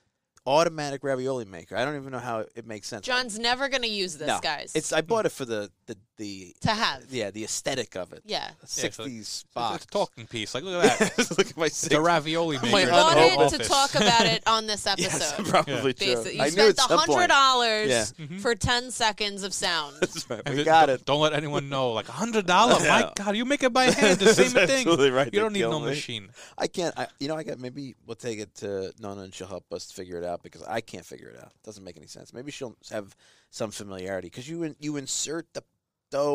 [0.47, 1.77] automatic ravioli maker.
[1.77, 3.05] I don't even know how it makes sense.
[3.05, 4.73] John's never gonna use this, no, guys.
[4.75, 7.05] It's I bought it for the the the to have.
[7.11, 8.23] yeah the aesthetic of it.
[8.25, 8.51] Yeah.
[8.63, 9.85] A so- '60s It's box.
[9.85, 10.55] a talking piece.
[10.55, 11.31] Like look at that.
[11.39, 12.05] Look at my It's a 60s.
[12.05, 12.71] ravioli maker.
[12.73, 15.33] My in You the bought unholy it whole to talk about it on this Yes,
[15.33, 15.47] episode.
[15.51, 16.07] probably true.
[16.07, 18.05] Basically, you I spent at hundred dollars Yeah.
[18.19, 18.41] Mhm.
[18.41, 19.97] for ten seconds of sound.
[20.01, 20.43] That's right.
[20.45, 21.05] And We it- got don't- it.
[21.05, 21.93] Don't let anyone know.
[21.93, 22.83] Like a hundred dollars.
[22.83, 23.01] Yeah.
[23.01, 24.19] My God, you make it by hand.
[24.19, 24.71] The same thing.
[24.89, 25.33] absolutely right.
[25.33, 25.87] You don't need no me.
[25.87, 26.31] machine.
[26.59, 26.99] I can't.
[26.99, 29.93] I, you know, I got maybe we'll take it to Nonna and she'll help us
[29.93, 31.53] figure it out because I can't figure it out.
[31.55, 32.33] It doesn't make any sense.
[32.33, 33.15] Maybe she'll have
[33.51, 35.63] some familiarity because you in, you insert the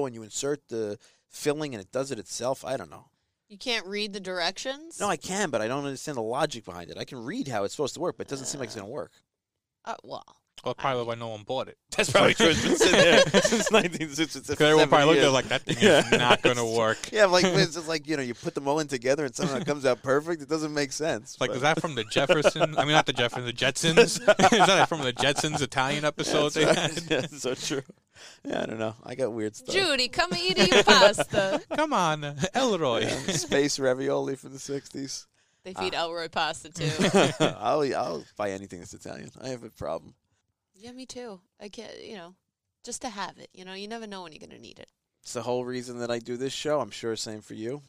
[0.05, 0.97] and you insert the
[1.29, 2.63] filling and it does it itself.
[2.65, 3.05] I don't know.
[3.47, 4.99] You can't read the directions.
[4.99, 6.97] No, I can, but I don't understand the logic behind it.
[6.97, 8.87] I can read how it's supposed to work, but it doesn't seem like it's going
[8.87, 9.11] to work.
[9.83, 11.77] Uh, well, Well, probably why no one bought it.
[11.97, 12.47] That's probably true.
[12.47, 14.39] It's been sitting there since 1960.
[14.41, 17.11] Because everyone probably looked at it like that thing is not going to work.
[17.11, 19.57] Yeah, like it's just like you know, you put them all in together and somehow
[19.57, 20.41] it comes out perfect.
[20.41, 21.37] It doesn't make sense.
[21.39, 22.77] Like, but- is that from the Jefferson?
[22.77, 23.97] I mean, not the Jefferson, the Jetsons.
[23.97, 27.11] is that from the Jetsons Italian episode they That's right.
[27.11, 27.81] Yeah, so true.
[28.45, 28.95] Yeah, I don't know.
[29.03, 29.73] I got weird stuff.
[29.73, 31.61] Judy, come eat your pasta.
[31.75, 33.01] Come on, Elroy.
[33.01, 35.25] Yeah, space ravioli from the '60s.
[35.63, 36.05] They feed ah.
[36.05, 36.91] Elroy pasta too.
[37.39, 39.31] I'll I'll buy anything that's Italian.
[39.41, 40.15] I have a problem.
[40.81, 41.39] Yeah, me too.
[41.59, 42.35] I can't, you know,
[42.83, 43.49] just to have it.
[43.53, 44.89] You know, you never know when you're gonna need it.
[45.23, 46.79] It's the whole reason that I do this show.
[46.81, 47.81] I'm sure same for you.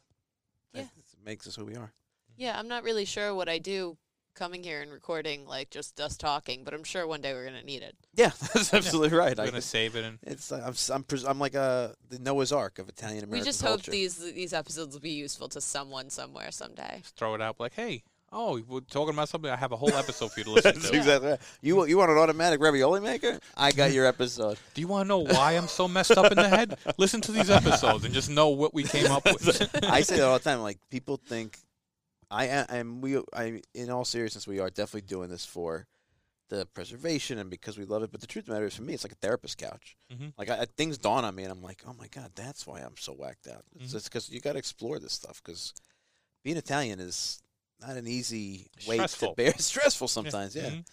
[0.75, 0.83] Yeah.
[0.83, 0.89] It
[1.25, 1.93] makes us who we are.
[2.37, 3.97] Yeah, I'm not really sure what I do
[4.35, 7.63] coming here and recording, like just us talking, but I'm sure one day we're gonna
[7.63, 7.95] need it.
[8.15, 9.31] Yeah, that's absolutely right.
[9.39, 11.95] I'm going to save it and it's like- I'm s- I'm, pres- I'm like a
[12.09, 13.91] the Noah's Ark of Italian American we just culture.
[13.91, 16.99] hope these these episodes will be useful to someone somewhere someday.
[17.03, 18.03] just throw it out like, hey,
[18.35, 19.51] Oh, we're talking about something.
[19.51, 20.97] I have a whole episode for you to listen That's to.
[20.97, 21.41] exactly right.
[21.61, 23.39] You you want an automatic ravioli maker?
[23.57, 24.59] I got your episode.
[24.75, 26.79] Do you want to know why I'm so messed up in the head?
[26.99, 29.85] Listen to these episodes and just know what we came up with.
[29.85, 30.61] I say that all the time.
[30.61, 31.59] Like people think
[32.31, 33.19] I am, we.
[33.35, 35.87] I in all seriousness, we are definitely doing this for
[36.49, 38.11] the preservation and because we love it.
[38.13, 39.97] But the truth of the matter is, for me, it's like a therapist couch.
[40.11, 40.33] Mhm.
[40.39, 42.97] Like I, things dawn on me, and I'm like, oh my god, that's why I'm
[42.97, 43.65] so whacked out.
[43.77, 43.93] It's Mhm.
[43.93, 45.43] just because you got to explore this stuff.
[45.45, 45.75] Because
[46.43, 47.43] being Italian is
[47.87, 49.31] not an easy weight Stressful.
[49.31, 49.49] to bear.
[49.51, 50.55] It's stressful sometimes.
[50.57, 50.71] Yeah.
[50.71, 50.87] Mhm.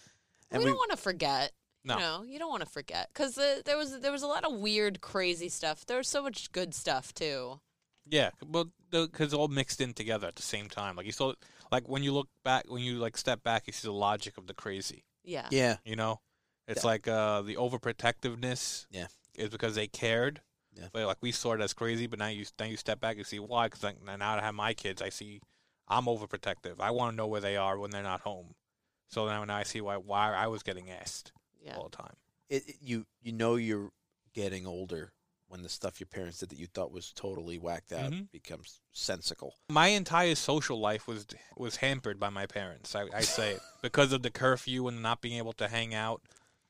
[0.52, 1.52] And we, we, don't want to forget.
[1.84, 1.94] No.
[1.94, 4.44] You know, you don't want to forget because uh, there was there was a lot
[4.44, 5.86] of weird, crazy stuff.
[5.86, 7.60] There was so much good stuff too.
[8.06, 10.96] Yeah, well, because it's all mixed in together at the same time.
[10.96, 11.32] Like you saw,
[11.70, 14.46] like when you look back, when you like step back, you see the logic of
[14.46, 15.04] the crazy.
[15.22, 15.46] Yeah.
[15.50, 15.76] yeah.
[15.84, 16.20] You know,
[16.66, 16.88] it's Yeah.
[16.88, 18.86] like uh, the overprotectiveness.
[18.90, 19.06] Yeah.
[19.36, 20.40] is because they cared.
[20.74, 20.88] Yeah.
[20.92, 23.26] But like we saw it as crazy, but now you now you step back and
[23.26, 23.66] see why.
[23.66, 25.40] Because like, now I have my kids, I see
[25.90, 26.76] I'm overprotective.
[26.80, 28.54] I want to know where they are when they're not home.
[29.08, 31.76] So now, now I see why why I was getting asked Yeah.
[31.76, 32.14] all the time.
[32.48, 33.90] It, it- you you know you're
[34.32, 35.12] getting older
[35.48, 38.30] when the stuff your parents did that you thought was totally whacked out Mhm.
[38.30, 39.56] becomes sensical.
[39.68, 41.26] My entire social life was
[41.56, 42.94] was hampered by my parents.
[42.94, 46.22] I, I say it because of the curfew and not being able to hang out.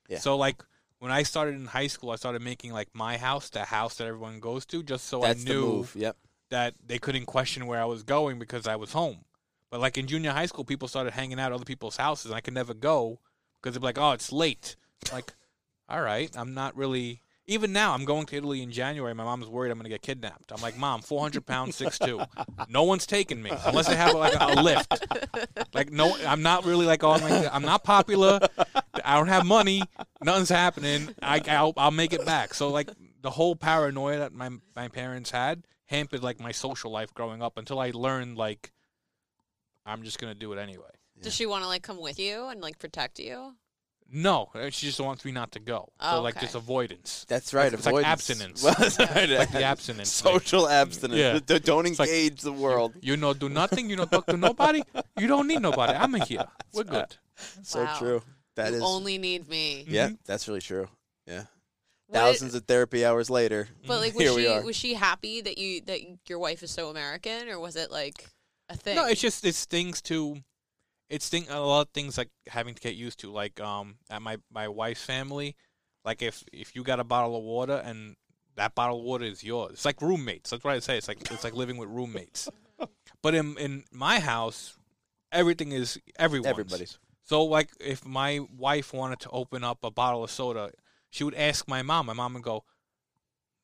[0.09, 0.19] Yeah.
[0.19, 0.65] So like
[0.99, 4.07] when I started in high school, I started making like my house the house that
[4.07, 5.95] everyone goes to, just so That's I the knew move.
[5.95, 6.17] Yep.
[6.51, 9.24] That they couldn't question where I was going because I was home.
[9.70, 12.35] But like in junior high school, people started hanging out at other people's houses, and
[12.35, 13.20] I could never go
[13.60, 14.77] because they'd be like, "Oh, it's late."
[15.12, 15.32] like,
[15.89, 17.22] all right, I'm not really.
[17.47, 19.12] Even now, I'm going to Italy in January.
[19.12, 20.52] My mom's worried I'm going to get kidnapped.
[20.52, 22.68] I'm like, Mom, 400 pounds, 6'2".
[22.68, 25.05] No one's taking me unless they have like a, lift.
[25.74, 28.39] Like, no, I'm not really like, oh, I'm, like, I'm not popular.
[29.05, 29.82] I don't have money.
[30.22, 31.12] Nothing's happening.
[31.20, 32.55] I, I'll, I'll make it back.
[32.55, 32.89] So like
[33.20, 37.59] the whole paranoia that my my parents had hampered like my social life growing up
[37.59, 38.73] until I learned like
[39.85, 40.93] I'm just gonna do it anyway.
[41.21, 43.55] Does she want to like come with you and like protect you?
[44.12, 45.89] No, uh, she just wants me not to go.
[46.01, 46.47] Oh, so like okay.
[46.47, 47.25] just avoidance.
[47.29, 47.73] That's right.
[47.73, 48.62] It's like abstinence.
[48.62, 49.29] Well, that's right.
[49.31, 50.25] Like the abstinence.
[50.25, 51.21] like, Social abstinence.
[51.21, 51.39] Yeah.
[51.39, 52.95] D- Don't It's like- engage the world.
[53.03, 53.89] you know, do nothing.
[53.89, 54.83] You don't talk to nobody.
[55.17, 55.93] You don't need nobody.
[55.93, 56.45] I'm here.
[56.75, 57.17] We're good.
[57.62, 57.99] So Wow.
[57.99, 58.23] true.
[58.57, 58.83] That you is.
[58.83, 59.83] only need me.
[59.85, 59.95] Mm-hmm.
[59.95, 60.89] Yeah, that's really true.
[61.27, 61.45] Yeah.
[62.11, 63.69] What- Thousands of therapy hours later.
[63.87, 64.62] But like, was Here we she are.
[64.62, 68.27] was she happy that you that your wife is so American, or was it like
[68.69, 68.97] a thing?
[68.97, 70.39] No, it's just it's things to
[71.09, 73.31] it's thing a lot of things like having to get used to.
[73.31, 75.57] Like um at my my wife's family,
[76.05, 78.16] like if if you got a bottle of water and
[78.57, 79.73] that bottle of water is yours.
[79.74, 80.51] It's like roommates.
[80.51, 80.99] That's what I say.
[80.99, 82.49] It's like it's like living with roommates.
[83.23, 84.78] But in in my house,
[85.31, 86.51] everything is everyone's.
[86.51, 86.99] Everybody's.
[87.24, 90.70] So like if my wife wanted to open up a bottle of soda,
[91.11, 92.07] she would ask my mom.
[92.07, 92.65] My mom would go,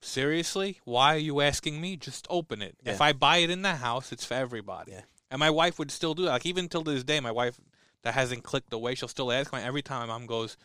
[0.01, 0.81] "Seriously?
[0.85, 1.97] Why are you asking me?
[1.97, 2.77] Just open it.
[2.85, 5.03] If I buy it in the house, it's for everybody." Yeah.
[5.31, 6.31] And my wife would still do that.
[6.33, 7.61] Like even till this day, my wife
[8.03, 10.09] that hasn't clicked away, she'll still ask me every time.
[10.09, 10.57] My mom goes,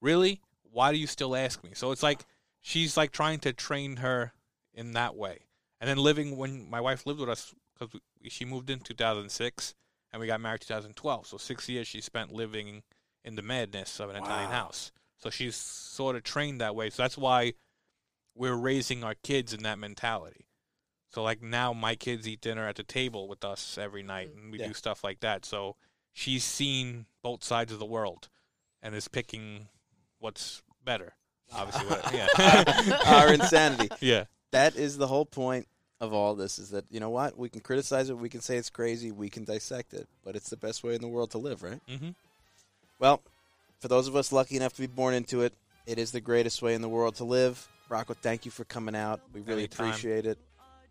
[0.00, 0.40] "Really?
[0.62, 2.24] Why do you still ask me?" So it's like
[2.60, 4.32] she's like trying to train her
[4.72, 5.46] in that way.
[5.80, 9.74] And then living when my wife lived with us because she moved in 2006
[10.12, 11.26] and we got married 2012.
[11.26, 12.82] So six years she spent living
[13.24, 14.92] in the madness of an Italian house.
[15.22, 16.90] So she's sort of trained that way.
[16.90, 17.54] So that's why
[18.34, 20.46] we're raising our kids in that mentality.
[21.10, 24.50] So like now my kids eat dinner at the table with us every night and
[24.52, 24.68] we Yeah.
[24.68, 25.44] do stuff like that.
[25.44, 25.76] So
[26.12, 28.28] she's seen both sides of the world
[28.82, 29.68] and is picking
[30.20, 31.14] what's better.
[31.52, 32.14] Obviously, what,
[32.86, 32.98] yeah.
[33.06, 33.88] Our insanity.
[34.00, 34.24] yeah.
[34.52, 35.66] That is the whole point
[36.00, 37.36] of all this is that, you know what?
[37.36, 38.16] We can criticize it.
[38.16, 39.10] We can say it's crazy.
[39.10, 40.08] We can dissect it.
[40.24, 41.80] But it's the best way in the world to live, right?
[41.88, 42.14] Mhm.
[42.98, 43.20] Well,
[43.80, 45.52] for those of us lucky enough to be born into it,
[45.86, 47.66] it is the greatest way in the world to live.
[47.88, 49.20] Rocco, thank you for coming out.
[49.32, 49.88] We really Anytime.
[49.88, 50.38] appreciate it.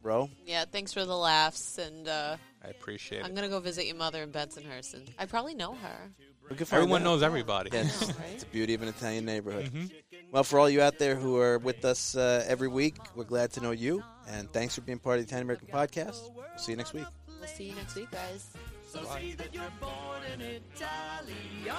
[0.01, 0.63] Bro, yeah.
[0.69, 3.25] Thanks for the laughs, and uh, I appreciate it.
[3.25, 3.35] I'm it.
[3.35, 6.09] gonna go visit your mother in Bensonhurst, and I probably know her.
[6.49, 7.69] we can find Everyone knows everybody.
[7.73, 8.15] Yeah, it's, Right?
[8.33, 9.65] it's the beauty of an Italian neighborhood.
[9.73, 9.91] Mhm.
[10.31, 13.51] Well, for all you out there who are with us uh, every week, we're glad
[13.53, 14.01] to know you.
[14.29, 16.33] And thanks for being part of the Italian American Podcast.
[16.33, 17.05] We'll see you next week.
[17.39, 18.51] We'll see you next week, guys.
[18.91, 21.75] So see that you're born an Italiano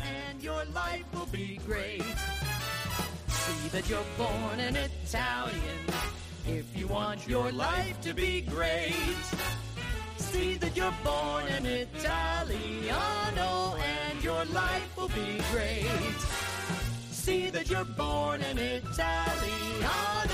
[0.00, 2.04] and your life will be great.
[3.28, 5.86] See that you're born an Italian
[6.46, 8.94] if you want your life to be great.
[10.18, 12.94] See that you're born an Italiano
[13.74, 16.20] and your life will be great.
[17.10, 20.30] See that you're born an Italiano